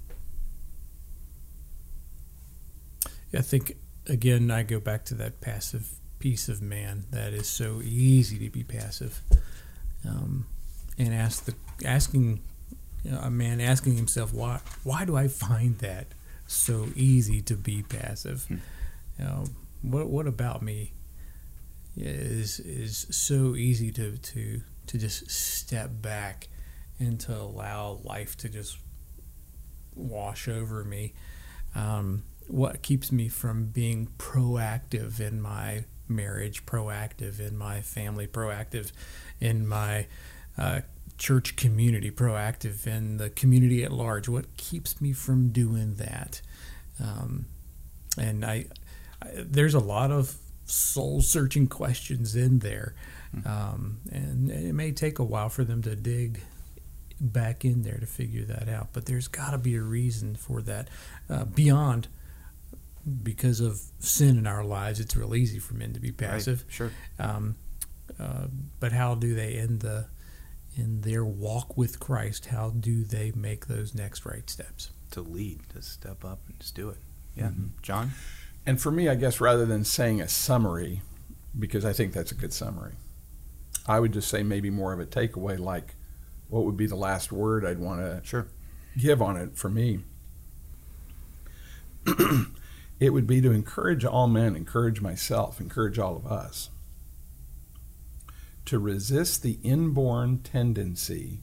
I 3.31 3.41
think 3.41 3.77
again 4.07 4.49
I 4.49 4.63
go 4.63 4.79
back 4.79 5.05
to 5.05 5.13
that 5.13 5.41
passive 5.41 5.99
piece 6.17 6.49
of 6.49 6.59
man 6.59 7.05
that 7.11 7.33
is 7.33 7.47
so 7.47 7.83
easy 7.83 8.39
to 8.39 8.49
be 8.49 8.63
passive, 8.63 9.21
um, 10.03 10.47
and 10.97 11.13
ask 11.13 11.45
the 11.45 11.53
asking 11.85 12.41
you 13.03 13.11
know, 13.11 13.19
a 13.19 13.31
man 13.31 13.59
asking 13.59 13.95
himself 13.95 14.33
why 14.33 14.59
why 14.83 15.05
do 15.05 15.15
I 15.15 15.27
find 15.27 15.77
that 15.79 16.07
so 16.47 16.87
easy 16.95 17.41
to 17.43 17.55
be 17.55 17.83
passive? 17.83 18.45
Hmm. 18.45 18.55
You 19.17 19.25
know, 19.25 19.43
what 19.81 20.07
what 20.09 20.27
about 20.27 20.61
me 20.61 20.93
is 21.97 22.59
is 22.59 23.07
so 23.09 23.55
easy 23.55 23.91
to 23.91 24.17
to 24.17 24.61
to 24.87 24.97
just 24.97 25.29
step 25.29 25.89
back 26.01 26.47
and 26.99 27.19
to 27.19 27.35
allow 27.35 27.99
life 28.03 28.37
to 28.37 28.49
just 28.49 28.77
wash 29.95 30.47
over 30.47 30.83
me. 30.83 31.13
Um, 31.75 32.23
what 32.47 32.81
keeps 32.81 33.11
me 33.11 33.27
from 33.27 33.67
being 33.67 34.09
proactive 34.17 35.19
in 35.19 35.41
my 35.41 35.85
marriage, 36.07 36.65
proactive 36.65 37.39
in 37.39 37.57
my 37.57 37.81
family, 37.81 38.27
proactive 38.27 38.91
in 39.39 39.67
my 39.67 40.07
uh, 40.57 40.81
church 41.21 41.55
community, 41.55 42.09
proactive 42.09 42.87
and 42.87 43.19
the 43.19 43.29
community 43.29 43.83
at 43.83 43.91
large? 43.91 44.27
What 44.27 44.57
keeps 44.57 44.99
me 44.99 45.13
from 45.13 45.49
doing 45.49 45.95
that? 45.95 46.41
Um, 46.99 47.45
and 48.17 48.43
I, 48.43 48.65
I, 49.21 49.27
there's 49.35 49.75
a 49.75 49.79
lot 49.79 50.09
of 50.09 50.35
soul 50.65 51.21
searching 51.21 51.67
questions 51.67 52.35
in 52.35 52.59
there. 52.59 52.95
Um, 53.45 53.99
and 54.11 54.49
it 54.49 54.73
may 54.73 54.91
take 54.91 55.19
a 55.19 55.23
while 55.23 55.49
for 55.49 55.63
them 55.63 55.83
to 55.83 55.95
dig 55.95 56.41
back 57.19 57.63
in 57.63 57.83
there 57.83 57.99
to 57.99 58.07
figure 58.07 58.43
that 58.45 58.67
out. 58.67 58.89
But 58.91 59.05
there's 59.05 59.27
got 59.27 59.51
to 59.51 59.59
be 59.59 59.75
a 59.75 59.81
reason 59.81 60.35
for 60.35 60.63
that 60.63 60.89
uh, 61.29 61.45
beyond 61.45 62.07
because 63.21 63.59
of 63.59 63.79
sin 63.99 64.39
in 64.39 64.47
our 64.47 64.63
lives. 64.63 64.99
It's 64.99 65.15
real 65.15 65.35
easy 65.35 65.59
for 65.59 65.75
men 65.75 65.93
to 65.93 65.99
be 65.99 66.11
passive. 66.11 66.63
Right. 66.63 66.73
Sure. 66.73 66.91
Um, 67.19 67.55
uh, 68.19 68.47
but 68.79 68.91
how 68.91 69.13
do 69.13 69.35
they 69.35 69.53
end 69.53 69.81
the 69.81 70.07
in 70.75 71.01
their 71.01 71.25
walk 71.25 71.77
with 71.77 71.99
Christ? 71.99 72.47
How 72.47 72.69
do 72.69 73.03
they 73.03 73.31
make 73.35 73.67
those 73.67 73.93
next 73.93 74.25
right 74.25 74.49
steps? 74.49 74.91
To 75.11 75.21
lead, 75.21 75.59
to 75.73 75.81
step 75.81 76.23
up 76.23 76.39
and 76.47 76.59
just 76.59 76.75
do 76.75 76.89
it. 76.89 76.97
Yeah, 77.35 77.47
mm-hmm. 77.47 77.67
John. 77.81 78.11
And 78.65 78.81
for 78.81 78.91
me, 78.91 79.09
I 79.09 79.15
guess 79.15 79.41
rather 79.41 79.65
than 79.65 79.83
saying 79.83 80.21
a 80.21 80.27
summary, 80.27 81.01
because 81.57 81.83
I 81.83 81.93
think 81.93 82.13
that's 82.13 82.31
a 82.31 82.35
good 82.35 82.53
summary, 82.53 82.93
I 83.87 83.99
would 83.99 84.13
just 84.13 84.29
say 84.29 84.43
maybe 84.43 84.69
more 84.69 84.93
of 84.93 84.99
a 84.99 85.05
takeaway, 85.05 85.59
like 85.59 85.95
what 86.49 86.65
would 86.65 86.77
be 86.77 86.85
the 86.85 86.95
last 86.95 87.31
word 87.31 87.65
I'd 87.65 87.79
want 87.79 88.01
to 88.01 88.21
sure. 88.23 88.47
give 88.97 89.21
on 89.21 89.37
it 89.37 89.57
for 89.57 89.69
me. 89.69 90.01
it 92.99 93.09
would 93.09 93.27
be 93.27 93.41
to 93.41 93.51
encourage 93.51 94.05
all 94.05 94.27
men, 94.27 94.55
encourage 94.55 95.01
myself, 95.01 95.59
encourage 95.59 95.97
all 95.99 96.15
of 96.15 96.27
us 96.27 96.69
to 98.65 98.79
resist 98.79 99.43
the 99.43 99.59
inborn 99.63 100.39
tendency 100.39 101.41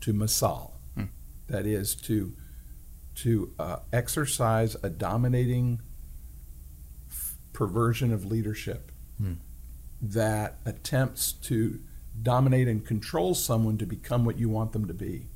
to 0.00 0.12
mashal, 0.12 0.72
hmm. 0.94 1.04
that 1.48 1.66
is 1.66 1.94
to 1.94 2.34
to 3.16 3.52
uh, 3.58 3.78
exercise 3.94 4.76
a 4.82 4.90
dominating 4.90 5.80
f- 7.10 7.36
perversion 7.54 8.12
of 8.12 8.26
leadership 8.26 8.92
hmm. 9.18 9.34
that 10.02 10.58
attempts 10.66 11.32
to 11.32 11.80
dominate 12.22 12.68
and 12.68 12.84
control 12.84 13.34
someone 13.34 13.78
to 13.78 13.86
become 13.86 14.24
what 14.24 14.38
you 14.38 14.48
want 14.48 14.72
them 14.72 14.86
to 14.86 14.94
be, 14.94 15.28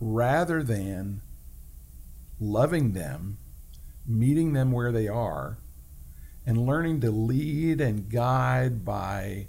rather 0.00 0.62
than 0.62 1.22
loving 2.40 2.92
them, 2.92 3.38
meeting 4.06 4.52
them 4.52 4.72
where 4.72 4.90
they 4.90 5.06
are, 5.06 5.58
and 6.44 6.66
learning 6.66 7.00
to 7.00 7.10
lead 7.10 7.80
and 7.80 8.08
guide 8.10 8.84
by 8.84 9.46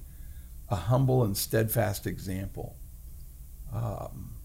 a 0.74 0.76
humble 0.76 1.24
and 1.24 1.38
steadfast 1.38 2.08
example. 2.08 2.76
Um, 3.72 4.36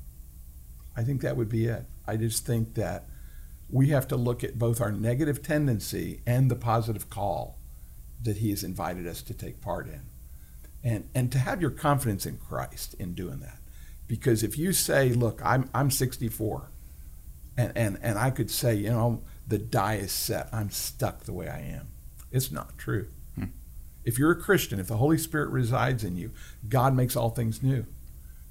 I 0.94 1.02
think 1.02 1.22
that 1.22 1.38
would 1.38 1.48
be 1.48 1.66
it. 1.66 1.86
I 2.06 2.16
just 2.16 2.44
think 2.44 2.74
that 2.74 3.08
we 3.70 3.88
have 3.88 4.06
to 4.08 4.16
look 4.16 4.44
at 4.44 4.58
both 4.58 4.80
our 4.80 4.92
negative 4.92 5.42
tendency 5.42 6.20
and 6.26 6.50
the 6.50 6.56
positive 6.56 7.08
call 7.08 7.58
that 8.22 8.36
He 8.38 8.50
has 8.50 8.62
invited 8.62 9.06
us 9.06 9.22
to 9.22 9.34
take 9.34 9.62
part 9.62 9.86
in. 9.88 10.02
And, 10.84 11.08
and 11.14 11.32
to 11.32 11.38
have 11.38 11.62
your 11.62 11.70
confidence 11.70 12.26
in 12.26 12.36
Christ 12.36 12.94
in 12.98 13.14
doing 13.14 13.40
that. 13.40 13.58
Because 14.06 14.42
if 14.42 14.58
you 14.58 14.72
say, 14.74 15.08
look, 15.08 15.40
I'm, 15.42 15.70
I'm 15.74 15.90
64, 15.90 16.70
and, 17.56 17.72
and, 17.74 17.98
and 18.02 18.18
I 18.18 18.30
could 18.30 18.50
say, 18.50 18.74
you 18.74 18.90
know, 18.90 19.22
the 19.46 19.58
die 19.58 19.96
is 19.96 20.12
set, 20.12 20.48
I'm 20.52 20.70
stuck 20.70 21.24
the 21.24 21.32
way 21.32 21.48
I 21.48 21.60
am, 21.60 21.88
it's 22.30 22.52
not 22.52 22.76
true. 22.76 23.08
If 24.08 24.18
you're 24.18 24.30
a 24.30 24.40
Christian, 24.40 24.80
if 24.80 24.86
the 24.86 24.96
Holy 24.96 25.18
Spirit 25.18 25.50
resides 25.50 26.02
in 26.02 26.16
you, 26.16 26.30
God 26.66 26.96
makes 26.96 27.14
all 27.14 27.28
things 27.28 27.62
new. 27.62 27.84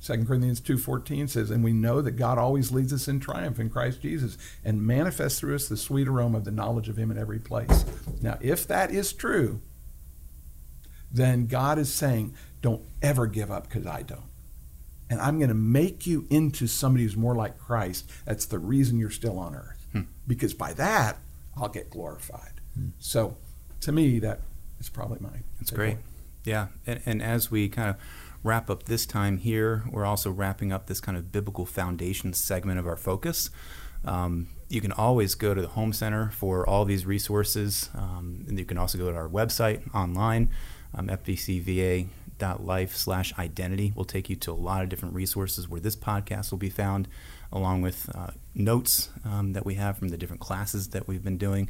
2 0.03 0.25
Corinthians 0.25 0.61
2.14 0.61 1.27
says, 1.27 1.49
And 1.49 1.63
we 1.63 1.73
know 1.73 1.99
that 1.99 2.11
God 2.11 2.37
always 2.37 2.71
leads 2.71 2.93
us 2.93 3.07
in 3.07 3.19
triumph 3.19 3.59
in 3.59 3.71
Christ 3.71 4.03
Jesus 4.03 4.37
and 4.63 4.85
manifests 4.85 5.39
through 5.39 5.55
us 5.55 5.67
the 5.67 5.75
sweet 5.75 6.07
aroma 6.07 6.37
of 6.37 6.45
the 6.45 6.51
knowledge 6.51 6.89
of 6.89 6.97
him 6.97 7.09
in 7.09 7.17
every 7.17 7.39
place. 7.39 7.85
Now, 8.21 8.37
if 8.39 8.67
that 8.67 8.91
is 8.91 9.11
true, 9.13 9.59
then 11.11 11.47
God 11.47 11.79
is 11.79 11.91
saying, 11.91 12.35
Don't 12.61 12.83
ever 13.01 13.25
give 13.25 13.49
up 13.49 13.63
because 13.63 13.87
I 13.87 14.03
don't. 14.03 14.29
And 15.09 15.19
I'm 15.19 15.39
going 15.39 15.49
to 15.49 15.55
make 15.55 16.05
you 16.05 16.27
into 16.29 16.67
somebody 16.67 17.03
who's 17.03 17.17
more 17.17 17.33
like 17.33 17.57
Christ. 17.57 18.11
That's 18.25 18.45
the 18.45 18.59
reason 18.59 18.99
you're 18.99 19.09
still 19.09 19.39
on 19.39 19.55
earth. 19.55 19.87
Hmm. 19.91 20.01
Because 20.27 20.53
by 20.53 20.73
that, 20.73 21.17
I'll 21.55 21.69
get 21.69 21.89
glorified. 21.89 22.61
Hmm. 22.75 22.89
So 22.99 23.37
to 23.79 23.91
me, 23.91 24.19
that 24.19 24.41
is 24.79 24.89
probably 24.89 25.19
mine. 25.19 25.43
That's 25.59 25.71
great. 25.71 25.97
Yeah. 26.43 26.67
And, 26.85 27.01
and 27.05 27.21
as 27.21 27.51
we 27.51 27.69
kind 27.69 27.89
of 27.89 27.97
wrap 28.43 28.69
up 28.69 28.83
this 28.83 29.05
time 29.05 29.37
here. 29.37 29.83
We're 29.91 30.05
also 30.05 30.31
wrapping 30.31 30.71
up 30.71 30.87
this 30.87 31.01
kind 31.01 31.17
of 31.17 31.31
biblical 31.31 31.65
foundation 31.65 32.33
segment 32.33 32.79
of 32.79 32.87
our 32.87 32.95
focus. 32.95 33.49
Um, 34.05 34.47
you 34.69 34.81
can 34.81 34.91
always 34.91 35.35
go 35.35 35.53
to 35.53 35.61
the 35.61 35.69
Home 35.69 35.93
Center 35.93 36.29
for 36.31 36.67
all 36.67 36.85
these 36.85 37.05
resources. 37.05 37.89
Um, 37.95 38.45
and 38.47 38.57
you 38.57 38.65
can 38.65 38.77
also 38.77 38.97
go 38.97 39.11
to 39.11 39.17
our 39.17 39.29
website 39.29 39.93
online, 39.93 40.49
um, 40.95 41.07
fbcva.life 41.07 42.95
slash 42.95 43.37
identity 43.37 43.91
will 43.95 44.05
take 44.05 44.29
you 44.29 44.35
to 44.37 44.51
a 44.51 44.53
lot 44.53 44.83
of 44.83 44.89
different 44.89 45.15
resources 45.15 45.67
where 45.67 45.81
this 45.81 45.95
podcast 45.95 46.51
will 46.51 46.57
be 46.57 46.69
found, 46.69 47.07
along 47.51 47.81
with 47.81 48.09
uh, 48.15 48.27
notes 48.53 49.09
um, 49.25 49.53
that 49.53 49.65
we 49.65 49.75
have 49.75 49.97
from 49.97 50.09
the 50.09 50.17
different 50.17 50.41
classes 50.41 50.89
that 50.89 51.07
we've 51.07 51.23
been 51.23 51.37
doing. 51.37 51.69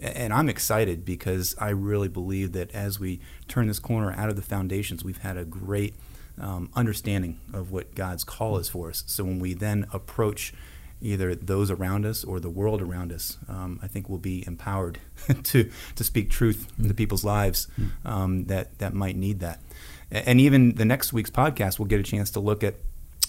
And 0.00 0.32
I'm 0.32 0.48
excited 0.48 1.04
because 1.04 1.56
I 1.58 1.70
really 1.70 2.08
believe 2.08 2.52
that 2.52 2.72
as 2.72 3.00
we 3.00 3.20
turn 3.48 3.66
this 3.66 3.78
corner 3.78 4.12
out 4.12 4.28
of 4.28 4.36
the 4.36 4.42
foundations, 4.42 5.04
we've 5.04 5.18
had 5.18 5.36
a 5.36 5.44
great– 5.44 5.94
um, 6.40 6.70
understanding 6.74 7.40
of 7.52 7.70
what 7.70 7.94
God's 7.94 8.24
call 8.24 8.58
is 8.58 8.68
for 8.68 8.88
us. 8.88 9.04
So 9.06 9.24
when 9.24 9.38
we 9.38 9.54
then 9.54 9.86
approach 9.92 10.52
either 11.00 11.34
those 11.34 11.70
around 11.70 12.04
us 12.04 12.24
or 12.24 12.40
the 12.40 12.50
world 12.50 12.82
around 12.82 13.12
us, 13.12 13.38
um, 13.48 13.78
I 13.82 13.86
think 13.86 14.08
we'll 14.08 14.18
be 14.18 14.44
empowered 14.46 14.98
to 15.44 15.70
to 15.94 16.04
speak 16.04 16.30
truth 16.30 16.72
into 16.78 16.94
people's 16.94 17.24
lives 17.24 17.68
um, 18.04 18.44
that 18.46 18.78
that 18.78 18.94
might 18.94 19.16
need 19.16 19.40
that. 19.40 19.60
And 20.10 20.40
even 20.40 20.74
the 20.74 20.84
next 20.84 21.12
week's 21.12 21.30
podcast, 21.30 21.78
we'll 21.78 21.86
get 21.86 22.00
a 22.00 22.04
chance 22.04 22.30
to 22.32 22.40
look 22.40 22.64
at 22.64 22.76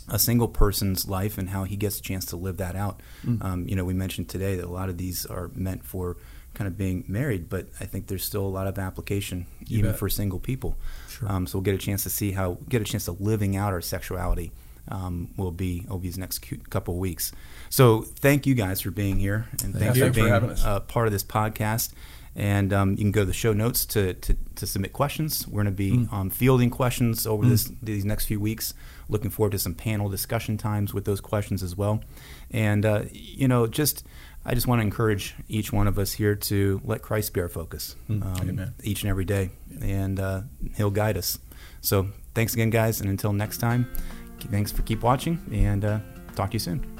a 0.07 0.17
single 0.17 0.47
person's 0.47 1.07
life 1.07 1.37
and 1.37 1.49
how 1.49 1.65
he 1.65 1.75
gets 1.75 1.99
a 1.99 2.01
chance 2.01 2.25
to 2.25 2.35
live 2.35 2.57
that 2.57 2.75
out. 2.75 3.01
Mm. 3.23 3.43
Um, 3.43 3.67
you 3.67 3.75
know, 3.75 3.85
we 3.85 3.93
mentioned 3.93 4.29
today 4.29 4.55
that 4.55 4.65
a 4.65 4.69
lot 4.69 4.89
of 4.89 4.97
these 4.97 5.25
are 5.25 5.51
meant 5.53 5.85
for 5.85 6.17
kind 6.53 6.67
of 6.67 6.77
being 6.77 7.05
married, 7.07 7.49
but 7.49 7.67
I 7.79 7.85
think 7.85 8.07
there's 8.07 8.23
still 8.23 8.45
a 8.45 8.47
lot 8.47 8.67
of 8.67 8.77
application 8.77 9.45
you 9.65 9.79
even 9.79 9.91
bet. 9.91 9.99
for 9.99 10.09
single 10.09 10.39
people. 10.39 10.75
Sure. 11.09 11.31
Um, 11.31 11.47
so 11.47 11.57
we'll 11.57 11.63
get 11.63 11.75
a 11.75 11.79
chance 11.79 12.03
to 12.03 12.09
see 12.09 12.31
how 12.31 12.57
get 12.67 12.81
a 12.81 12.85
chance 12.85 13.05
to 13.05 13.11
living 13.13 13.55
out 13.55 13.73
our 13.73 13.81
sexuality. 13.81 14.51
Um, 14.91 15.29
will 15.37 15.51
be 15.51 15.85
over 15.87 16.01
these 16.01 16.17
next 16.17 16.43
couple 16.71 16.95
of 16.95 16.99
weeks. 16.99 17.31
So 17.69 18.01
thank 18.01 18.47
you 18.47 18.55
guys 18.55 18.81
for 18.81 18.89
being 18.89 19.19
here 19.19 19.47
and 19.63 19.75
thanks, 19.75 19.95
yeah, 19.95 20.07
for 20.07 20.13
being 20.13 20.33
uh, 20.33 20.79
part 20.79 21.05
of 21.05 21.13
this 21.13 21.23
podcast. 21.23 21.93
And 22.35 22.71
um, 22.73 22.91
you 22.91 22.97
can 22.97 23.11
go 23.11 23.21
to 23.21 23.25
the 23.25 23.33
show 23.33 23.53
notes 23.53 23.85
to, 23.87 24.13
to, 24.13 24.37
to 24.55 24.65
submit 24.65 24.93
questions. 24.93 25.47
We're 25.47 25.63
going 25.63 25.75
to 25.75 25.77
be 25.77 25.91
mm. 25.91 26.13
um, 26.13 26.29
fielding 26.29 26.69
questions 26.69 27.27
over 27.27 27.43
mm. 27.43 27.49
this 27.49 27.71
these 27.83 28.05
next 28.05 28.25
few 28.25 28.39
weeks. 28.39 28.73
Looking 29.09 29.29
forward 29.29 29.51
to 29.51 29.59
some 29.59 29.75
panel 29.75 30.09
discussion 30.09 30.57
times 30.57 30.93
with 30.93 31.05
those 31.05 31.21
questions 31.21 31.61
as 31.61 31.75
well. 31.75 32.01
And 32.49 32.85
uh, 32.85 33.03
you 33.11 33.47
know, 33.47 33.67
just 33.67 34.05
I 34.45 34.55
just 34.55 34.67
want 34.67 34.79
to 34.79 34.83
encourage 34.83 35.35
each 35.47 35.71
one 35.71 35.87
of 35.87 35.99
us 35.99 36.13
here 36.13 36.35
to 36.35 36.81
let 36.83 37.01
Christ 37.01 37.33
be 37.33 37.41
our 37.41 37.49
focus 37.49 37.95
mm, 38.09 38.23
um, 38.23 38.73
each 38.83 39.03
and 39.03 39.09
every 39.09 39.25
day, 39.25 39.51
and 39.81 40.19
uh, 40.19 40.41
He'll 40.75 40.91
guide 40.91 41.17
us. 41.17 41.39
So 41.81 42.07
thanks 42.33 42.53
again, 42.53 42.69
guys, 42.69 43.01
and 43.01 43.09
until 43.09 43.33
next 43.33 43.57
time, 43.57 43.87
thanks 44.49 44.71
for 44.71 44.81
keep 44.83 45.03
watching, 45.03 45.39
and 45.51 45.83
uh, 45.83 45.99
talk 46.35 46.51
to 46.51 46.55
you 46.55 46.59
soon. 46.59 46.98